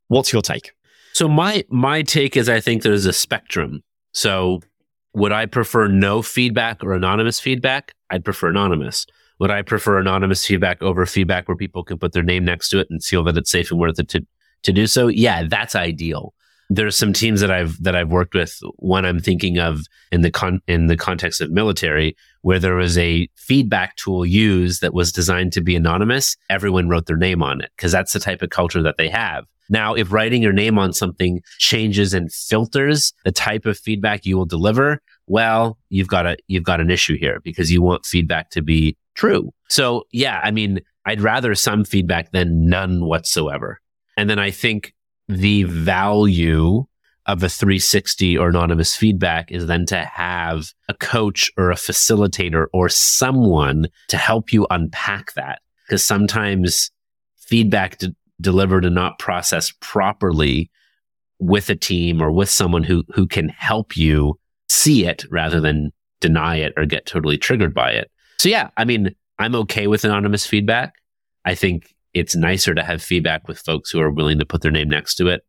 What's 0.09 0.33
your 0.33 0.43
take? 0.43 0.73
So 1.15 1.29
my 1.29 1.65
my 1.69 2.03
take 2.03 2.37
is 2.37 2.49
I 2.49 2.61
think 2.61 2.83
there's 2.83 3.07
a 3.07 3.13
spectrum 3.13 3.83
so, 4.19 4.63
would 5.15 5.31
I 5.31 5.47
prefer 5.47 5.87
no 5.87 6.23
feedback 6.23 6.83
or 6.83 6.93
anonymous 6.93 7.39
feedback? 7.39 7.95
I'd 8.11 8.25
prefer 8.25 8.49
anonymous. 8.49 9.07
Would 9.39 9.53
I 9.53 9.63
prefer 9.63 10.01
anonymous 10.01 10.45
feedback 10.45 10.83
over 10.83 11.07
feedback 11.07 11.47
where 11.47 11.57
people 11.57 11.85
can 11.85 11.99
put 11.99 12.15
their 12.15 12.25
name 12.25 12.45
next 12.45 12.71
to 12.71 12.81
it 12.81 12.89
and 12.91 13.03
feel 13.03 13.23
that 13.23 13.37
it's 13.37 13.49
safe 13.49 13.71
and 13.71 13.79
worth 13.79 14.01
it 14.01 14.09
to, 14.09 14.27
to 14.65 14.73
do 14.73 14.89
so? 14.89 15.07
Yeah, 15.07 15.45
that's 15.49 15.77
ideal. 15.77 16.35
There's 16.69 16.97
some 16.97 17.13
teams 17.13 17.41
that 17.43 17.53
I've 17.53 17.81
that 17.85 17.95
I've 17.95 18.11
worked 18.11 18.35
with. 18.35 18.59
One 18.79 19.05
I'm 19.05 19.21
thinking 19.21 19.59
of 19.59 19.83
in 20.11 20.23
the 20.23 20.33
con 20.33 20.63
in 20.67 20.89
the 20.89 20.97
context 20.97 21.41
of 21.41 21.53
military, 21.53 22.17
where 22.43 22.59
there 22.59 22.75
was 22.75 22.99
a 22.99 23.29
feedback 23.37 23.95
tool 23.95 24.27
used 24.27 24.81
that 24.81 24.93
was 24.95 25.13
designed 25.13 25.53
to 25.53 25.61
be 25.61 25.77
anonymous. 25.77 26.37
Everyone 26.51 26.89
wrote 26.89 27.07
their 27.07 27.17
name 27.17 27.41
on 27.41 27.61
it 27.61 27.71
because 27.77 27.93
that's 27.93 28.13
the 28.13 28.21
type 28.21 28.43
of 28.43 28.51
culture 28.51 28.83
that 28.83 28.97
they 28.99 29.09
have. 29.09 29.45
Now, 29.69 29.95
if 29.95 30.13
writing 30.13 30.43
your 30.43 30.53
name 30.53 30.79
on 30.79 30.93
something 30.93 31.43
changes 31.59 32.15
and 32.15 32.33
filters 32.33 33.13
the 33.25 33.33
type 33.33 33.67
of 33.67 33.79
feedback 33.79 34.25
you 34.25 34.37
will 34.37 34.47
deliver, 34.47 35.01
well, 35.27 35.79
you've 35.91 36.09
got 36.09 36.27
a, 36.27 36.37
you've 36.47 36.65
got 36.65 36.81
an 36.81 36.91
issue 36.91 37.17
here 37.19 37.41
because 37.45 37.71
you 37.71 37.83
want 37.83 38.07
feedback 38.07 38.51
to 38.51 38.63
be 38.63 38.97
true. 39.15 39.53
So 39.69 40.05
yeah, 40.13 40.41
I 40.43 40.51
mean, 40.51 40.81
I'd 41.05 41.21
rather 41.21 41.55
some 41.55 41.85
feedback 41.85 42.33
than 42.33 42.69
none 42.69 43.05
whatsoever. 43.05 43.81
And 44.17 44.29
then 44.29 44.39
I 44.39 44.51
think 44.51 44.95
the 45.29 45.65
value 45.65 46.85
of 47.27 47.43
a 47.43 47.49
360 47.49 48.39
or 48.39 48.49
anonymous 48.49 48.97
feedback 48.97 49.53
is 49.53 49.67
then 49.67 49.85
to 49.87 49.99
have 49.99 50.73
a 50.89 50.95
coach 50.95 51.53
or 51.59 51.71
a 51.71 51.77
facilitator 51.77 52.67
or 52.73 52.89
someone 52.89 53.87
to 54.09 54.17
help 54.17 54.51
you 54.51 54.67
unpack 54.71 55.35
that. 55.35 55.61
Because 55.87 56.03
sometimes 56.03 56.91
feedback 57.37 57.99
delivered 58.41 58.85
and 58.85 58.95
not 58.95 59.19
processed 59.19 59.81
properly 59.81 60.71
with 61.39 61.71
a 61.71 61.77
team 61.77 62.21
or 62.21 62.33
with 62.33 62.49
someone 62.51 62.83
who 62.83 63.05
who 63.15 63.27
can 63.27 63.49
help 63.49 63.97
you 63.97 64.39
see 64.69 65.07
it 65.07 65.25
rather 65.31 65.61
than 65.61 65.93
deny 66.21 66.57
it 66.57 66.73
or 66.77 66.85
get 66.85 67.07
totally 67.07 67.39
triggered 67.39 67.75
by 67.75 67.91
it. 67.93 68.11
So 68.39 68.49
yeah, 68.49 68.71
I 68.77 68.85
mean, 68.85 69.15
I'm 69.39 69.55
okay 69.55 69.87
with 69.87 70.05
anonymous 70.05 70.47
feedback. 70.47 70.95
I 71.45 71.55
think 71.55 71.95
it's 72.15 72.37
nicer 72.37 72.75
to 72.75 72.83
have 72.83 73.03
feedback 73.03 73.47
with 73.49 73.59
folks 73.61 73.91
who 73.91 74.01
are 74.01 74.11
willing 74.11 74.39
to 74.39 74.47
put 74.47 74.63
their 74.63 74.73
name 74.73 74.89
next 74.89 75.15
to 75.17 75.29
it 75.29 75.43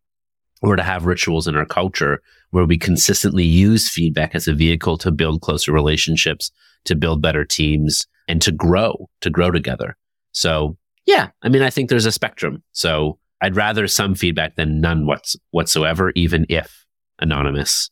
or 0.62 0.76
to 0.76 0.84
have 0.84 1.06
rituals 1.06 1.48
in 1.48 1.56
our 1.56 1.66
culture 1.66 2.22
where 2.52 2.66
we 2.66 2.78
consistently 2.78 3.44
use 3.44 3.90
feedback 3.90 4.36
as 4.36 4.48
a 4.48 4.54
vehicle 4.54 4.98
to 4.98 5.12
build 5.12 5.42
closer 5.42 5.72
relationships, 5.72 6.52
to 6.86 6.96
build 6.96 7.22
better 7.22 7.46
teams 7.46 8.06
and 8.28 8.42
to 8.42 8.52
grow, 8.52 9.10
to 9.22 9.30
grow 9.30 9.52
together. 9.52 9.96
So 10.32 10.78
yeah, 11.10 11.30
I 11.42 11.50
mean, 11.50 11.64
I 11.64 11.72
think 11.72 11.90
there's 11.90 12.06
a 12.06 12.12
spectrum. 12.12 12.62
So 12.72 13.18
I'd 13.42 13.56
rather 13.56 13.88
some 13.88 14.14
feedback 14.14 14.56
than 14.56 14.80
none 14.80 15.08
what's, 15.08 15.36
whatsoever, 15.50 16.12
even 16.16 16.46
if 16.50 16.86
anonymous. 17.18 17.90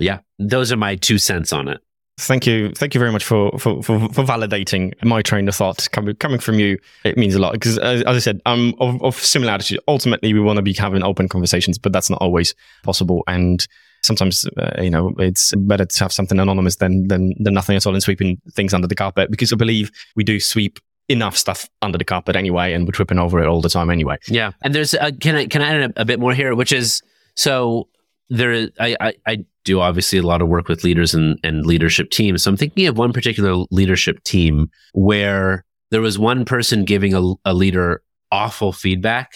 Yeah, 0.00 0.18
those 0.40 0.72
are 0.72 0.76
my 0.76 0.96
two 0.96 1.18
cents 1.18 1.52
on 1.52 1.68
it. 1.68 1.80
Thank 2.18 2.44
you, 2.44 2.72
thank 2.72 2.92
you 2.92 2.98
very 2.98 3.12
much 3.12 3.24
for 3.24 3.56
for, 3.58 3.82
for, 3.82 4.00
for 4.08 4.24
validating 4.24 4.94
my 5.04 5.22
train 5.22 5.46
of 5.48 5.54
thought 5.54 5.86
coming 5.92 6.16
coming 6.16 6.38
from 6.40 6.58
you. 6.58 6.78
It 7.04 7.16
means 7.18 7.34
a 7.34 7.38
lot 7.38 7.52
because, 7.52 7.78
as, 7.78 8.02
as, 8.02 8.16
I 8.16 8.18
said, 8.18 8.40
I'm 8.46 8.74
of, 8.80 9.02
of 9.02 9.14
similar 9.16 9.52
attitude. 9.52 9.80
Ultimately, 9.86 10.32
we 10.32 10.40
want 10.40 10.56
to 10.56 10.62
be 10.62 10.72
having 10.72 11.04
open 11.04 11.28
conversations, 11.28 11.76
but 11.76 11.92
that's 11.92 12.08
not 12.08 12.20
always 12.22 12.54
possible. 12.84 13.22
And 13.26 13.66
sometimes, 14.02 14.48
uh, 14.56 14.82
you 14.82 14.88
know, 14.88 15.14
it's 15.18 15.54
better 15.56 15.84
to 15.84 15.98
have 16.00 16.12
something 16.12 16.40
anonymous 16.40 16.76
than 16.76 17.06
than 17.08 17.34
than 17.38 17.52
nothing 17.52 17.76
at 17.76 17.86
all 17.86 17.92
and 17.92 18.02
sweeping 18.02 18.40
things 18.52 18.72
under 18.72 18.88
the 18.88 18.94
carpet. 18.94 19.30
Because 19.30 19.52
I 19.52 19.56
believe 19.56 19.90
we 20.16 20.24
do 20.24 20.40
sweep 20.40 20.80
enough 21.08 21.36
stuff 21.36 21.68
under 21.82 21.98
the 21.98 22.04
carpet 22.04 22.36
anyway, 22.36 22.72
and 22.72 22.86
we're 22.86 22.92
tripping 22.92 23.18
over 23.18 23.40
it 23.40 23.46
all 23.46 23.60
the 23.60 23.68
time 23.68 23.90
anyway. 23.90 24.16
Yeah, 24.28 24.52
and 24.62 24.74
there's 24.74 24.94
a, 24.94 25.12
can 25.12 25.36
I 25.36 25.46
can 25.46 25.62
I 25.62 25.68
add 25.68 25.90
a, 25.96 26.02
a 26.02 26.04
bit 26.04 26.20
more 26.20 26.34
here, 26.34 26.54
which 26.54 26.72
is 26.72 27.02
so 27.34 27.88
there. 28.28 28.68
I, 28.80 28.96
I, 29.00 29.14
I 29.26 29.44
do 29.64 29.80
obviously 29.80 30.18
a 30.18 30.22
lot 30.22 30.42
of 30.42 30.48
work 30.48 30.68
with 30.68 30.84
leaders 30.84 31.14
and 31.14 31.38
and 31.42 31.66
leadership 31.66 32.10
teams. 32.10 32.42
So 32.42 32.50
I'm 32.50 32.56
thinking 32.56 32.86
of 32.86 32.98
one 32.98 33.12
particular 33.12 33.64
leadership 33.70 34.22
team 34.24 34.70
where 34.92 35.64
there 35.90 36.00
was 36.00 36.18
one 36.18 36.44
person 36.44 36.84
giving 36.84 37.14
a, 37.14 37.34
a 37.44 37.54
leader 37.54 38.02
awful 38.32 38.72
feedback, 38.72 39.32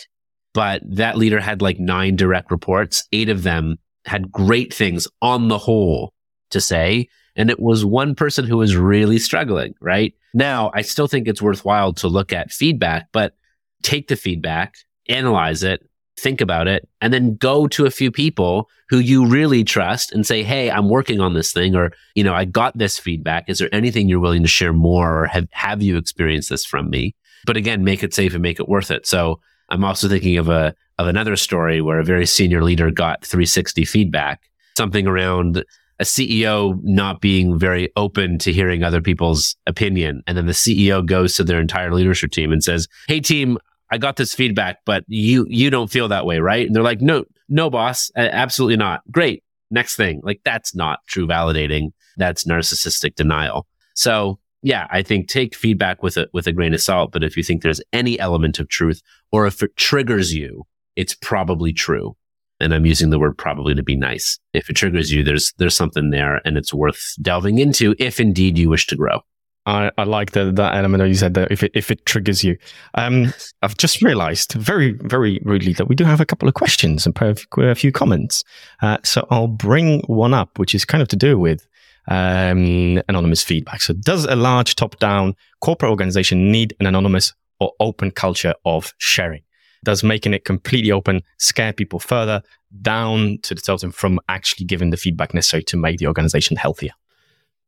but 0.53 0.83
that 0.85 1.17
leader 1.17 1.41
had 1.41 1.63
like 1.63 1.79
nine 1.79 2.17
direct 2.17 2.51
reports. 2.51 3.07
Eight 3.13 3.29
of 3.29 3.43
them 3.43 3.79
had 4.05 4.33
great 4.33 4.75
things 4.75 5.07
on 5.23 5.49
the 5.49 5.59
whole 5.59 6.13
to 6.51 6.61
say, 6.61 7.09
and 7.37 7.51
it 7.51 7.61
was 7.61 7.85
one 7.85 8.15
person 8.15 8.47
who 8.47 8.59
was 8.59 8.77
really 8.77 9.19
struggling, 9.19 9.75
right? 9.81 10.15
Now, 10.35 10.71
I 10.75 10.83
still 10.83 11.07
think 11.07 11.27
it's 11.27 11.43
worthwhile 11.43 11.93
to 11.95 12.09
look 12.09 12.33
at 12.33 12.53
feedback, 12.53 13.09
but 13.13 13.35
take 13.83 14.09
the 14.09 14.17
feedback, 14.17 14.75
analyze 15.09 15.63
it, 15.63 15.89
think 16.19 16.41
about 16.41 16.69
it, 16.69 16.89
and 17.01 17.13
then 17.13 17.37
go 17.37 17.67
to 17.69 17.87
a 17.87 17.91
few 17.91 18.11
people 18.11 18.69
who 18.89 18.99
you 18.99 19.27
really 19.27 19.65
trust 19.65 20.13
and 20.13 20.27
say, 20.27 20.43
Hey, 20.43 20.71
I'm 20.71 20.89
working 20.89 21.21
on 21.21 21.35
this 21.35 21.53
thing, 21.53 21.75
or, 21.75 21.93
you 22.15 22.25
know, 22.25 22.35
I 22.35 22.45
got 22.45 22.77
this 22.77 22.99
feedback. 22.99 23.49
Is 23.49 23.59
there 23.59 23.75
anything 23.75 24.09
you're 24.09 24.21
willing 24.21 24.43
to 24.43 24.49
share 24.49 24.73
more 24.73 25.23
or 25.23 25.27
have, 25.27 25.49
have 25.53 25.83
you 25.83 25.97
experienced 25.97 26.51
this 26.51 26.65
from 26.65 26.91
me? 26.91 27.15
But 27.47 27.57
again, 27.57 27.85
make 27.85 28.03
it 28.03 28.13
safe 28.13 28.35
and 28.35 28.43
make 28.43 28.61
it 28.61 28.69
worth 28.69 28.91
it. 28.91 29.07
So 29.07 29.41
I'm 29.71 29.85
also 29.85 30.09
thinking 30.09 30.37
of 30.37 30.49
a, 30.49 30.75
of 30.99 31.07
another 31.07 31.37
story 31.37 31.81
where 31.81 31.99
a 31.99 32.05
very 32.05 32.27
senior 32.27 32.63
leader 32.63 32.91
got 32.91 33.25
360 33.25 33.85
feedback, 33.87 34.43
something 34.77 35.07
around 35.07 35.65
a 36.01 36.05
CEO 36.05 36.81
not 36.83 37.21
being 37.21 37.59
very 37.59 37.93
open 37.95 38.39
to 38.39 38.53
hearing 38.53 38.83
other 38.83 39.03
people's 39.03 39.55
opinion. 39.67 40.23
And 40.27 40.37
then 40.37 40.47
the 40.47 40.53
CEO 40.53 41.05
goes 41.05 41.37
to 41.37 41.45
their 41.45 41.61
entire 41.61 41.93
leadership 41.93 42.33
team 42.33 42.51
and 42.51 42.65
says, 42.65 42.89
Hey 43.07 43.21
team, 43.21 43.59
I 43.91 43.99
got 43.99 44.17
this 44.17 44.35
feedback, 44.35 44.79
but 44.87 45.05
you, 45.09 45.47
you 45.49 45.69
don't 45.69 45.91
feel 45.91 46.09
that 46.09 46.25
way, 46.25 46.39
right? 46.39 46.67
And 46.67 46.75
they're 46.75 46.83
like, 46.83 47.03
no, 47.03 47.25
no, 47.49 47.69
boss, 47.69 48.11
absolutely 48.17 48.77
not. 48.77 49.03
Great. 49.11 49.45
Next 49.71 49.97
thing. 49.97 50.21
Like 50.25 50.41
that's 50.45 50.75
not 50.75 51.01
true 51.07 51.27
validating. 51.27 51.91
That's 52.17 52.45
narcissistic 52.45 53.15
denial. 53.15 53.67
So 53.95 54.39
yeah, 54.63 54.87
I 54.91 55.03
think 55.03 55.29
take 55.29 55.55
feedback 55.55 56.03
with 56.03 56.17
a, 56.17 56.29
with 56.33 56.47
a 56.47 56.53
grain 56.53 56.73
of 56.73 56.81
salt. 56.81 57.13
But 57.13 57.25
if 57.25 57.37
you 57.37 57.43
think 57.43 57.63
there's 57.63 57.83
any 57.93 58.19
element 58.19 58.59
of 58.59 58.69
truth 58.69 59.03
or 59.33 59.47
if 59.47 59.63
it 59.63 59.77
triggers 59.77 60.33
you, 60.33 60.65
it's 60.97 61.15
probably 61.15 61.73
true 61.73 62.17
and 62.61 62.75
I'm 62.75 62.87
using 62.87 63.11
the 63.11 63.19
word 63.19 63.37
probably 63.39 63.75
to 63.75 63.83
be 63.83 63.97
nice. 63.97 64.39
If 64.53 64.71
it 64.71 64.75
triggers 64.75 65.11
you, 65.11 65.25
there's 65.25 65.53
there's 65.59 65.75
something 65.75 66.11
there 66.11 66.41
and 66.45 66.57
it's 66.57 66.75
worth 66.75 67.15
delving 67.23 67.59
into 67.59 67.95
if 67.99 68.21
indeed 68.21 68.59
you 68.59 68.69
wish 68.69 68.87
to 68.89 68.97
grow. 68.97 69.21
I, 69.67 69.91
I 69.99 70.05
like 70.05 70.33
the, 70.33 70.51
that 70.53 70.75
element 70.75 71.03
that 71.03 71.09
you 71.09 71.15
said 71.15 71.35
that 71.35 71.53
if 71.53 71.63
it, 71.63 71.71
if 71.75 71.91
it 71.91 72.07
triggers 72.07 72.43
you. 72.43 72.57
Um, 72.95 73.33
I've 73.63 73.77
just 73.77 74.03
realized 74.03 74.53
very, 74.55 74.93
very 74.93 75.41
rudely 75.45 75.75
that 75.75 75.87
we 75.87 75.95
do 75.95 76.05
have 76.05 76.21
a 76.21 76.27
couple 76.27 76.49
of 76.49 76.55
questions 76.55 77.07
and 77.07 77.17
a 77.59 77.75
few 77.75 77.93
comments. 77.93 78.43
Uh, 78.83 78.99
so 79.05 79.27
I'll 79.31 79.49
bring 79.49 80.01
one 80.07 80.35
up, 80.35 80.59
which 80.59 80.75
is 80.75 80.85
kind 80.85 81.03
of 81.03 81.09
to 81.09 81.17
do 81.17 81.39
with 81.39 81.67
um, 82.09 83.01
anonymous 83.09 83.43
feedback. 83.43 83.83
So 83.83 83.95
does 83.95 84.25
a 84.25 84.37
large 84.37 84.77
top 84.77 84.99
down 84.99 85.35
corporate 85.61 85.91
organization 85.91 86.51
need 86.51 86.75
an 86.81 86.87
anonymous 86.87 87.35
or 87.61 87.73
open 87.81 88.11
culture 88.11 88.55
of 88.65 88.95
sharing? 88.99 89.43
Does 89.85 90.03
making 90.03 90.35
it 90.35 90.45
completely 90.45 90.93
open 90.93 91.23
scare 91.39 91.73
people 91.73 91.99
further 91.99 92.43
down 92.83 93.39
to 93.43 93.55
the 93.55 93.61
totem 93.61 93.93
from 93.93 94.21
actually 94.29 94.67
giving 94.67 94.91
the 94.91 94.97
feedback 94.97 95.35
necessary 95.35 95.63
to 95.65 95.77
make 95.77 95.99
the 95.99 96.07
organization 96.07 96.57
healthier? 96.57 96.93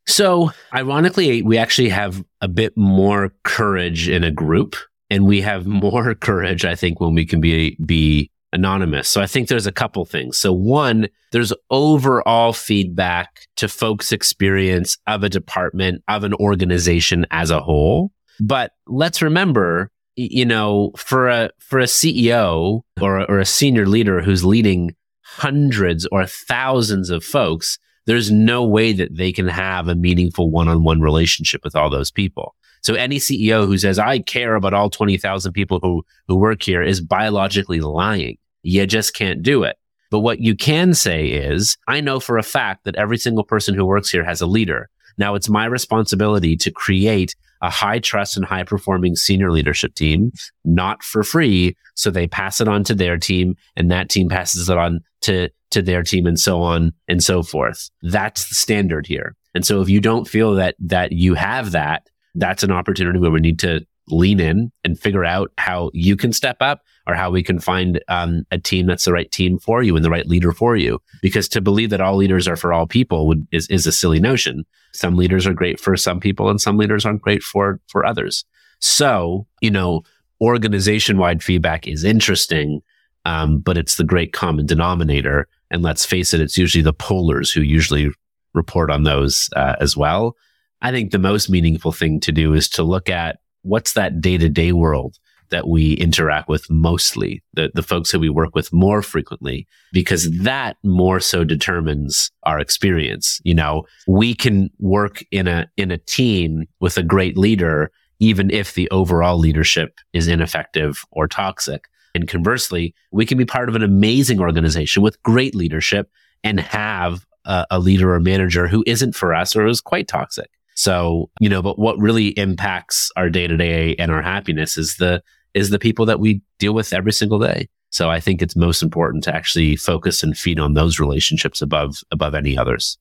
So, 0.07 0.51
ironically, 0.75 1.43
we 1.43 1.59
actually 1.59 1.89
have 1.91 2.25
a 2.41 2.49
bit 2.49 2.77
more 2.77 3.33
courage 3.45 4.09
in 4.09 4.25
a 4.25 4.31
group, 4.31 4.77
and 5.11 5.27
we 5.27 5.41
have 5.43 5.67
more 5.85 6.15
courage, 6.15 6.65
I 6.65 6.75
think, 6.75 7.01
when 7.01 7.15
we 7.15 7.25
can 7.25 7.41
be 7.41 7.77
be 7.85 8.31
anonymous. 8.53 9.09
So, 9.09 9.21
I 9.23 9.27
think 9.27 9.49
there's 9.49 9.67
a 9.67 9.73
couple 9.73 10.05
things. 10.05 10.39
So, 10.39 10.53
one, 10.53 11.09
there's 11.31 11.53
overall 11.71 12.53
feedback 12.53 13.47
to 13.57 13.69
folks' 13.69 14.13
experience 14.13 14.99
of 15.07 15.23
a 15.23 15.29
department, 15.29 16.03
of 16.09 16.25
an 16.25 16.35
organization 16.35 17.27
as 17.31 17.51
a 17.51 17.61
whole. 17.61 18.13
But 18.41 18.73
let's 18.87 19.23
remember, 19.23 19.91
you 20.17 20.45
know, 20.45 20.93
for 20.97 21.29
a 21.29 21.51
for 21.59 21.79
a 21.79 21.85
CEO 21.85 22.83
or 23.01 23.31
or 23.31 23.39
a 23.39 23.47
senior 23.47 23.87
leader 23.87 24.23
who's 24.23 24.45
leading 24.45 24.95
hundreds 25.23 26.07
or 26.13 26.27
thousands 26.27 27.09
of 27.09 27.25
folks 27.25 27.79
there's 28.07 28.31
no 28.31 28.65
way 28.65 28.93
that 28.93 29.17
they 29.17 29.33
can 29.33 29.49
have 29.49 29.89
a 29.89 29.95
meaningful 29.95 30.51
one-on-one 30.51 31.01
relationship 31.01 31.63
with 31.65 31.77
all 31.77 31.91
those 31.91 32.11
people. 32.11 32.55
So 32.83 32.95
any 32.95 33.19
CEO 33.19 33.67
who 33.67 33.79
says, 33.79 33.99
I 33.99 34.19
care 34.19 34.57
about 34.57 34.75
all 34.75 34.91
20,000 34.91 35.53
people 35.53 35.79
who, 35.81 36.05
who 36.27 36.37
work 36.37 36.63
here 36.63 36.83
is 36.83 37.01
biologically 37.01 37.81
lying. 37.81 38.39
You 38.63 38.87
just 38.87 39.15
can't 39.15 39.43
do 39.43 39.63
it. 39.63 39.77
But 40.11 40.21
what 40.21 40.41
you 40.41 40.57
can 40.57 40.95
say 40.95 41.29
is, 41.29 41.77
I 41.87 42.01
know 42.01 42.19
for 42.19 42.39
a 42.39 42.43
fact 42.43 42.85
that 42.85 42.97
every 42.97 43.19
single 43.19 43.45
person 43.45 43.75
who 43.75 43.87
works 43.87 44.11
here 44.11 44.25
has 44.25 44.41
a 44.41 44.47
leader. 44.47 44.91
Now 45.17 45.35
it's 45.37 45.49
my 45.49 45.65
responsibility 45.67 46.57
to 46.57 46.71
create 46.71 47.37
a 47.63 47.71
high 47.71 48.01
trust 48.01 48.37
and 48.37 48.45
high 48.45 48.65
performing 48.65 49.17
senior 49.17 49.51
leadership 49.51 49.95
team, 49.95 50.33
not 50.65 51.03
for 51.03 51.23
free. 51.23 51.77
So 51.95 52.11
they 52.11 52.27
pass 52.27 52.61
it 52.61 52.69
on 52.69 52.85
to 52.85 52.95
their 52.95 53.17
team 53.17 53.57
and 53.77 53.91
that 53.91 54.09
team 54.09 54.29
passes 54.29 54.69
it 54.69 54.77
on 54.77 55.01
to, 55.23 55.49
to 55.71 55.81
their 55.81 56.03
team 56.03 56.27
and 56.27 56.39
so 56.39 56.61
on 56.61 56.93
and 57.09 57.23
so 57.23 57.43
forth. 57.43 57.89
That's 58.03 58.49
the 58.49 58.57
standard 58.57 59.07
here. 59.07 59.37
And 59.55 59.65
so 59.65 59.81
if 59.81 59.89
you 59.89 60.01
don't 60.01 60.27
feel 60.27 60.55
that, 60.55 60.75
that 60.81 61.13
you 61.13 61.35
have 61.35 61.73
that, 61.73 62.09
that's 62.35 62.63
an 62.63 62.73
opportunity 62.73 63.19
where 63.19 63.31
we 63.31 63.41
need 63.41 63.61
to 63.61 63.87
lean 64.09 64.41
in 64.41 64.73
and 64.85 64.99
figure 64.99 65.25
out 65.25 65.53
how 65.59 65.91
you 65.95 66.17
can 66.17 66.33
step 66.33 66.57
up 66.61 66.83
or 67.07 67.15
how 67.15 67.31
we 67.31 67.43
can 67.43 67.59
find 67.59 68.03
um, 68.09 68.45
a 68.51 68.59
team 68.59 68.87
that's 68.87 69.05
the 69.05 69.13
right 69.13 69.31
team 69.31 69.59
for 69.59 69.83
you 69.83 69.95
and 69.97 70.05
the 70.05 70.11
right 70.11 70.27
leader 70.27 70.53
for 70.53 70.77
you. 70.77 71.01
Because 71.21 71.49
to 71.51 71.61
believe 71.61 71.91
that 71.91 72.01
all 72.01 72.17
leaders 72.17 72.47
are 72.49 72.57
for 72.57 72.73
all 72.73 72.87
people 72.87 73.27
would, 73.27 73.47
is, 73.53 73.67
is 73.69 73.87
a 73.87 73.93
silly 73.93 74.21
notion. 74.21 74.65
Some 74.93 75.17
leaders 75.17 75.47
are 75.47 75.55
great 75.55 75.81
for 75.81 75.97
some 75.97 76.21
people 76.21 76.49
and 76.49 76.61
some 76.61 76.77
leaders 76.77 77.07
aren't 77.07 77.23
great 77.23 77.43
for, 77.43 77.81
for 77.89 78.05
others. 78.05 78.45
So, 78.81 79.47
you 79.61 79.71
know, 79.71 80.03
organization 80.41 81.19
wide 81.19 81.43
feedback 81.43 81.87
is 81.87 82.05
interesting, 82.05 82.83
um, 83.25 83.61
but 83.61 83.79
it's 83.79 83.97
the 83.97 84.05
great 84.05 84.33
common 84.33 84.67
denominator. 84.67 85.49
And 85.71 85.83
let's 85.83 86.05
face 86.05 86.35
it, 86.35 86.41
it's 86.41 86.59
usually 86.59 86.83
the 86.83 86.93
pollers 86.93 87.53
who 87.53 87.63
usually 87.63 88.11
report 88.53 88.91
on 88.91 89.05
those 89.05 89.49
uh, 89.57 89.77
as 89.81 89.97
well. 89.97 90.37
I 90.83 90.91
think 90.91 91.13
the 91.13 91.19
most 91.19 91.49
meaningful 91.49 91.93
thing 91.93 92.19
to 92.21 92.33
do 92.33 92.55
is 92.55 92.69
to 92.71 92.83
look 92.83 93.09
at 93.09 93.39
what's 93.63 93.93
that 93.95 94.21
day 94.21 94.39
to 94.39 94.49
day 94.49 94.73
world 94.73 95.19
that 95.53 95.69
we 95.69 95.93
interact 95.95 96.49
with 96.49 96.69
mostly, 96.71 97.43
the, 97.55 97.71
the 97.75 97.83
folks 97.83 98.11
who 98.11 98.19
we 98.19 98.29
work 98.29 98.55
with 98.55 98.73
more 98.73 99.03
frequently, 99.03 99.67
because 99.93 100.31
that 100.41 100.77
more 100.83 101.21
so 101.21 101.45
determines 101.45 102.31
our 102.45 102.59
experience. 102.59 103.41
You 103.45 103.55
know, 103.55 103.85
we 104.09 104.35
can 104.35 104.71
work 104.81 105.23
in 105.31 105.47
a, 105.47 105.69
in 105.77 105.91
a 105.91 105.99
team 105.99 106.65
with 106.81 106.97
a 106.97 107.03
great 107.03 107.37
leader, 107.37 107.93
even 108.19 108.51
if 108.51 108.75
the 108.75 108.91
overall 108.91 109.39
leadership 109.39 109.99
is 110.13 110.27
ineffective 110.27 111.05
or 111.13 111.29
toxic. 111.29 111.85
And 112.15 112.29
conversely, 112.29 112.95
we 113.11 113.27
can 113.27 113.39
be 113.39 113.45
part 113.45 113.69
of 113.69 113.77
an 113.77 113.83
amazing 113.83 114.41
organization 114.41 115.03
with 115.03 115.23
great 115.23 115.55
leadership 115.55 116.11
and 116.43 116.61
have 116.61 117.25
a, 117.45 117.67
a 117.71 117.79
leader 117.79 118.15
or 118.15 118.21
manager 118.21 118.69
who 118.69 118.83
isn't 118.87 119.15
for 119.15 119.35
us 119.35 119.55
or 119.55 119.67
is 119.67 119.81
quite 119.81 120.09
toxic. 120.09 120.51
So, 120.75 121.31
you 121.41 121.49
know, 121.49 121.63
but 121.63 121.79
what 121.79 121.99
really 121.99 122.29
impacts 122.29 123.11
our 123.17 123.29
day 123.31 123.47
to 123.47 123.57
day 123.57 123.95
and 123.97 124.11
our 124.11 124.23
happiness 124.23 124.77
is 124.77 124.97
the 124.97 125.23
is 125.55 125.71
the 125.71 125.79
people 125.79 126.07
that 126.07 126.21
we 126.21 126.41
deal 126.59 126.73
with 126.73 126.93
every 126.93 127.13
single 127.13 127.39
day. 127.39 127.69
So 127.91 128.11
I 128.11 128.21
think 128.21 128.41
it's 128.41 128.57
most 128.57 128.83
important 128.83 129.23
to 129.25 129.35
actually 129.35 129.77
focus 129.77 130.23
and 130.23 130.37
feed 130.37 130.59
on 130.59 130.75
those 130.75 130.99
relationships 130.99 131.61
above 131.61 131.97
above 132.11 132.35
any 132.35 132.57
others. 132.57 132.99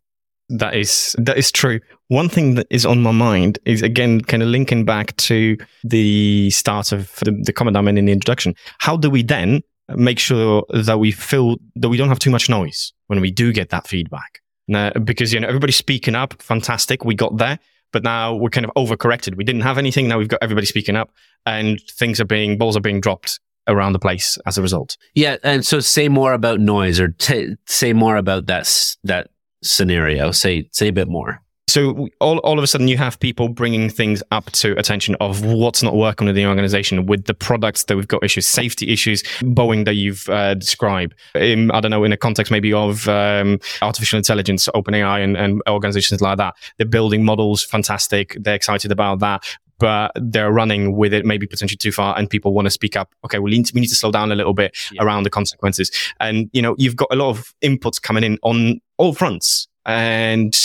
That 0.50 0.76
is 0.76 1.16
that 1.18 1.38
is 1.38 1.50
true. 1.52 1.80
One 2.10 2.28
thing 2.28 2.56
that 2.56 2.68
is 2.70 2.86
on 2.86 3.02
my 3.02 3.12
mind 3.12 3.58
is 3.66 3.82
again 3.82 4.20
kind 4.20 4.44
of 4.44 4.50
linking 4.50 4.84
back 4.84 5.16
to 5.18 5.56
the 5.86 6.50
start 6.50 6.92
of 6.92 7.16
the, 7.24 7.32
the 7.46 7.54
comment 7.54 7.78
I 7.78 7.82
made 7.82 7.98
in 7.98 8.06
the 8.06 8.12
introduction. 8.12 8.54
How 8.80 8.98
do 8.98 9.10
we 9.10 9.24
then 9.24 9.62
make 9.96 10.20
sure 10.20 10.66
that 10.74 11.00
we 11.00 11.12
feel 11.12 11.56
that 11.78 11.88
we 11.88 11.96
don't 11.96 12.10
have 12.10 12.20
too 12.20 12.30
much 12.30 12.50
noise 12.50 12.92
when 13.08 13.22
we 13.22 13.32
do 13.32 13.54
get 13.54 13.70
that 13.70 13.88
feedback? 13.88 14.42
Now, 14.72 14.92
because 14.92 15.34
you 15.34 15.40
know 15.40 15.48
everybody's 15.48 15.76
speaking 15.76 16.16
up, 16.16 16.42
fantastic, 16.42 17.06
we 17.06 17.14
got 17.14 17.38
there 17.38 17.60
but 17.92 18.04
now 18.04 18.34
we're 18.34 18.50
kind 18.50 18.66
of 18.66 18.72
overcorrected. 18.76 19.36
We 19.36 19.44
didn't 19.44 19.62
have 19.62 19.78
anything. 19.78 20.08
Now 20.08 20.18
we've 20.18 20.28
got 20.28 20.42
everybody 20.42 20.66
speaking 20.66 20.96
up, 20.96 21.12
and 21.46 21.80
things 21.92 22.20
are 22.20 22.26
being 22.26 22.58
balls 22.58 22.78
are 22.78 22.82
being 22.82 23.02
dropped 23.02 23.40
around 23.68 23.94
the 23.94 24.00
place 24.00 24.38
as 24.46 24.58
a 24.58 24.62
result. 24.62 24.98
Yeah, 25.14 25.38
and 25.44 25.66
so 25.66 25.80
say 25.80 26.08
more 26.08 26.34
about 26.34 26.60
noise, 26.60 27.00
or 27.00 27.10
t- 27.10 27.56
say 27.66 27.94
more 27.94 28.16
about 28.16 28.48
that 28.48 28.96
that 29.04 29.30
scenario. 29.64 30.32
Say 30.32 30.70
say 30.72 30.88
a 30.88 30.94
bit 30.94 31.08
more. 31.08 31.42
So 31.68 32.10
all, 32.20 32.40
all 32.40 32.58
of 32.58 32.64
a 32.66 32.68
sudden 32.68 32.90
you 32.90 32.98
have 32.98 33.18
people 33.22 33.48
bringing 33.48 33.90
things 33.90 34.22
up 34.32 34.52
to 34.52 34.78
attention 34.78 35.16
of 35.22 35.46
what's 35.46 35.82
not 35.82 35.96
working 35.96 36.28
with 36.28 36.36
the 36.36 36.46
organization 36.46 37.06
with 37.06 37.26
the 37.26 37.34
products 37.34 37.86
that 37.86 37.96
we've 37.96 38.10
got 38.10 38.26
issues, 38.26 38.46
safety 38.46 38.92
issues, 38.92 39.24
Boeing 39.40 39.86
that 39.86 39.94
you've 39.94 40.28
uh, 40.28 40.56
described. 40.56 41.16
In, 41.34 41.72
I 41.72 41.80
don't 41.80 41.92
know, 41.92 42.04
in 42.04 42.12
a 42.12 42.18
context 42.18 42.52
maybe 42.52 42.74
of 42.74 43.08
um, 43.08 43.58
artificial 43.82 44.18
intelligence, 44.18 44.68
OpenAI 44.76 45.24
and, 45.24 45.38
and 45.38 45.62
organizations 45.70 46.20
like 46.20 46.38
that. 46.40 46.56
They're 46.78 46.86
building 46.86 47.24
models, 47.24 47.64
fantastic. 47.64 48.36
They're 48.38 48.56
excited 48.56 48.92
about 48.92 49.20
that 49.20 49.46
but 49.82 50.12
they're 50.16 50.52
running 50.52 50.96
with 50.96 51.12
it 51.12 51.26
maybe 51.26 51.48
potentially 51.48 51.76
too 51.76 51.92
far 51.92 52.16
and 52.16 52.30
people 52.30 52.54
want 52.54 52.68
to 52.68 52.70
speak 52.70 52.96
up 52.96 53.12
okay 53.26 53.40
we 53.40 53.50
need 53.50 53.66
to, 53.66 53.72
we 53.74 53.82
need 53.82 53.88
to 53.88 53.96
slow 53.96 54.12
down 54.12 54.32
a 54.32 54.36
little 54.36 54.54
bit 54.54 54.78
yeah. 54.92 55.04
around 55.04 55.24
the 55.24 55.30
consequences 55.30 55.92
and 56.20 56.52
you 56.54 56.62
know 56.62 56.76
you've 56.78 56.96
got 56.96 57.08
a 57.10 57.16
lot 57.16 57.30
of 57.30 57.52
inputs 57.64 58.00
coming 58.00 58.24
in 58.24 58.38
on 58.44 58.80
all 58.98 59.12
fronts 59.12 59.68
and 59.86 60.58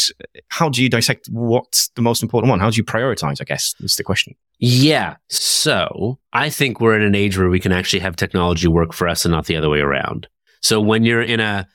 how 0.48 0.68
do 0.68 0.82
you 0.82 0.88
dissect 0.88 1.28
what's 1.30 1.88
the 1.90 2.02
most 2.02 2.22
important 2.22 2.50
one? 2.50 2.60
How 2.60 2.70
do 2.70 2.76
you 2.76 2.84
prioritize? 2.84 3.40
I 3.40 3.44
guess 3.44 3.74
is 3.80 3.96
the 3.96 4.04
question. 4.04 4.34
Yeah. 4.58 5.16
So 5.28 6.18
I 6.32 6.50
think 6.50 6.80
we're 6.80 6.96
in 6.96 7.02
an 7.02 7.14
age 7.14 7.38
where 7.38 7.48
we 7.48 7.60
can 7.60 7.72
actually 7.72 8.00
have 8.00 8.16
technology 8.16 8.68
work 8.68 8.92
for 8.92 9.08
us 9.08 9.24
and 9.24 9.32
not 9.32 9.46
the 9.46 9.56
other 9.56 9.70
way 9.70 9.80
around. 9.80 10.28
So 10.62 10.80
when 10.80 11.04
you're 11.04 11.22
in 11.22 11.40
a 11.40 11.66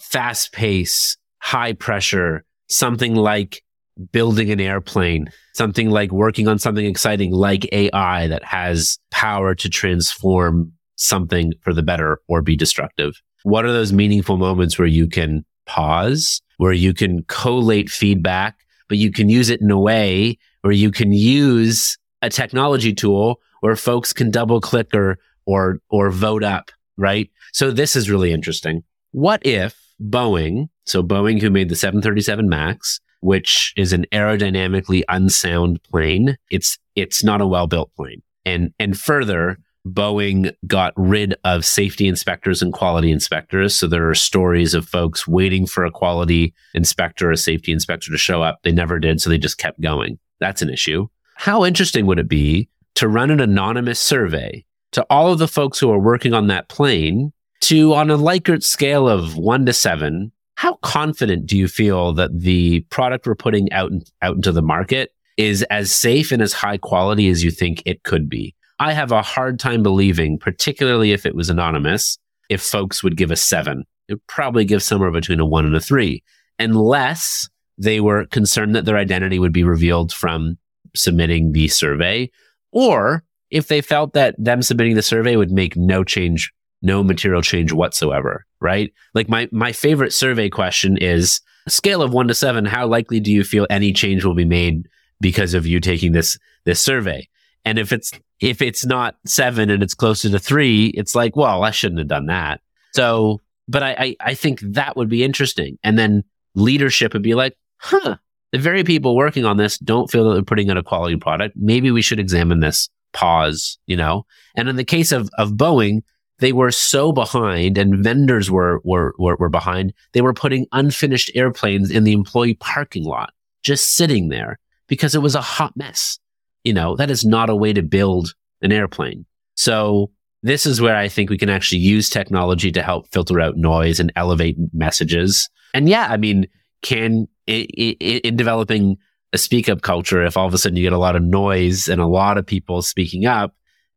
fast 0.00 0.52
pace, 0.52 1.16
high 1.38 1.72
pressure, 1.74 2.44
something 2.68 3.14
like 3.14 3.62
building 4.10 4.50
an 4.50 4.60
airplane, 4.60 5.30
something 5.54 5.90
like 5.90 6.10
working 6.10 6.48
on 6.48 6.58
something 6.58 6.86
exciting 6.86 7.30
like 7.32 7.68
AI 7.72 8.26
that 8.28 8.44
has 8.44 8.98
power 9.10 9.54
to 9.54 9.68
transform 9.68 10.72
something 10.96 11.52
for 11.60 11.74
the 11.74 11.82
better 11.82 12.20
or 12.28 12.42
be 12.42 12.56
destructive. 12.56 13.20
What 13.42 13.64
are 13.64 13.72
those 13.72 13.92
meaningful 13.92 14.36
moments 14.36 14.78
where 14.78 14.88
you 14.88 15.06
can 15.06 15.44
pause, 15.66 16.40
where 16.56 16.72
you 16.72 16.94
can 16.94 17.24
collate 17.24 17.90
feedback, 17.90 18.58
but 18.88 18.98
you 18.98 19.10
can 19.10 19.28
use 19.28 19.50
it 19.50 19.60
in 19.60 19.70
a 19.70 19.78
way 19.78 20.38
where 20.62 20.72
you 20.72 20.90
can 20.90 21.12
use 21.12 21.98
a 22.22 22.30
technology 22.30 22.92
tool 22.92 23.40
where 23.60 23.76
folks 23.76 24.12
can 24.12 24.30
double 24.30 24.60
click 24.60 24.94
or, 24.94 25.18
or, 25.46 25.78
or 25.90 26.10
vote 26.10 26.44
up, 26.44 26.70
right? 26.96 27.30
So 27.52 27.70
this 27.70 27.96
is 27.96 28.10
really 28.10 28.32
interesting. 28.32 28.84
What 29.10 29.44
if 29.44 29.76
Boeing, 30.00 30.68
so 30.84 31.02
Boeing 31.02 31.40
who 31.40 31.50
made 31.50 31.68
the 31.68 31.76
737 31.76 32.48
MAX, 32.48 33.00
which 33.20 33.72
is 33.76 33.92
an 33.92 34.06
aerodynamically 34.12 35.02
unsound 35.08 35.82
plane, 35.84 36.36
it's, 36.50 36.78
it's 36.96 37.22
not 37.22 37.40
a 37.40 37.46
well-built 37.46 37.94
plane. 37.94 38.22
And, 38.44 38.72
and 38.78 38.98
further, 38.98 39.58
Boeing 39.86 40.54
got 40.66 40.92
rid 40.96 41.34
of 41.44 41.64
safety 41.64 42.06
inspectors 42.06 42.62
and 42.62 42.72
quality 42.72 43.10
inspectors. 43.10 43.74
So 43.74 43.86
there 43.86 44.08
are 44.08 44.14
stories 44.14 44.74
of 44.74 44.88
folks 44.88 45.26
waiting 45.26 45.66
for 45.66 45.84
a 45.84 45.90
quality 45.90 46.54
inspector 46.74 47.28
or 47.28 47.32
a 47.32 47.36
safety 47.36 47.72
inspector 47.72 48.10
to 48.10 48.18
show 48.18 48.42
up. 48.42 48.60
They 48.62 48.72
never 48.72 48.98
did. 48.98 49.20
So 49.20 49.30
they 49.30 49.38
just 49.38 49.58
kept 49.58 49.80
going. 49.80 50.18
That's 50.40 50.62
an 50.62 50.70
issue. 50.70 51.08
How 51.34 51.64
interesting 51.64 52.06
would 52.06 52.18
it 52.18 52.28
be 52.28 52.68
to 52.94 53.08
run 53.08 53.30
an 53.30 53.40
anonymous 53.40 53.98
survey 53.98 54.64
to 54.92 55.04
all 55.10 55.32
of 55.32 55.38
the 55.38 55.48
folks 55.48 55.78
who 55.78 55.90
are 55.90 55.98
working 55.98 56.34
on 56.34 56.46
that 56.48 56.68
plane 56.68 57.32
to, 57.62 57.94
on 57.94 58.10
a 58.10 58.18
Likert 58.18 58.62
scale 58.62 59.08
of 59.08 59.36
one 59.36 59.66
to 59.66 59.72
seven, 59.72 60.32
how 60.56 60.74
confident 60.82 61.46
do 61.46 61.56
you 61.56 61.66
feel 61.66 62.12
that 62.12 62.40
the 62.40 62.80
product 62.90 63.26
we're 63.26 63.34
putting 63.34 63.72
out, 63.72 63.90
out 64.20 64.36
into 64.36 64.52
the 64.52 64.62
market 64.62 65.12
is 65.36 65.62
as 65.70 65.90
safe 65.90 66.30
and 66.30 66.42
as 66.42 66.52
high 66.52 66.76
quality 66.76 67.28
as 67.28 67.42
you 67.42 67.50
think 67.50 67.82
it 67.86 68.02
could 68.02 68.28
be. 68.28 68.54
I 68.82 68.94
have 68.94 69.12
a 69.12 69.22
hard 69.22 69.60
time 69.60 69.84
believing, 69.84 70.40
particularly 70.40 71.12
if 71.12 71.24
it 71.24 71.36
was 71.36 71.48
anonymous, 71.48 72.18
if 72.48 72.60
folks 72.60 73.00
would 73.04 73.16
give 73.16 73.30
a 73.30 73.36
seven. 73.36 73.84
It 74.08 74.14
would 74.14 74.26
probably 74.26 74.64
give 74.64 74.82
somewhere 74.82 75.12
between 75.12 75.38
a 75.38 75.46
one 75.46 75.64
and 75.64 75.76
a 75.76 75.80
three, 75.80 76.24
unless 76.58 77.48
they 77.78 78.00
were 78.00 78.26
concerned 78.26 78.74
that 78.74 78.84
their 78.84 78.96
identity 78.96 79.38
would 79.38 79.52
be 79.52 79.62
revealed 79.62 80.12
from 80.12 80.58
submitting 80.96 81.52
the 81.52 81.68
survey, 81.68 82.28
or 82.72 83.22
if 83.50 83.68
they 83.68 83.82
felt 83.82 84.14
that 84.14 84.34
them 84.36 84.62
submitting 84.62 84.96
the 84.96 85.02
survey 85.02 85.36
would 85.36 85.52
make 85.52 85.76
no 85.76 86.02
change, 86.02 86.52
no 86.82 87.04
material 87.04 87.40
change 87.40 87.72
whatsoever, 87.72 88.44
right? 88.60 88.92
Like 89.14 89.28
my, 89.28 89.48
my 89.52 89.70
favorite 89.70 90.12
survey 90.12 90.48
question 90.50 90.96
is 90.96 91.40
scale 91.68 92.02
of 92.02 92.12
one 92.12 92.26
to 92.26 92.34
seven, 92.34 92.64
how 92.64 92.88
likely 92.88 93.20
do 93.20 93.30
you 93.30 93.44
feel 93.44 93.64
any 93.70 93.92
change 93.92 94.24
will 94.24 94.34
be 94.34 94.44
made 94.44 94.88
because 95.20 95.54
of 95.54 95.68
you 95.68 95.78
taking 95.78 96.10
this, 96.10 96.36
this 96.64 96.80
survey? 96.80 97.28
And 97.64 97.78
if 97.78 97.92
it's, 97.92 98.10
if 98.42 98.60
it's 98.60 98.84
not 98.84 99.14
seven 99.24 99.70
and 99.70 99.82
it's 99.82 99.94
closer 99.94 100.28
to 100.28 100.38
three, 100.38 100.86
it's 100.88 101.14
like, 101.14 101.36
well, 101.36 101.62
I 101.62 101.70
shouldn't 101.70 102.00
have 102.00 102.08
done 102.08 102.26
that. 102.26 102.60
So, 102.92 103.40
but 103.68 103.84
I, 103.84 103.92
I, 103.92 104.16
I 104.20 104.34
think 104.34 104.60
that 104.60 104.96
would 104.96 105.08
be 105.08 105.22
interesting. 105.22 105.78
And 105.84 105.96
then 105.96 106.24
leadership 106.56 107.12
would 107.12 107.22
be 107.22 107.34
like, 107.34 107.56
huh, 107.76 108.16
the 108.50 108.58
very 108.58 108.82
people 108.82 109.14
working 109.14 109.44
on 109.44 109.58
this 109.58 109.78
don't 109.78 110.10
feel 110.10 110.28
that 110.28 110.34
they're 110.34 110.42
putting 110.42 110.70
out 110.70 110.76
a 110.76 110.82
quality 110.82 111.16
product. 111.16 111.56
Maybe 111.56 111.92
we 111.92 112.02
should 112.02 112.18
examine 112.18 112.58
this. 112.58 112.90
Pause, 113.12 113.78
you 113.86 113.96
know? 113.96 114.26
And 114.56 114.68
in 114.68 114.74
the 114.74 114.84
case 114.84 115.12
of, 115.12 115.30
of 115.38 115.52
Boeing, 115.52 116.02
they 116.40 116.52
were 116.52 116.72
so 116.72 117.12
behind 117.12 117.78
and 117.78 118.02
vendors 118.02 118.50
were, 118.50 118.80
were, 118.82 119.14
were, 119.18 119.36
were 119.38 119.48
behind. 119.48 119.94
They 120.14 120.20
were 120.20 120.34
putting 120.34 120.66
unfinished 120.72 121.30
airplanes 121.36 121.92
in 121.92 122.02
the 122.02 122.12
employee 122.12 122.54
parking 122.54 123.04
lot, 123.04 123.32
just 123.62 123.90
sitting 123.90 124.30
there 124.30 124.58
because 124.88 125.14
it 125.14 125.22
was 125.22 125.36
a 125.36 125.40
hot 125.40 125.76
mess. 125.76 126.18
You 126.64 126.72
know, 126.72 126.96
that 126.96 127.10
is 127.10 127.24
not 127.24 127.50
a 127.50 127.56
way 127.56 127.72
to 127.72 127.82
build 127.82 128.34
an 128.60 128.72
airplane. 128.72 129.26
So 129.54 130.10
this 130.42 130.66
is 130.66 130.80
where 130.80 130.96
I 130.96 131.08
think 131.08 131.30
we 131.30 131.38
can 131.38 131.50
actually 131.50 131.80
use 131.80 132.08
technology 132.08 132.72
to 132.72 132.82
help 132.82 133.08
filter 133.12 133.40
out 133.40 133.56
noise 133.56 134.00
and 134.00 134.12
elevate 134.16 134.56
messages. 134.72 135.48
And 135.74 135.88
yeah, 135.88 136.08
I 136.10 136.16
mean, 136.16 136.46
can 136.82 137.28
in 137.46 138.36
developing 138.36 138.96
a 139.32 139.38
speak 139.38 139.68
up 139.68 139.82
culture, 139.82 140.24
if 140.24 140.36
all 140.36 140.46
of 140.46 140.54
a 140.54 140.58
sudden 140.58 140.76
you 140.76 140.82
get 140.82 140.92
a 140.92 140.98
lot 140.98 141.16
of 141.16 141.22
noise 141.22 141.88
and 141.88 142.00
a 142.00 142.06
lot 142.06 142.38
of 142.38 142.46
people 142.46 142.82
speaking 142.82 143.24
up, 143.24 143.54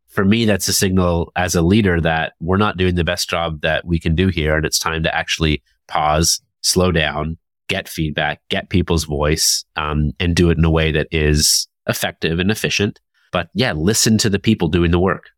for 0.08 0.24
me, 0.24 0.46
that's 0.46 0.68
a 0.68 0.74
signal 0.74 1.32
as 1.36 1.56
a 1.56 1.62
leader 1.62 2.00
that 2.00 2.34
we're 2.40 2.58
not 2.58 2.78
doing 2.78 2.96
the 2.96 3.04
best 3.04 3.30
job 3.30 3.62
that 3.62 3.86
we 3.86 4.00
can 4.00 4.16
do 4.16 4.30
here. 4.30 4.56
And 4.56 4.66
it's 4.66 4.80
time 4.80 5.04
to 5.04 5.14
actually 5.14 5.62
pause, 5.88 6.42
slow 6.62 6.92
down, 6.92 7.38
get 7.68 7.90
feedback, 7.90 8.42
get 8.50 8.70
people's 8.70 9.04
voice, 9.04 9.66
um, 9.76 10.12
and 10.20 10.36
do 10.36 10.50
it 10.50 10.58
in 10.58 10.64
a 10.64 10.70
way 10.70 10.92
that 10.94 11.08
is 11.12 11.68
effective 11.88 12.40
and 12.40 12.52
efficient. 12.52 13.00
But 13.32 13.50
yeah, 13.54 13.74
listen 13.74 14.18
to 14.20 14.30
the 14.30 14.40
people 14.40 14.68
doing 14.68 14.92
the 14.92 15.00
work. 15.00 15.30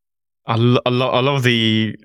I, 0.45 0.55
lo- 0.55 0.81
I, 0.85 0.89
lo- 0.89 1.09
I 1.09 1.19
love 1.19 1.43
the 1.43 1.97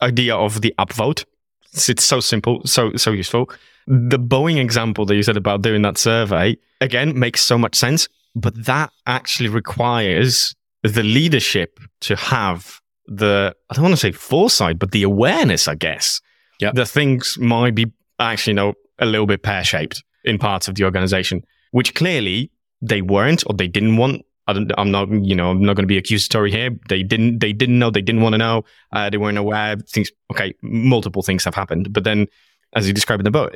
idea 0.00 0.36
of 0.36 0.60
the 0.60 0.74
upvote. 0.78 1.24
It's, 1.72 2.02
so 2.02 2.18
simple, 2.18 2.62
so 2.64 2.96
so 2.96 3.12
useful 3.12 3.48
the 3.90 4.18
Boeing 4.18 4.58
example 4.58 5.04
that 5.06 5.16
you 5.16 5.22
said 5.24 5.36
about 5.36 5.62
doing 5.62 5.82
that 5.82 5.98
survey, 5.98 6.56
again, 6.80 7.18
makes 7.18 7.40
so 7.40 7.58
much 7.58 7.74
sense. 7.74 8.08
But 8.36 8.66
that 8.66 8.92
actually 9.06 9.48
requires 9.48 10.54
the 10.84 11.02
leadership 11.02 11.80
to 12.02 12.14
have 12.14 12.80
the, 13.06 13.54
I 13.68 13.74
don't 13.74 13.82
want 13.82 13.94
to 13.94 14.00
say 14.00 14.12
foresight, 14.12 14.78
but 14.78 14.92
the 14.92 15.02
awareness, 15.02 15.66
I 15.66 15.74
guess, 15.74 16.20
yep. 16.60 16.74
that 16.74 16.86
things 16.86 17.36
might 17.38 17.74
be 17.74 17.86
actually, 18.20 18.52
you 18.52 18.56
know, 18.56 18.74
a 19.00 19.06
little 19.06 19.26
bit 19.26 19.42
pear 19.42 19.64
shaped 19.64 20.04
in 20.24 20.38
parts 20.38 20.68
of 20.68 20.76
the 20.76 20.84
organization, 20.84 21.42
which 21.72 21.94
clearly 21.94 22.52
they 22.80 23.02
weren't 23.02 23.44
or 23.46 23.54
they 23.54 23.68
didn't 23.68 23.96
want. 23.96 24.24
I 24.46 24.52
don't, 24.54 24.72
I'm 24.78 24.90
not, 24.90 25.08
you 25.10 25.36
know, 25.36 25.50
I'm 25.50 25.62
not 25.62 25.76
going 25.76 25.84
to 25.84 25.88
be 25.88 25.98
accusatory 25.98 26.50
here. 26.50 26.70
They 26.88 27.02
didn't, 27.02 27.38
they 27.38 27.52
didn't 27.52 27.78
know, 27.78 27.90
they 27.90 28.02
didn't 28.02 28.22
want 28.22 28.32
to 28.32 28.38
know, 28.38 28.64
uh, 28.92 29.08
they 29.08 29.18
weren't 29.18 29.38
aware. 29.38 29.76
Things, 29.76 30.10
okay, 30.32 30.54
multiple 30.62 31.22
things 31.22 31.44
have 31.44 31.54
happened, 31.54 31.92
but 31.92 32.04
then 32.04 32.26
as 32.74 32.86
you 32.86 32.92
described 32.92 33.20
in 33.20 33.24
the 33.24 33.30
book, 33.30 33.54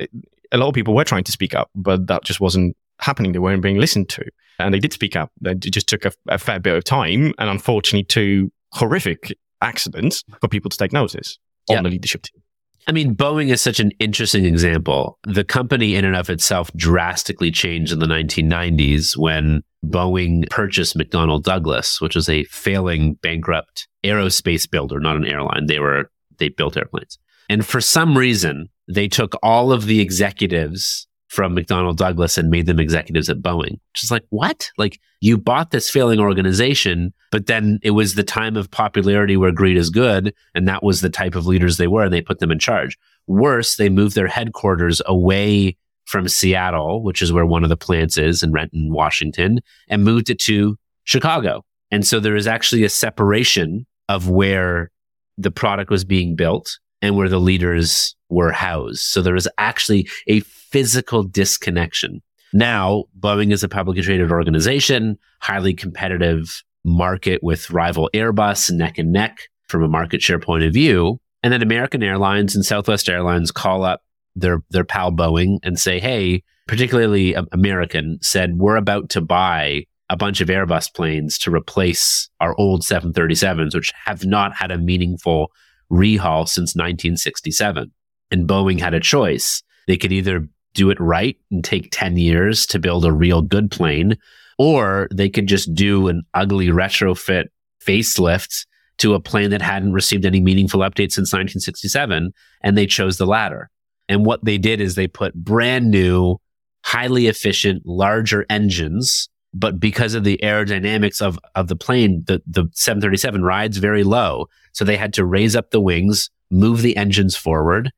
a 0.51 0.57
lot 0.57 0.67
of 0.67 0.73
people 0.73 0.93
were 0.93 1.03
trying 1.03 1.23
to 1.23 1.31
speak 1.31 1.53
up, 1.53 1.69
but 1.75 2.07
that 2.07 2.23
just 2.23 2.39
wasn't 2.39 2.77
happening. 2.99 3.31
They 3.31 3.39
weren't 3.39 3.61
being 3.61 3.77
listened 3.77 4.09
to. 4.09 4.25
And 4.59 4.73
they 4.73 4.79
did 4.79 4.93
speak 4.93 5.15
up. 5.15 5.31
It 5.43 5.59
just 5.59 5.87
took 5.87 6.05
a, 6.05 6.13
a 6.27 6.37
fair 6.37 6.59
bit 6.59 6.75
of 6.75 6.83
time 6.83 7.33
and 7.37 7.49
unfortunately 7.49 8.05
two 8.05 8.51
horrific 8.71 9.37
accidents 9.61 10.23
for 10.39 10.47
people 10.47 10.69
to 10.69 10.77
take 10.77 10.93
notice 10.93 11.39
on 11.69 11.83
the 11.83 11.89
leadership 11.89 12.21
team. 12.21 12.41
I 12.87 12.91
mean, 12.91 13.15
Boeing 13.15 13.51
is 13.51 13.61
such 13.61 13.79
an 13.79 13.91
interesting 13.99 14.45
example. 14.45 15.17
The 15.23 15.43
company, 15.43 15.95
in 15.95 16.05
and 16.05 16.15
of 16.15 16.29
itself, 16.29 16.71
drastically 16.75 17.49
changed 17.51 17.91
in 17.91 17.99
the 17.99 18.05
1990s 18.05 19.17
when 19.17 19.63
Boeing 19.83 20.47
purchased 20.49 20.95
McDonnell 20.95 21.41
Douglas, 21.41 21.99
which 21.99 22.15
was 22.15 22.29
a 22.29 22.43
failing, 22.45 23.15
bankrupt 23.15 23.87
aerospace 24.03 24.69
builder, 24.69 24.99
not 24.99 25.15
an 25.15 25.25
airline. 25.25 25.65
They 25.65 25.79
were 25.79 26.11
they 26.37 26.49
built 26.49 26.77
airplanes, 26.77 27.17
and 27.49 27.65
for 27.65 27.81
some 27.81 28.17
reason, 28.17 28.69
they 28.87 29.07
took 29.07 29.35
all 29.41 29.71
of 29.71 29.85
the 29.85 30.01
executives 30.01 31.07
from 31.35 31.53
McDonnell 31.53 31.97
Douglas 31.97 32.37
and 32.37 32.49
made 32.49 32.65
them 32.65 32.79
executives 32.79 33.29
at 33.29 33.41
Boeing. 33.41 33.77
Is 34.01 34.09
like, 34.09 34.25
what? 34.29 34.71
Like 34.77 34.99
you 35.19 35.37
bought 35.37 35.71
this 35.71 35.89
failing 35.89 36.19
organization, 36.19 37.13
but 37.29 37.47
then 37.47 37.77
it 37.83 37.91
was 37.91 38.15
the 38.15 38.23
time 38.23 38.55
of 38.55 38.71
popularity 38.71 39.35
where 39.35 39.51
greed 39.51 39.75
is 39.75 39.89
good. 39.89 40.33
And 40.55 40.65
that 40.69 40.81
was 40.81 41.01
the 41.01 41.09
type 41.09 41.35
of 41.35 41.45
leaders 41.45 41.75
they 41.75 41.87
were. 41.87 42.03
And 42.03 42.13
they 42.13 42.21
put 42.21 42.39
them 42.39 42.51
in 42.51 42.59
charge. 42.59 42.97
Worse, 43.27 43.75
they 43.75 43.89
moved 43.89 44.15
their 44.15 44.27
headquarters 44.27 45.01
away 45.05 45.75
from 46.05 46.29
Seattle, 46.29 47.03
which 47.03 47.21
is 47.21 47.33
where 47.33 47.45
one 47.45 47.63
of 47.63 47.69
the 47.69 47.75
plants 47.75 48.17
is 48.17 48.41
in 48.41 48.53
Renton, 48.53 48.93
Washington, 48.93 49.59
and 49.89 50.05
moved 50.05 50.29
it 50.29 50.39
to 50.39 50.77
Chicago. 51.03 51.65
And 51.91 52.07
so 52.07 52.21
there 52.21 52.35
is 52.35 52.47
actually 52.47 52.85
a 52.85 52.89
separation 52.89 53.85
of 54.07 54.29
where 54.29 54.89
the 55.37 55.51
product 55.51 55.89
was 55.89 56.05
being 56.05 56.35
built 56.35 56.79
and 57.01 57.17
where 57.17 57.29
the 57.29 57.39
leaders 57.39 58.15
were 58.29 58.51
housed. 58.51 59.01
So 59.01 59.21
there 59.21 59.33
was 59.33 59.47
actually 59.57 60.07
a 60.27 60.39
physical 60.75 61.23
disconnection. 61.23 62.21
Now, 62.51 63.05
Boeing 63.17 63.53
is 63.53 63.63
a 63.63 63.69
publicly 63.69 64.01
traded 64.01 64.29
organization, 64.29 65.17
highly 65.39 65.73
competitive 65.73 66.63
market 66.83 67.41
with 67.41 67.69
rival 67.69 68.09
Airbus 68.13 68.71
neck 68.71 68.97
and 68.97 69.13
neck 69.13 69.37
from 69.69 69.83
a 69.83 69.87
market 69.87 70.21
share 70.21 70.37
point 70.37 70.65
of 70.65 70.73
view. 70.73 71.17
And 71.41 71.53
then 71.53 71.61
American 71.61 72.03
Airlines 72.03 72.55
and 72.55 72.65
Southwest 72.65 73.07
Airlines 73.07 73.51
call 73.51 73.85
up 73.85 74.01
their, 74.35 74.63
their 74.69 74.83
pal 74.83 75.13
Boeing 75.13 75.59
and 75.63 75.79
say, 75.79 75.97
Hey, 75.97 76.43
particularly 76.67 77.37
American 77.53 78.19
said, 78.21 78.57
we're 78.57 78.75
about 78.75 79.07
to 79.11 79.21
buy 79.21 79.85
a 80.09 80.17
bunch 80.17 80.41
of 80.41 80.49
Airbus 80.49 80.93
planes 80.93 81.37
to 81.37 81.51
replace 81.51 82.27
our 82.41 82.53
old 82.59 82.81
737s, 82.81 83.73
which 83.73 83.93
have 84.03 84.25
not 84.25 84.53
had 84.53 84.71
a 84.71 84.77
meaningful 84.77 85.53
rehaul 85.89 86.45
since 86.45 86.75
1967. 86.75 87.93
And 88.29 88.45
Boeing 88.45 88.81
had 88.81 88.93
a 88.93 88.99
choice. 88.99 89.63
They 89.87 89.95
could 89.95 90.11
either 90.11 90.49
do 90.75 90.91
it 90.91 90.99
right 90.99 91.37
and 91.49 91.63
take 91.63 91.89
10 91.91 92.17
years 92.17 92.65
to 92.67 92.79
build 92.79 93.05
a 93.05 93.11
real 93.11 93.41
good 93.41 93.71
plane, 93.71 94.17
or 94.59 95.07
they 95.11 95.29
could 95.29 95.47
just 95.47 95.73
do 95.73 96.07
an 96.07 96.21
ugly 96.33 96.67
retrofit 96.67 97.45
facelift 97.83 98.65
to 98.97 99.13
a 99.13 99.19
plane 99.19 99.49
that 99.49 99.61
hadn't 99.61 99.93
received 99.93 100.25
any 100.25 100.39
meaningful 100.39 100.81
updates 100.81 101.13
since 101.13 101.33
1967. 101.33 102.31
And 102.61 102.77
they 102.77 102.85
chose 102.85 103.17
the 103.17 103.25
latter. 103.25 103.69
And 104.07 104.25
what 104.25 104.45
they 104.45 104.57
did 104.57 104.79
is 104.79 104.95
they 104.95 105.07
put 105.07 105.33
brand 105.33 105.89
new, 105.89 106.37
highly 106.83 107.27
efficient, 107.27 107.83
larger 107.85 108.45
engines. 108.49 109.27
But 109.53 109.79
because 109.79 110.13
of 110.13 110.23
the 110.23 110.39
aerodynamics 110.43 111.21
of, 111.21 111.39
of 111.55 111.67
the 111.67 111.75
plane, 111.75 112.23
the, 112.27 112.41
the 112.45 112.67
737 112.73 113.43
rides 113.43 113.77
very 113.77 114.03
low. 114.03 114.47
So 114.73 114.85
they 114.85 114.97
had 114.97 115.13
to 115.13 115.25
raise 115.25 115.55
up 115.55 115.71
the 115.71 115.81
wings, 115.81 116.29
move 116.51 116.81
the 116.81 116.95
engines 116.97 117.35
forward. 117.35 117.91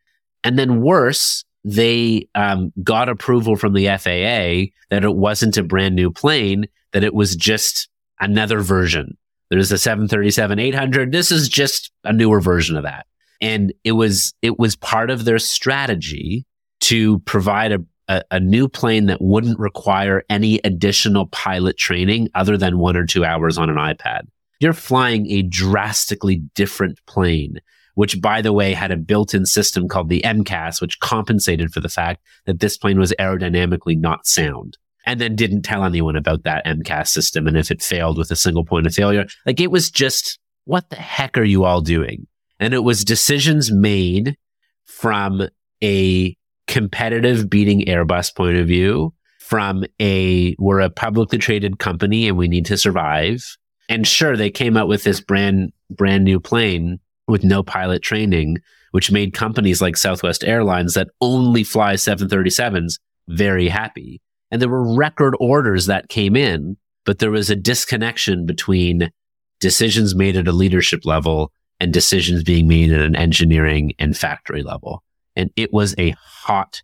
And 0.44 0.58
then 0.58 0.82
worse, 0.82 1.44
they 1.68 2.28
um, 2.36 2.72
got 2.84 3.10
approval 3.10 3.56
from 3.56 3.74
the 3.74 3.88
FAA 3.88 4.72
that 4.90 5.04
it 5.04 5.16
wasn't 5.16 5.58
a 5.58 5.64
brand 5.64 5.96
new 5.96 6.12
plane, 6.12 6.68
that 6.94 7.04
it 7.04 7.14
was 7.14 7.36
just 7.36 7.90
another 8.20 8.62
version. 8.62 9.18
There's 9.50 9.72
a 9.72 9.78
737 9.78 10.60
800. 10.60 11.12
This 11.12 11.32
is 11.32 11.50
just 11.50 11.92
a 12.04 12.14
newer 12.14 12.42
version 12.42 12.78
of 12.78 12.84
that. 12.84 13.06
And 13.42 13.74
it 13.84 13.92
was, 13.94 14.34
it 14.42 14.58
was 14.58 14.76
part 14.76 15.10
of 15.10 15.26
their 15.26 15.40
strategy 15.40 16.46
to 16.82 17.20
provide 17.20 17.72
a, 17.72 17.80
a, 18.08 18.24
a 18.32 18.40
new 18.40 18.68
plane 18.68 19.08
that 19.08 19.22
wouldn't 19.22 19.60
require 19.60 20.24
any 20.30 20.60
additional 20.64 21.28
pilot 21.28 21.78
training 21.78 22.30
other 22.34 22.58
than 22.58 22.80
one 22.80 22.96
or 22.96 23.06
two 23.06 23.26
hours 23.26 23.58
on 23.58 23.70
an 23.70 23.76
iPad 23.76 24.28
you're 24.60 24.74
flying 24.74 25.30
a 25.32 25.44
drastically 25.44 26.38
different 26.56 27.04
plane, 27.06 27.60
which 27.98 28.22
by 28.22 28.44
the 28.44 28.54
way 28.54 28.74
had 28.74 28.92
a 28.92 28.96
built-in 28.96 29.44
system 29.44 29.88
called 29.88 30.08
the 30.08 30.22
MCAS, 30.24 30.80
which 30.80 31.00
compensated 31.00 31.74
for 31.74 31.80
the 31.80 31.90
fact 31.90 32.22
that 32.46 32.60
this 32.60 32.78
plane 32.78 33.00
was 33.00 33.12
aerodynamically 33.20 34.00
not 34.00 34.28
sound. 34.28 34.78
And 35.08 35.20
then 35.20 35.36
didn't 35.36 35.64
tell 35.64 35.84
anyone 35.84 36.16
about 36.16 36.44
that 36.44 36.64
MCAS 36.64 37.08
system 37.08 37.48
and 37.48 37.58
if 37.58 37.72
it 37.72 37.82
failed 37.82 38.20
with 38.20 38.30
a 38.30 38.36
single 38.36 38.64
point 38.64 38.86
of 38.86 38.94
failure. 38.94 39.26
Like 39.48 39.60
it 39.60 39.72
was 39.72 39.90
just, 39.90 40.38
what 40.66 40.92
the 40.92 40.98
heck 40.98 41.40
are 41.40 41.44
you 41.44 41.64
all 41.64 41.82
doing? 41.82 42.28
And 42.60 42.76
it 42.76 42.84
was 42.84 43.04
decisions 43.04 43.72
made 43.72 44.38
from 44.86 45.48
a 45.84 46.38
competitive 46.68 47.50
beating 47.50 47.84
Airbus 47.86 48.36
point 48.36 48.58
of 48.58 48.68
view 48.68 49.12
from 49.40 49.84
a 50.00 50.56
we're 50.60 50.82
a 50.82 50.92
publicly 50.92 51.40
traded 51.40 51.80
company 51.80 52.28
and 52.28 52.38
we 52.38 52.48
need 52.48 52.68
to 52.68 52.78
survive. 52.78 53.44
And 53.90 54.06
sure, 54.06 54.38
they 54.38 54.52
came 54.52 54.78
out 54.78 54.88
with 54.88 55.04
this 55.04 55.20
brand 55.20 55.74
brand 55.90 56.26
new 56.26 56.40
plane 56.40 57.00
with 57.28 57.44
no 57.44 57.64
pilot 57.64 58.02
training, 58.02 58.58
which 58.92 59.12
made 59.12 59.34
companies 59.34 59.82
like 59.82 59.98
Southwest 59.98 60.44
Airlines 60.44 60.94
that 60.94 61.10
only 61.22 61.64
fly 61.64 61.96
737s 61.96 63.00
very 63.28 63.68
happy. 63.68 64.22
And 64.52 64.62
there 64.62 64.70
were 64.70 64.96
record 64.96 65.36
orders 65.40 65.88
that 65.88 66.10
came 66.10 66.36
in, 66.36 66.78
but 67.06 67.20
there 67.20 67.32
was 67.32 67.50
a 67.50 67.56
disconnection 67.56 68.46
between 68.46 69.12
decisions 69.60 70.16
made 70.16 70.38
at 70.38 70.48
a 70.48 70.54
leadership 70.54 71.06
level 71.06 71.52
and 71.80 71.94
decisions 71.94 72.44
being 72.44 72.68
made 72.68 72.92
at 72.92 73.02
an 73.02 73.16
engineering 73.16 73.94
and 74.00 74.18
factory 74.18 74.64
level. 74.64 75.04
And 75.36 75.52
it 75.56 75.72
was 75.74 75.94
a 75.98 76.16
hot 76.20 76.82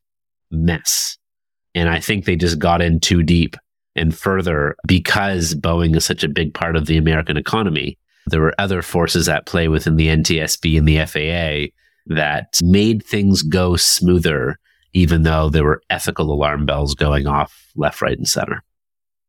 mess. 0.52 1.18
And 1.74 1.90
I 1.90 2.00
think 2.00 2.26
they 2.26 2.36
just 2.36 2.60
got 2.60 2.82
in 2.82 3.00
too 3.00 3.24
deep 3.24 3.56
and 3.96 4.16
further 4.16 4.76
because 4.86 5.56
Boeing 5.56 5.96
is 5.96 6.06
such 6.06 6.24
a 6.24 6.30
big 6.30 6.54
part 6.54 6.76
of 6.76 6.86
the 6.86 6.98
American 6.98 7.38
economy. 7.38 7.98
There 8.28 8.42
were 8.42 8.56
other 8.58 8.82
forces 8.82 9.28
at 9.28 9.46
play 9.46 9.68
within 9.68 9.96
the 9.96 10.08
NTSB 10.08 10.78
and 10.78 10.88
the 10.88 11.06
FAA 11.06 11.74
that 12.16 12.60
made 12.62 13.04
things 13.04 13.42
go 13.42 13.76
smoother, 13.76 14.60
even 14.94 15.24
though 15.24 15.50
there 15.50 15.64
were 15.64 15.82
ethical 15.90 16.32
alarm 16.32 16.66
bells 16.66 16.96
going 16.96 17.28
off 17.28 17.72
left, 17.76 18.02
right, 18.02 18.18
and 18.18 18.28
center. 18.28 18.64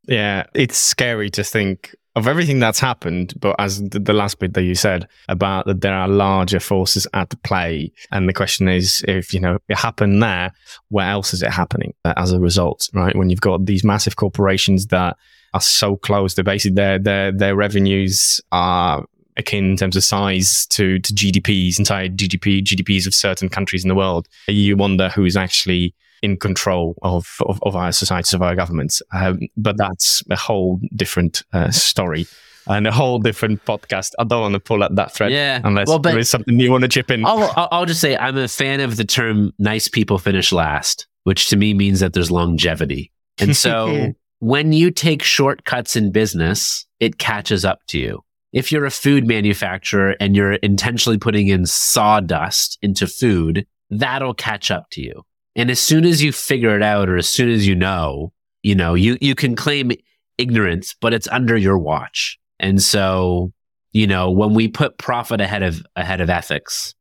Yeah, 0.06 0.44
it's 0.54 0.76
scary 0.76 1.30
to 1.30 1.44
think 1.44 1.94
of 2.16 2.28
everything 2.28 2.60
that's 2.60 2.78
happened, 2.78 3.34
but 3.40 3.56
as 3.58 3.82
the, 3.88 4.12
last 4.12 4.38
bit 4.38 4.54
that 4.54 4.62
you 4.62 4.76
said 4.76 5.08
about 5.28 5.66
that 5.66 5.80
there 5.80 5.94
are 5.94 6.06
larger 6.06 6.60
forces 6.60 7.06
at 7.12 7.42
play, 7.42 7.92
and 8.12 8.28
the 8.28 8.32
question 8.32 8.68
is, 8.68 9.04
if 9.08 9.34
you 9.34 9.40
know 9.40 9.58
it 9.68 9.76
happened 9.76 10.22
there, 10.22 10.52
where 10.90 11.08
else 11.08 11.34
is 11.34 11.42
it 11.42 11.50
happening 11.50 11.92
as 12.04 12.30
a 12.30 12.38
result? 12.38 12.88
Right, 12.94 13.16
when 13.16 13.30
you've 13.30 13.40
got 13.40 13.66
these 13.66 13.82
massive 13.82 14.16
corporations 14.16 14.86
that 14.88 15.16
are 15.54 15.60
so 15.60 15.96
close, 15.96 16.34
They're 16.34 16.44
basically 16.44 16.74
their 16.74 16.98
their 16.98 17.32
their 17.32 17.56
revenues 17.56 18.40
are 18.52 19.04
akin 19.36 19.70
in 19.70 19.76
terms 19.76 19.96
of 19.96 20.04
size 20.04 20.66
to 20.66 20.98
to 20.98 21.14
GDPs, 21.14 21.78
entire 21.78 22.08
GDP 22.08 22.62
GDPs 22.62 23.06
of 23.06 23.14
certain 23.14 23.48
countries 23.48 23.84
in 23.84 23.88
the 23.88 23.94
world. 23.94 24.28
You 24.48 24.76
wonder 24.76 25.08
who's 25.08 25.36
actually 25.36 25.94
in 26.22 26.38
control 26.38 26.96
of, 27.02 27.36
of, 27.40 27.62
of 27.62 27.76
our 27.76 27.92
societies, 27.92 28.32
of 28.32 28.40
our 28.40 28.56
governments. 28.56 29.02
Um, 29.12 29.40
but 29.58 29.76
that's 29.76 30.22
a 30.30 30.36
whole 30.36 30.80
different 30.96 31.42
uh, 31.52 31.70
story 31.70 32.26
and 32.66 32.86
a 32.86 32.92
whole 32.92 33.18
different 33.18 33.62
podcast. 33.66 34.12
I 34.18 34.24
don't 34.24 34.40
want 34.40 34.54
to 34.54 34.60
pull 34.60 34.82
at 34.82 34.96
that 34.96 35.12
thread 35.12 35.32
yeah. 35.32 35.60
unless 35.62 35.86
well, 35.86 35.98
there 35.98 36.18
is 36.18 36.30
something 36.30 36.58
you 36.58 36.70
want 36.70 36.82
to 36.82 36.88
chip 36.88 37.10
in. 37.10 37.26
I'll, 37.26 37.68
I'll 37.70 37.84
just 37.84 38.00
say 38.00 38.16
I'm 38.16 38.38
a 38.38 38.48
fan 38.48 38.80
of 38.80 38.96
the 38.96 39.04
term 39.04 39.52
nice 39.58 39.86
people 39.86 40.18
finish 40.18 40.50
last, 40.50 41.06
which 41.24 41.48
to 41.48 41.56
me 41.56 41.74
means 41.74 42.00
that 42.00 42.14
there's 42.14 42.30
longevity. 42.30 43.12
And 43.38 43.54
so 43.64 44.14
when 44.40 44.72
you 44.72 44.90
take 44.90 45.22
shortcuts 45.22 45.96
in 45.96 46.12
business, 46.12 46.86
it 47.00 47.18
catches 47.18 47.64
up 47.64 47.80
to 47.88 47.98
you. 47.98 48.24
If 48.52 48.70
you're 48.70 48.84
a 48.84 48.90
food 48.90 49.26
manufacturer 49.26 50.16
and 50.20 50.36
you're 50.36 50.54
intentionally 50.54 51.18
putting 51.18 51.48
in 51.48 51.66
sawdust 51.66 52.78
into 52.82 53.06
food, 53.06 53.66
that'll 53.90 54.34
catch 54.34 54.70
up 54.70 54.90
to 54.90 55.02
you. 55.02 55.22
And 55.56 55.70
as 55.70 55.80
soon 55.80 56.04
as 56.04 56.22
you 56.22 56.32
figure 56.32 56.76
it 56.76 56.82
out 56.82 57.08
or 57.08 57.16
as 57.16 57.28
soon 57.28 57.50
as 57.50 57.66
you 57.66 57.74
know, 57.74 58.32
you 58.62 58.74
know, 58.74 58.94
you, 58.94 59.18
you 59.20 59.34
can 59.34 59.56
claim 59.56 59.92
ignorance, 60.38 60.94
but 61.00 61.12
it's 61.12 61.28
under 61.28 61.56
your 61.56 61.78
watch. 61.78 62.38
And 62.58 62.82
so, 62.82 63.52
you 63.92 64.06
know, 64.06 64.30
when 64.30 64.54
we 64.54 64.68
put 64.68 64.98
profit 64.98 65.40
ahead 65.40 65.62
of, 65.62 65.84
ahead 65.96 66.20
of 66.20 66.30
ethics, 66.30 66.94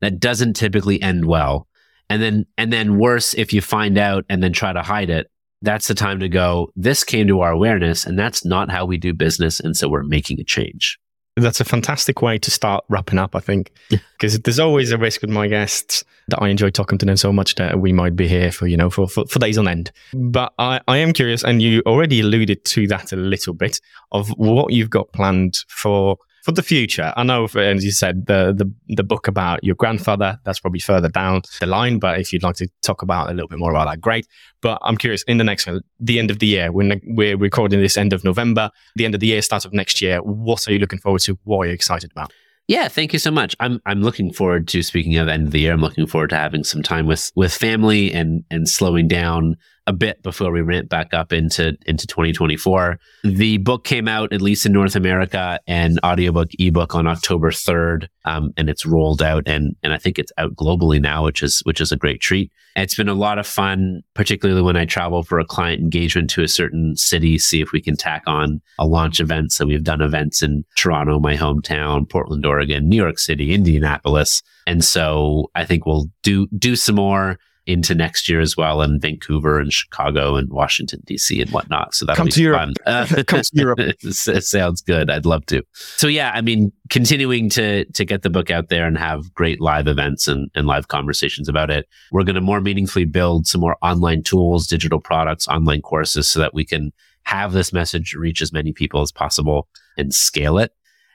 that 0.00 0.18
doesn't 0.18 0.54
typically 0.54 1.00
end 1.00 1.24
well. 1.24 1.68
And 2.08 2.22
then, 2.22 2.46
and 2.58 2.72
then 2.72 2.98
worse, 2.98 3.34
if 3.34 3.52
you 3.52 3.60
find 3.60 3.98
out 3.98 4.24
and 4.28 4.42
then 4.42 4.52
try 4.52 4.72
to 4.72 4.82
hide 4.82 5.10
it, 5.10 5.30
that's 5.62 5.88
the 5.88 5.94
time 5.94 6.20
to 6.20 6.28
go, 6.28 6.70
this 6.76 7.04
came 7.04 7.26
to 7.28 7.40
our 7.40 7.52
awareness 7.52 8.04
and 8.04 8.18
that's 8.18 8.44
not 8.44 8.70
how 8.70 8.84
we 8.84 8.98
do 8.98 9.14
business. 9.14 9.60
And 9.60 9.76
so 9.76 9.88
we're 9.88 10.02
making 10.02 10.40
a 10.40 10.44
change. 10.44 10.98
That's 11.36 11.60
a 11.60 11.64
fantastic 11.64 12.20
way 12.20 12.36
to 12.38 12.50
start 12.50 12.84
wrapping 12.90 13.18
up, 13.18 13.34
I 13.34 13.40
think, 13.40 13.72
because 13.88 14.38
there's 14.40 14.58
always 14.58 14.92
a 14.92 14.98
risk 14.98 15.22
with 15.22 15.30
my 15.30 15.48
guests 15.48 16.04
that 16.28 16.42
I 16.42 16.48
enjoy 16.48 16.68
talking 16.68 16.98
to 16.98 17.06
them 17.06 17.16
so 17.16 17.32
much 17.32 17.54
that 17.54 17.80
we 17.80 17.90
might 17.90 18.14
be 18.14 18.28
here 18.28 18.52
for, 18.52 18.66
you 18.66 18.76
know, 18.76 18.90
for, 18.90 19.08
for, 19.08 19.24
for 19.24 19.38
days 19.38 19.56
on 19.56 19.66
end. 19.66 19.92
But 20.12 20.52
I, 20.58 20.82
I 20.88 20.98
am 20.98 21.14
curious, 21.14 21.42
and 21.42 21.62
you 21.62 21.82
already 21.86 22.20
alluded 22.20 22.66
to 22.66 22.86
that 22.88 23.12
a 23.12 23.16
little 23.16 23.54
bit 23.54 23.80
of 24.10 24.28
what 24.36 24.74
you've 24.74 24.90
got 24.90 25.10
planned 25.12 25.64
for 25.68 26.18
for 26.42 26.52
the 26.52 26.62
future, 26.62 27.12
I 27.16 27.22
know, 27.22 27.44
as 27.44 27.84
you 27.84 27.92
said, 27.92 28.26
the, 28.26 28.52
the 28.52 28.70
the 28.96 29.04
book 29.04 29.28
about 29.28 29.62
your 29.62 29.76
grandfather 29.76 30.38
that's 30.44 30.58
probably 30.58 30.80
further 30.80 31.08
down 31.08 31.42
the 31.60 31.66
line. 31.66 32.00
But 32.00 32.18
if 32.18 32.32
you'd 32.32 32.42
like 32.42 32.56
to 32.56 32.68
talk 32.82 33.02
about 33.02 33.30
a 33.30 33.32
little 33.32 33.48
bit 33.48 33.60
more 33.60 33.70
about 33.70 33.86
that, 33.88 34.00
great. 34.00 34.26
But 34.60 34.78
I'm 34.82 34.96
curious, 34.96 35.22
in 35.24 35.38
the 35.38 35.44
next 35.44 35.68
the 36.00 36.18
end 36.18 36.30
of 36.32 36.40
the 36.40 36.46
year, 36.46 36.72
when 36.72 37.00
we're 37.04 37.36
recording 37.36 37.80
this 37.80 37.96
end 37.96 38.12
of 38.12 38.24
November, 38.24 38.70
the 38.96 39.04
end 39.04 39.14
of 39.14 39.20
the 39.20 39.28
year, 39.28 39.40
start 39.40 39.64
of 39.64 39.72
next 39.72 40.02
year, 40.02 40.18
what 40.18 40.66
are 40.66 40.72
you 40.72 40.80
looking 40.80 40.98
forward 40.98 41.20
to? 41.22 41.38
What 41.44 41.58
are 41.58 41.66
you 41.66 41.72
excited 41.72 42.10
about? 42.10 42.32
Yeah, 42.68 42.88
thank 42.88 43.12
you 43.12 43.18
so 43.18 43.30
much. 43.30 43.54
I'm 43.60 43.80
I'm 43.86 44.02
looking 44.02 44.32
forward 44.32 44.66
to 44.68 44.82
speaking 44.82 45.16
of 45.16 45.28
end 45.28 45.46
of 45.46 45.52
the 45.52 45.60
year. 45.60 45.72
I'm 45.72 45.80
looking 45.80 46.06
forward 46.06 46.30
to 46.30 46.36
having 46.36 46.64
some 46.64 46.82
time 46.82 47.06
with 47.06 47.30
with 47.36 47.52
family 47.52 48.12
and 48.12 48.44
and 48.50 48.68
slowing 48.68 49.06
down 49.06 49.56
a 49.86 49.92
bit 49.92 50.22
before 50.22 50.52
we 50.52 50.60
ramp 50.60 50.88
back 50.88 51.12
up 51.12 51.32
into 51.32 51.76
into 51.86 52.06
2024. 52.06 52.98
The 53.24 53.58
book 53.58 53.84
came 53.84 54.06
out 54.06 54.32
at 54.32 54.40
least 54.40 54.64
in 54.64 54.72
North 54.72 54.94
America 54.94 55.58
and 55.66 55.98
audiobook 56.04 56.50
ebook 56.58 56.94
on 56.94 57.06
October 57.06 57.50
3rd, 57.50 58.08
um, 58.24 58.52
and 58.56 58.68
it's 58.68 58.86
rolled 58.86 59.22
out 59.22 59.44
and 59.46 59.74
and 59.82 59.92
I 59.92 59.98
think 59.98 60.18
it's 60.18 60.32
out 60.38 60.54
globally 60.54 61.00
now, 61.00 61.24
which 61.24 61.42
is 61.42 61.60
which 61.64 61.80
is 61.80 61.92
a 61.92 61.96
great 61.96 62.20
treat. 62.20 62.52
It's 62.76 62.94
been 62.94 63.08
a 63.08 63.14
lot 63.14 63.38
of 63.38 63.46
fun, 63.46 64.02
particularly 64.14 64.62
when 64.62 64.76
I 64.76 64.86
travel 64.86 65.22
for 65.22 65.38
a 65.38 65.44
client 65.44 65.82
engagement 65.82 66.30
to 66.30 66.42
a 66.42 66.48
certain 66.48 66.96
city, 66.96 67.36
see 67.38 67.60
if 67.60 67.72
we 67.72 67.82
can 67.82 67.96
tack 67.96 68.22
on 68.26 68.62
a 68.78 68.86
launch 68.86 69.20
event. 69.20 69.52
So 69.52 69.66
we've 69.66 69.84
done 69.84 70.00
events 70.00 70.42
in 70.42 70.64
Toronto, 70.76 71.18
my 71.18 71.36
hometown, 71.36 72.08
Portland, 72.08 72.46
Oregon, 72.46 72.88
New 72.88 72.96
York 72.96 73.18
City, 73.18 73.52
Indianapolis, 73.52 74.42
and 74.66 74.84
so 74.84 75.50
I 75.54 75.64
think 75.64 75.86
we'll 75.86 76.08
do 76.22 76.46
do 76.56 76.76
some 76.76 76.94
more 76.94 77.38
into 77.72 77.94
next 77.94 78.28
year 78.28 78.40
as 78.40 78.56
well 78.56 78.82
in 78.82 79.00
Vancouver 79.00 79.58
and 79.58 79.72
Chicago 79.72 80.36
and 80.36 80.50
Washington 80.50 81.00
D.C. 81.06 81.40
and 81.40 81.50
whatnot. 81.50 81.94
So 81.94 82.06
that'll 82.06 82.18
come 82.18 82.26
be 82.26 82.32
to 82.32 82.52
fun. 82.52 82.74
Europe. 82.86 83.10
Uh, 83.10 83.22
come 83.26 83.42
to 83.42 83.50
Europe. 83.54 83.78
it 84.02 84.44
sounds 84.44 84.82
good. 84.82 85.10
I'd 85.10 85.26
love 85.26 85.46
to. 85.46 85.62
So 85.72 86.06
yeah, 86.06 86.32
I 86.34 86.40
mean, 86.40 86.72
continuing 86.90 87.48
to 87.50 87.84
to 87.84 88.04
get 88.04 88.22
the 88.22 88.30
book 88.30 88.50
out 88.50 88.68
there 88.68 88.86
and 88.86 88.98
have 88.98 89.32
great 89.34 89.60
live 89.60 89.86
events 89.86 90.28
and, 90.28 90.50
and 90.54 90.66
live 90.66 90.88
conversations 90.88 91.48
about 91.48 91.70
it. 91.70 91.88
We're 92.10 92.24
going 92.24 92.34
to 92.34 92.40
more 92.40 92.60
meaningfully 92.60 93.04
build 93.04 93.46
some 93.46 93.60
more 93.60 93.76
online 93.82 94.22
tools, 94.22 94.66
digital 94.66 95.00
products, 95.00 95.48
online 95.48 95.82
courses, 95.82 96.28
so 96.28 96.40
that 96.40 96.54
we 96.54 96.64
can 96.64 96.92
have 97.24 97.52
this 97.52 97.72
message 97.72 98.14
reach 98.14 98.42
as 98.42 98.52
many 98.52 98.72
people 98.72 99.00
as 99.00 99.12
possible 99.12 99.68
and 99.96 100.12
scale 100.12 100.58
it. 100.58 100.72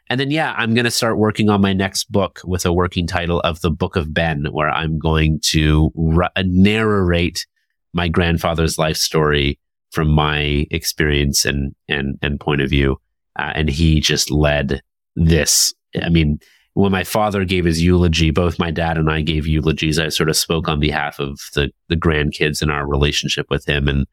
And 0.10 0.20
then, 0.20 0.32
yeah, 0.32 0.54
I'm 0.58 0.74
going 0.74 0.86
to 0.86 0.92
start 0.92 1.18
working 1.18 1.50
on 1.50 1.62
my 1.62 1.74
next 1.74 2.12
book 2.12 2.40
with 2.46 2.66
a 2.66 2.72
working 2.72 3.08
title 3.08 3.42
of 3.42 3.62
The 3.62 3.72
Book 3.72 3.96
of 3.96 4.14
Ben, 4.14 4.46
where 4.52 4.70
I'm 4.70 4.98
going 4.98 5.40
to 5.46 5.92
r- 6.16 6.32
narrate 6.38 7.46
my 7.94 8.08
grandfather's 8.08 8.78
life 8.78 8.98
story 8.98 9.60
from 9.92 10.10
my 10.10 10.66
experience 10.72 11.46
and, 11.46 11.76
and, 11.88 12.18
and 12.22 12.40
point 12.40 12.62
of 12.62 12.70
view. 12.70 12.98
Uh, 13.38 13.52
and 13.56 13.70
he 13.70 14.00
just 14.00 14.32
led 14.32 14.82
this. 15.16 15.74
I 16.02 16.10
mean, 16.10 16.40
when 16.74 16.92
my 16.92 17.04
father 17.04 17.44
gave 17.44 17.66
his 17.66 17.82
eulogy, 17.82 18.30
both 18.30 18.60
my 18.60 18.72
dad 18.72 18.98
and 18.98 19.10
I 19.10 19.22
gave 19.22 19.48
eulogies. 19.48 19.98
I 19.98 20.10
sort 20.10 20.30
of 20.30 20.38
spoke 20.38 20.68
on 20.68 20.80
behalf 20.80 21.20
of 21.20 21.40
the, 21.56 21.72
the 21.90 21.96
grandkids 21.96 22.62
and 22.62 22.72
our 22.72 22.88
relationship 22.88 23.48
with 23.50 23.66
him. 23.66 23.88
And 23.88 24.06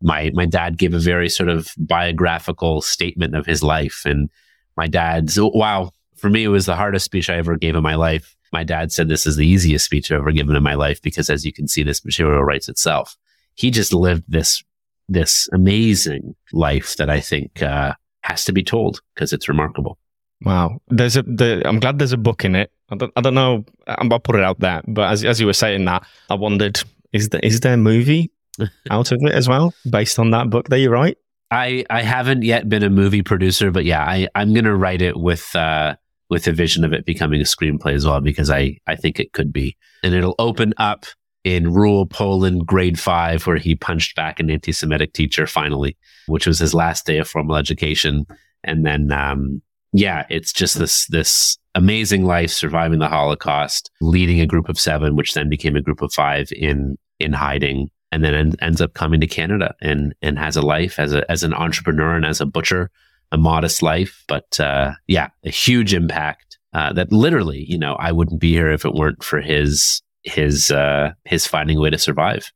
my, 0.00 0.30
my 0.32 0.46
dad 0.46 0.78
gave 0.78 0.94
a 0.94 1.00
very 1.00 1.28
sort 1.28 1.48
of 1.48 1.68
biographical 1.76 2.80
statement 2.80 3.34
of 3.34 3.44
his 3.44 3.62
life. 3.62 4.02
And 4.04 4.30
my 4.76 4.86
dad's, 4.86 5.38
wow, 5.40 5.90
for 6.16 6.30
me, 6.30 6.44
it 6.44 6.48
was 6.48 6.66
the 6.66 6.76
hardest 6.76 7.04
speech 7.04 7.28
I 7.28 7.36
ever 7.36 7.56
gave 7.56 7.74
in 7.74 7.82
my 7.82 7.94
life. 7.94 8.36
My 8.52 8.64
dad 8.64 8.92
said 8.92 9.08
this 9.08 9.26
is 9.26 9.36
the 9.36 9.46
easiest 9.46 9.84
speech 9.84 10.10
I've 10.10 10.18
ever 10.18 10.32
given 10.32 10.56
in 10.56 10.62
my 10.62 10.74
life 10.74 11.00
because 11.02 11.30
as 11.30 11.44
you 11.44 11.52
can 11.52 11.68
see, 11.68 11.82
this 11.82 12.04
material 12.04 12.42
writes 12.42 12.68
itself. 12.68 13.16
He 13.54 13.70
just 13.70 13.92
lived 13.92 14.24
this, 14.28 14.62
this 15.08 15.48
amazing 15.52 16.34
life 16.52 16.96
that 16.96 17.10
I 17.10 17.20
think, 17.20 17.62
uh, 17.62 17.94
has 18.22 18.44
to 18.44 18.52
be 18.52 18.62
told 18.62 19.00
because 19.14 19.32
it's 19.32 19.48
remarkable. 19.48 19.98
Wow. 20.44 20.80
There's 20.88 21.16
a, 21.16 21.22
the, 21.22 21.62
I'm 21.64 21.80
glad 21.80 21.98
there's 21.98 22.12
a 22.12 22.16
book 22.18 22.44
in 22.44 22.56
it. 22.56 22.70
I 22.90 22.96
don't, 22.96 23.12
I 23.16 23.20
don't 23.20 23.34
know. 23.34 23.64
I'll 23.86 24.18
put 24.20 24.36
it 24.36 24.44
out 24.44 24.60
there. 24.60 24.82
But 24.86 25.10
as, 25.10 25.24
as 25.24 25.40
you 25.40 25.46
were 25.46 25.52
saying 25.52 25.84
that, 25.86 26.06
I 26.30 26.34
wondered, 26.34 26.80
is 27.12 27.30
there, 27.30 27.40
is 27.42 27.60
there 27.60 27.74
a 27.74 27.78
movie 27.78 28.30
out 28.90 29.12
of 29.12 29.18
it 29.22 29.32
as 29.32 29.48
well 29.48 29.74
based 29.88 30.18
on 30.18 30.30
that 30.30 30.50
book 30.50 30.68
that 30.68 30.78
you 30.78 30.90
write? 30.90 31.18
I 31.52 31.84
I 31.90 32.00
haven't 32.00 32.42
yet 32.42 32.68
been 32.68 32.82
a 32.82 32.88
movie 32.88 33.22
producer, 33.22 33.70
but 33.70 33.84
yeah, 33.84 34.02
I 34.02 34.26
I'm 34.34 34.54
gonna 34.54 34.74
write 34.74 35.02
it 35.02 35.18
with 35.18 35.54
uh 35.54 35.96
with 36.30 36.48
a 36.48 36.52
vision 36.52 36.82
of 36.82 36.94
it 36.94 37.04
becoming 37.04 37.42
a 37.42 37.44
screenplay 37.44 37.92
as 37.92 38.06
well 38.06 38.20
because 38.20 38.50
I 38.50 38.78
I 38.86 38.96
think 38.96 39.20
it 39.20 39.34
could 39.34 39.52
be, 39.52 39.76
and 40.02 40.14
it'll 40.14 40.34
open 40.38 40.72
up 40.78 41.04
in 41.44 41.72
rural 41.74 42.06
Poland, 42.06 42.66
grade 42.66 42.98
five, 42.98 43.46
where 43.46 43.58
he 43.58 43.74
punched 43.74 44.16
back 44.16 44.40
an 44.40 44.48
anti-Semitic 44.50 45.12
teacher 45.12 45.46
finally, 45.46 45.96
which 46.26 46.46
was 46.46 46.58
his 46.58 46.72
last 46.72 47.04
day 47.04 47.18
of 47.18 47.28
formal 47.28 47.56
education, 47.56 48.24
and 48.64 48.86
then 48.86 49.12
um 49.12 49.60
yeah, 49.92 50.24
it's 50.30 50.54
just 50.54 50.78
this 50.78 51.06
this 51.08 51.58
amazing 51.74 52.24
life 52.24 52.50
surviving 52.50 52.98
the 52.98 53.08
Holocaust, 53.08 53.90
leading 54.00 54.40
a 54.40 54.46
group 54.46 54.70
of 54.70 54.80
seven, 54.80 55.16
which 55.16 55.34
then 55.34 55.50
became 55.50 55.76
a 55.76 55.82
group 55.82 56.00
of 56.00 56.14
five 56.14 56.50
in 56.50 56.96
in 57.20 57.34
hiding 57.34 57.90
and 58.12 58.22
then 58.22 58.34
en- 58.34 58.54
ends 58.60 58.80
up 58.80 58.94
coming 58.94 59.20
to 59.20 59.26
Canada 59.26 59.74
and 59.80 60.14
and 60.22 60.38
has 60.38 60.56
a 60.56 60.62
life 60.62 60.98
as 61.00 61.12
a 61.12 61.28
as 61.30 61.42
an 61.42 61.54
entrepreneur 61.54 62.14
and 62.14 62.26
as 62.26 62.40
a 62.40 62.46
butcher, 62.46 62.90
a 63.32 63.38
modest 63.38 63.82
life, 63.82 64.22
but 64.28 64.60
uh, 64.60 64.92
yeah, 65.08 65.28
a 65.44 65.50
huge 65.50 65.94
impact. 65.94 66.58
Uh, 66.74 66.90
that 66.90 67.12
literally, 67.12 67.66
you 67.68 67.76
know, 67.76 67.94
I 67.96 68.12
wouldn't 68.12 68.40
be 68.40 68.52
here 68.52 68.70
if 68.70 68.86
it 68.86 68.94
weren't 68.94 69.22
for 69.22 69.42
his 69.42 70.00
his 70.22 70.70
uh, 70.70 71.12
his 71.24 71.46
finding 71.46 71.78
a 71.78 71.80
way 71.80 71.90
to 71.90 71.98
survive. 71.98 72.50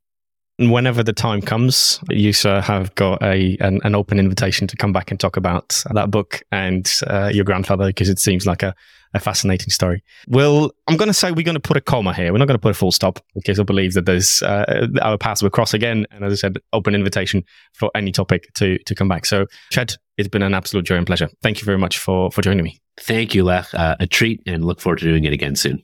Whenever 0.59 1.03
the 1.03 1.13
time 1.13 1.39
comes, 1.41 1.99
you 2.09 2.33
sir 2.33 2.61
have 2.61 2.95
got 2.95 3.21
a 3.21 3.57
an, 3.59 3.79
an, 3.83 3.93
open 3.93 4.17
invitation 4.19 4.65
to 4.67 4.75
come 4.75 4.91
back 4.91 5.11
and 5.11 5.19
talk 5.19 5.37
about 5.37 5.83
that 5.93 6.09
book 6.09 6.41
and 6.51 6.91
uh, 7.05 7.29
your 7.31 7.45
grandfather 7.45 7.85
because 7.85 8.09
it 8.09 8.17
seems 8.17 8.47
like 8.47 8.63
a, 8.63 8.73
a 9.13 9.19
fascinating 9.19 9.69
story. 9.69 10.03
Well, 10.27 10.71
I'm 10.87 10.97
going 10.97 11.07
to 11.07 11.13
say 11.13 11.31
we're 11.31 11.43
going 11.43 11.55
to 11.55 11.59
put 11.59 11.77
a 11.77 11.81
comma 11.81 12.13
here. 12.13 12.31
We're 12.31 12.39
not 12.39 12.47
going 12.47 12.57
to 12.57 12.61
put 12.61 12.71
a 12.71 12.75
full 12.75 12.91
stop 12.91 13.19
because 13.33 13.59
I 13.59 13.63
believe 13.63 13.93
that 13.93 14.05
there's 14.05 14.41
uh, 14.41 14.87
our 15.01 15.17
paths 15.17 15.41
will 15.41 15.49
cross 15.49 15.73
again. 15.73 16.05
And 16.11 16.23
as 16.23 16.33
I 16.33 16.35
said, 16.35 16.57
open 16.73 16.95
invitation 16.95 17.43
for 17.73 17.91
any 17.95 18.11
topic 18.11 18.53
to 18.55 18.77
to 18.79 18.95
come 18.95 19.07
back. 19.07 19.25
So, 19.25 19.45
Shed, 19.71 19.95
it's 20.17 20.29
been 20.29 20.43
an 20.43 20.53
absolute 20.53 20.85
joy 20.85 20.95
and 20.95 21.07
pleasure. 21.07 21.29
Thank 21.41 21.59
you 21.59 21.65
very 21.65 21.77
much 21.77 21.97
for 21.97 22.31
for 22.31 22.41
joining 22.41 22.63
me. 22.63 22.81
Thank 22.99 23.35
you, 23.35 23.43
Lech. 23.43 23.73
Uh, 23.73 23.95
a 23.99 24.07
treat, 24.07 24.41
and 24.47 24.65
look 24.65 24.81
forward 24.81 24.99
to 24.99 25.05
doing 25.05 25.23
it 25.23 25.33
again 25.33 25.55
soon. 25.55 25.83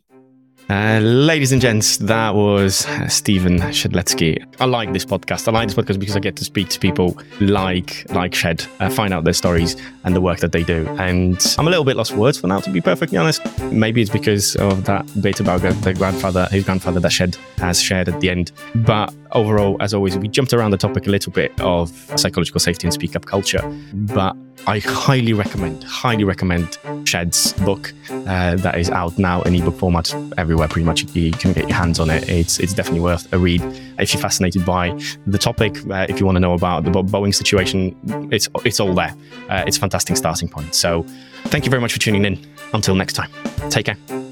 Uh, 0.70 0.99
ladies 0.99 1.51
and 1.51 1.61
gents, 1.61 1.97
that 1.97 2.34
was 2.34 2.88
Stephen 3.09 3.59
Shedletzky. 3.59 4.43
I 4.59 4.66
like 4.66 4.93
this 4.93 5.05
podcast. 5.05 5.47
I 5.47 5.51
like 5.51 5.68
this 5.68 5.76
podcast 5.76 5.99
because 5.99 6.16
I 6.16 6.20
get 6.20 6.36
to 6.38 6.45
speak 6.45 6.70
to 6.70 6.80
people 6.80 7.18
like 7.41 8.09
like 8.11 8.34
Shed, 8.34 8.66
uh, 8.80 8.89
find 8.89 9.14
out 9.14 9.26
their 9.26 9.34
stories 9.34 9.76
and 10.05 10.16
the 10.16 10.22
work 10.22 10.39
that 10.39 10.51
they 10.53 10.64
do. 10.64 10.88
And 10.99 11.38
I'm 11.57 11.68
a 11.68 11.70
little 11.70 11.86
bit 11.86 11.97
lost 11.97 12.11
for 12.11 12.18
words 12.18 12.39
for 12.39 12.47
now, 12.47 12.59
to 12.61 12.70
be 12.70 12.82
perfectly 12.82 13.18
honest. 13.18 13.41
Maybe 13.64 14.01
it's 14.01 14.09
because 14.09 14.55
of 14.55 14.86
that 14.86 15.05
bit 15.22 15.39
about 15.41 15.61
the 15.61 15.93
grandfather, 15.93 16.47
his 16.49 16.64
grandfather 16.64 17.01
that 17.01 17.11
Shed 17.11 17.36
has 17.57 17.82
shared 17.82 18.07
at 18.07 18.20
the 18.22 18.30
end. 18.30 18.51
But 18.74 19.14
overall, 19.34 19.78
as 19.80 19.94
always, 19.94 20.18
we 20.18 20.28
jumped 20.28 20.54
around 20.54 20.72
the 20.72 20.78
topic 20.78 21.08
a 21.08 21.10
little 21.10 21.32
bit 21.32 21.60
of 21.60 21.90
psychological 22.16 22.60
safety 22.60 22.88
and 22.88 22.94
speak 22.94 23.16
up 23.16 23.26
culture. 23.26 23.62
But 23.94 24.36
I 24.66 24.80
highly 24.80 25.34
recommend, 25.34 25.84
highly 25.84 26.24
recommend 26.24 26.78
Shed's 27.06 27.54
book 27.54 27.94
uh, 28.10 28.56
that 28.56 28.78
is 28.78 28.90
out 28.90 29.18
now 29.18 29.42
in 29.42 29.56
ebook 29.56 29.78
format 29.78 30.14
everywhere. 30.38 30.68
Pretty 30.68 30.86
much, 30.86 31.04
you 31.16 31.32
can 31.32 31.54
get 31.54 31.68
your 31.68 31.78
hands 31.78 32.00
on 32.00 32.10
it. 32.10 32.30
It's 32.30 32.60
it's 32.60 32.74
definitely 32.74 33.02
worth 33.02 33.32
a 33.34 33.38
read 33.38 33.62
if 34.00 34.14
you're 34.14 34.22
fascinated 34.22 34.66
by 34.66 34.98
the 35.28 35.38
topic. 35.38 35.78
Uh, 35.90 36.06
if 36.08 36.20
you 36.20 36.26
want 36.26 36.38
to 36.38 36.40
know 36.40 36.54
about 36.54 36.84
the 36.84 36.92
Boeing 36.92 37.36
situation, 37.36 37.96
it's 38.32 38.48
it's 38.64 38.80
all 38.80 38.94
there. 38.94 39.16
Uh, 39.50 39.64
it's 39.68 39.78
a 39.78 39.80
fantastic 39.80 40.16
starting 40.18 40.48
point. 40.48 40.74
So, 40.74 41.04
thank 41.46 41.66
you 41.66 41.70
very 41.70 41.82
much 41.82 41.94
for 41.94 42.00
tuning 42.00 42.26
in. 42.26 42.40
Until 42.74 42.96
next 42.96 43.14
time, 43.14 43.30
take 43.70 43.86
care. 43.86 44.22